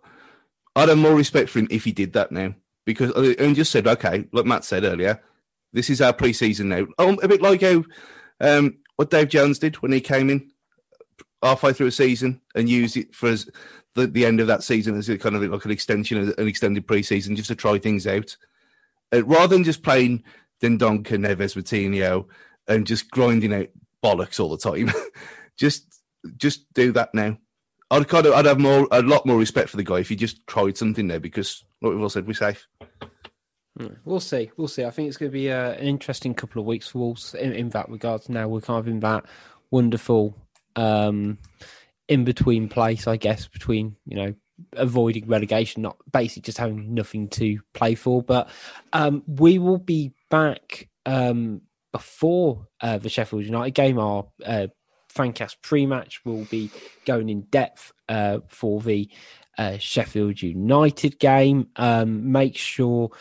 I'd 0.75 0.89
have 0.89 0.97
more 0.97 1.15
respect 1.15 1.49
for 1.49 1.59
him 1.59 1.67
if 1.69 1.83
he 1.83 1.91
did 1.91 2.13
that 2.13 2.31
now 2.31 2.53
because 2.85 3.11
and 3.37 3.55
just 3.55 3.71
said 3.71 3.87
okay, 3.87 4.27
like 4.31 4.45
Matt 4.45 4.63
said 4.63 4.83
earlier, 4.83 5.21
this 5.73 5.89
is 5.89 6.01
our 6.01 6.13
pre-season 6.13 6.69
now. 6.69 6.85
Oh, 6.97 7.15
a 7.21 7.27
bit 7.27 7.41
like 7.41 7.61
how 7.61 7.83
um, 8.39 8.77
what 8.95 9.09
Dave 9.09 9.29
Jones 9.29 9.59
did 9.59 9.75
when 9.81 9.91
he 9.91 9.99
came 10.01 10.29
in 10.29 10.51
halfway 11.45 11.73
through 11.73 11.87
a 11.87 11.91
season 11.91 12.41
and 12.55 12.67
use 12.69 12.97
it 12.97 13.13
for 13.13 13.35
the 13.93 14.07
the 14.07 14.25
end 14.25 14.39
of 14.39 14.47
that 14.47 14.63
season 14.63 14.97
as 14.97 15.07
a 15.09 15.17
kind 15.17 15.35
of 15.35 15.43
like 15.43 15.65
an 15.65 15.71
extension, 15.71 16.33
an 16.37 16.47
extended 16.47 16.87
pre-season, 16.87 17.35
just 17.35 17.47
to 17.47 17.55
try 17.55 17.77
things 17.77 18.07
out, 18.07 18.35
uh, 19.13 19.23
rather 19.23 19.55
than 19.55 19.63
just 19.63 19.83
playing 19.83 20.23
Dendoncker, 20.61 21.17
Neves, 21.17 21.55
Moutinho, 21.55 22.25
and 22.67 22.87
just 22.87 23.09
grinding 23.11 23.53
out 23.53 23.67
bollocks 24.03 24.39
all 24.39 24.49
the 24.49 24.57
time. 24.57 24.91
just 25.57 26.01
just 26.37 26.71
do 26.73 26.91
that 26.93 27.13
now. 27.13 27.37
I'd 27.91 28.07
kind 28.07 28.25
of 28.25 28.33
I'd 28.33 28.45
have 28.45 28.59
more 28.59 28.87
a 28.91 29.01
lot 29.01 29.25
more 29.25 29.37
respect 29.37 29.69
for 29.69 29.77
the 29.77 29.83
guy 29.83 29.99
if 29.99 30.09
he 30.09 30.15
just 30.15 30.45
tried 30.47 30.77
something 30.77 31.07
there 31.07 31.19
because 31.19 31.63
like 31.81 31.91
we've 31.91 32.01
all 32.01 32.09
said, 32.09 32.27
we're 32.27 32.33
safe. 32.33 32.67
Mm, 33.79 33.97
We'll 34.05 34.19
see. 34.19 34.51
We'll 34.57 34.67
see. 34.67 34.85
I 34.85 34.89
think 34.89 35.07
it's 35.07 35.17
going 35.17 35.31
to 35.31 35.37
be 35.37 35.51
uh, 35.51 35.71
an 35.71 35.85
interesting 35.85 36.33
couple 36.33 36.61
of 36.61 36.65
weeks 36.65 36.87
for 36.87 36.99
Wolves 36.99 37.35
in, 37.35 37.53
in 37.53 37.69
that 37.69 37.89
regards. 37.89 38.29
Now 38.29 38.47
we're 38.47 38.61
kind 38.61 38.79
of 38.79 38.87
in 38.87 39.01
that 39.01 39.25
wonderful 39.69 40.35
um, 40.75 41.37
in 42.07 42.23
between 42.23 42.69
place, 42.69 43.07
I 43.07 43.17
guess, 43.17 43.47
between 43.47 43.95
you 44.05 44.15
know 44.17 44.33
avoiding 44.73 45.27
relegation, 45.27 45.81
not 45.81 45.97
basically 46.11 46.43
just 46.43 46.57
having 46.57 46.93
nothing 46.93 47.27
to 47.29 47.59
play 47.73 47.95
for. 47.95 48.21
But 48.21 48.49
um, 48.93 49.23
we 49.27 49.59
will 49.59 49.77
be 49.77 50.13
back 50.29 50.87
um, 51.05 51.61
before 51.91 52.67
uh, 52.81 52.97
the 52.97 53.09
Sheffield 53.09 53.45
United 53.45 53.71
game. 53.71 53.99
Our 53.99 54.27
uh, 54.45 54.67
Fancast 55.13 55.55
pre-match 55.61 56.23
will 56.25 56.45
be 56.45 56.69
going 57.05 57.29
in 57.29 57.41
depth 57.43 57.93
uh, 58.09 58.39
for 58.47 58.81
the 58.81 59.09
uh, 59.57 59.77
Sheffield 59.77 60.41
United 60.41 61.19
game. 61.19 61.69
Um, 61.75 62.31
make 62.31 62.57
sure 62.57 63.11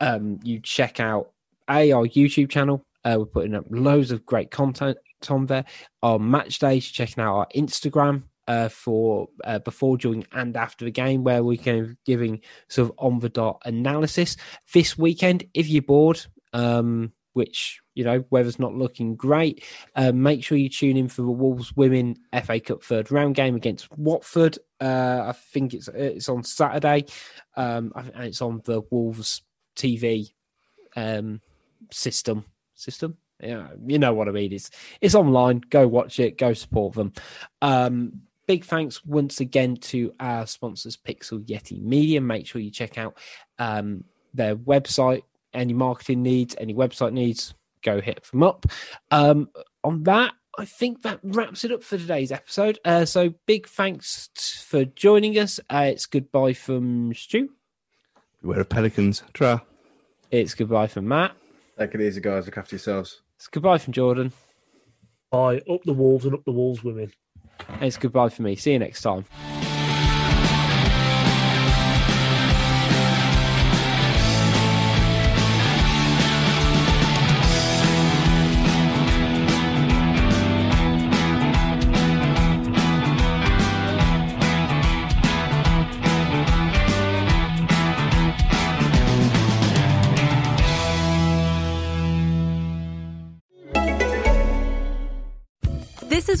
um, 0.00 0.38
you 0.42 0.60
check 0.60 1.00
out 1.00 1.32
a 1.68 1.92
our 1.92 2.06
YouTube 2.06 2.50
channel. 2.50 2.84
Uh, 3.04 3.16
we're 3.18 3.26
putting 3.26 3.54
up 3.54 3.64
loads 3.70 4.10
of 4.10 4.26
great 4.26 4.50
content 4.50 4.98
on 5.30 5.46
there. 5.46 5.64
Our 6.02 6.18
match 6.18 6.58
days, 6.58 6.86
checking 6.86 7.22
out 7.22 7.36
our 7.36 7.46
Instagram 7.54 8.24
uh, 8.48 8.68
for 8.68 9.28
uh, 9.44 9.58
before, 9.60 9.96
during, 9.98 10.26
and 10.32 10.56
after 10.56 10.84
the 10.84 10.90
game, 10.90 11.22
where 11.22 11.44
we 11.44 11.56
can 11.56 11.96
giving 12.04 12.40
sort 12.68 12.90
of 12.90 12.94
on 12.98 13.18
the 13.20 13.28
dot 13.28 13.60
analysis. 13.64 14.36
This 14.72 14.96
weekend, 14.96 15.44
if 15.54 15.68
you're 15.68 15.82
bored, 15.82 16.24
um, 16.52 17.12
which 17.34 17.80
you 17.94 18.04
know 18.04 18.24
weather's 18.30 18.58
not 18.58 18.74
looking 18.74 19.14
great, 19.14 19.62
uh, 19.94 20.12
make 20.12 20.42
sure 20.42 20.56
you 20.56 20.70
tune 20.70 20.96
in 20.96 21.08
for 21.08 21.22
the 21.22 21.30
Wolves 21.30 21.76
Women 21.76 22.16
FA 22.44 22.58
Cup 22.58 22.82
third 22.82 23.12
round 23.12 23.34
game 23.34 23.54
against 23.54 23.90
Watford. 23.96 24.58
Uh, 24.80 25.24
I 25.26 25.32
think 25.32 25.74
it's 25.74 25.88
it's 25.88 26.28
on 26.28 26.42
Saturday, 26.42 27.04
um, 27.56 27.92
and 27.94 28.24
it's 28.24 28.40
on 28.40 28.62
the 28.64 28.82
Wolves 28.90 29.42
TV 29.76 30.32
um, 30.96 31.40
system. 31.92 32.44
System, 32.74 33.16
yeah, 33.40 33.68
you 33.86 33.98
know 33.98 34.12
what 34.12 34.28
I 34.28 34.32
mean. 34.32 34.52
It's 34.52 34.70
it's 35.00 35.14
online. 35.14 35.62
Go 35.70 35.86
watch 35.86 36.18
it. 36.18 36.38
Go 36.38 36.52
support 36.52 36.94
them. 36.94 37.12
Um, 37.62 38.22
big 38.46 38.64
thanks 38.64 39.04
once 39.04 39.40
again 39.40 39.76
to 39.76 40.12
our 40.18 40.46
sponsors, 40.46 40.96
Pixel 40.96 41.46
Yeti 41.46 41.80
Media. 41.80 42.20
Make 42.20 42.46
sure 42.46 42.60
you 42.60 42.70
check 42.70 42.98
out 42.98 43.16
um, 43.58 44.04
their 44.34 44.56
website. 44.56 45.22
Any 45.54 45.72
marketing 45.72 46.22
needs, 46.22 46.54
any 46.58 46.74
website 46.74 47.12
needs, 47.12 47.54
go 47.82 48.00
hit 48.00 48.22
them 48.24 48.42
up. 48.42 48.66
Um, 49.10 49.48
on 49.82 50.02
that, 50.04 50.32
I 50.58 50.64
think 50.64 51.02
that 51.02 51.20
wraps 51.22 51.64
it 51.64 51.72
up 51.72 51.82
for 51.82 51.96
today's 51.96 52.32
episode. 52.32 52.78
Uh, 52.84 53.04
so 53.04 53.34
big 53.46 53.68
thanks 53.68 54.28
t- 54.34 54.58
for 54.64 54.84
joining 54.84 55.38
us. 55.38 55.60
Uh, 55.70 55.86
it's 55.92 56.06
goodbye 56.06 56.52
from 56.52 57.14
Stu. 57.14 57.50
Beware 58.42 58.60
of 58.60 58.68
pelicans. 58.68 59.22
Tra. 59.32 59.62
It's 60.30 60.54
goodbye 60.54 60.88
from 60.88 61.08
Matt. 61.08 61.32
Take 61.78 61.94
it 61.94 62.00
easy, 62.00 62.20
guys. 62.20 62.46
Look 62.46 62.58
after 62.58 62.74
yourselves. 62.74 63.22
It's 63.38 63.46
goodbye 63.46 63.78
from 63.78 63.92
Jordan. 63.92 64.32
Bye. 65.30 65.62
Up 65.70 65.82
the 65.84 65.92
Wolves 65.92 66.24
and 66.24 66.34
up 66.34 66.44
the 66.44 66.50
Wolves 66.50 66.82
women. 66.82 67.12
And 67.68 67.84
it's 67.84 67.96
goodbye 67.96 68.30
for 68.30 68.42
me. 68.42 68.56
See 68.56 68.72
you 68.72 68.80
next 68.80 69.02
time. 69.02 69.26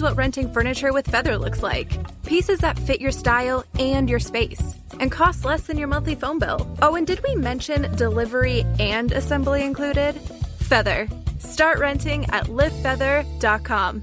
What 0.08 0.16
renting 0.16 0.50
furniture 0.50 0.90
with 0.90 1.06
Feather 1.06 1.36
looks 1.36 1.62
like 1.62 1.90
pieces 2.24 2.60
that 2.60 2.78
fit 2.78 3.00
your 3.00 3.10
style 3.10 3.64
and 3.78 4.08
your 4.08 4.18
space, 4.18 4.74
and 5.00 5.12
cost 5.12 5.44
less 5.44 5.62
than 5.62 5.76
your 5.76 5.88
monthly 5.88 6.14
phone 6.14 6.38
bill. 6.38 6.66
Oh, 6.80 6.94
and 6.94 7.06
did 7.06 7.22
we 7.22 7.34
mention 7.34 7.94
delivery 7.96 8.64
and 8.78 9.12
assembly 9.12 9.64
included? 9.64 10.12
Feather. 10.60 11.08
Start 11.38 11.78
renting 11.78 12.24
at 12.26 12.44
livefeather.com. 12.46 14.02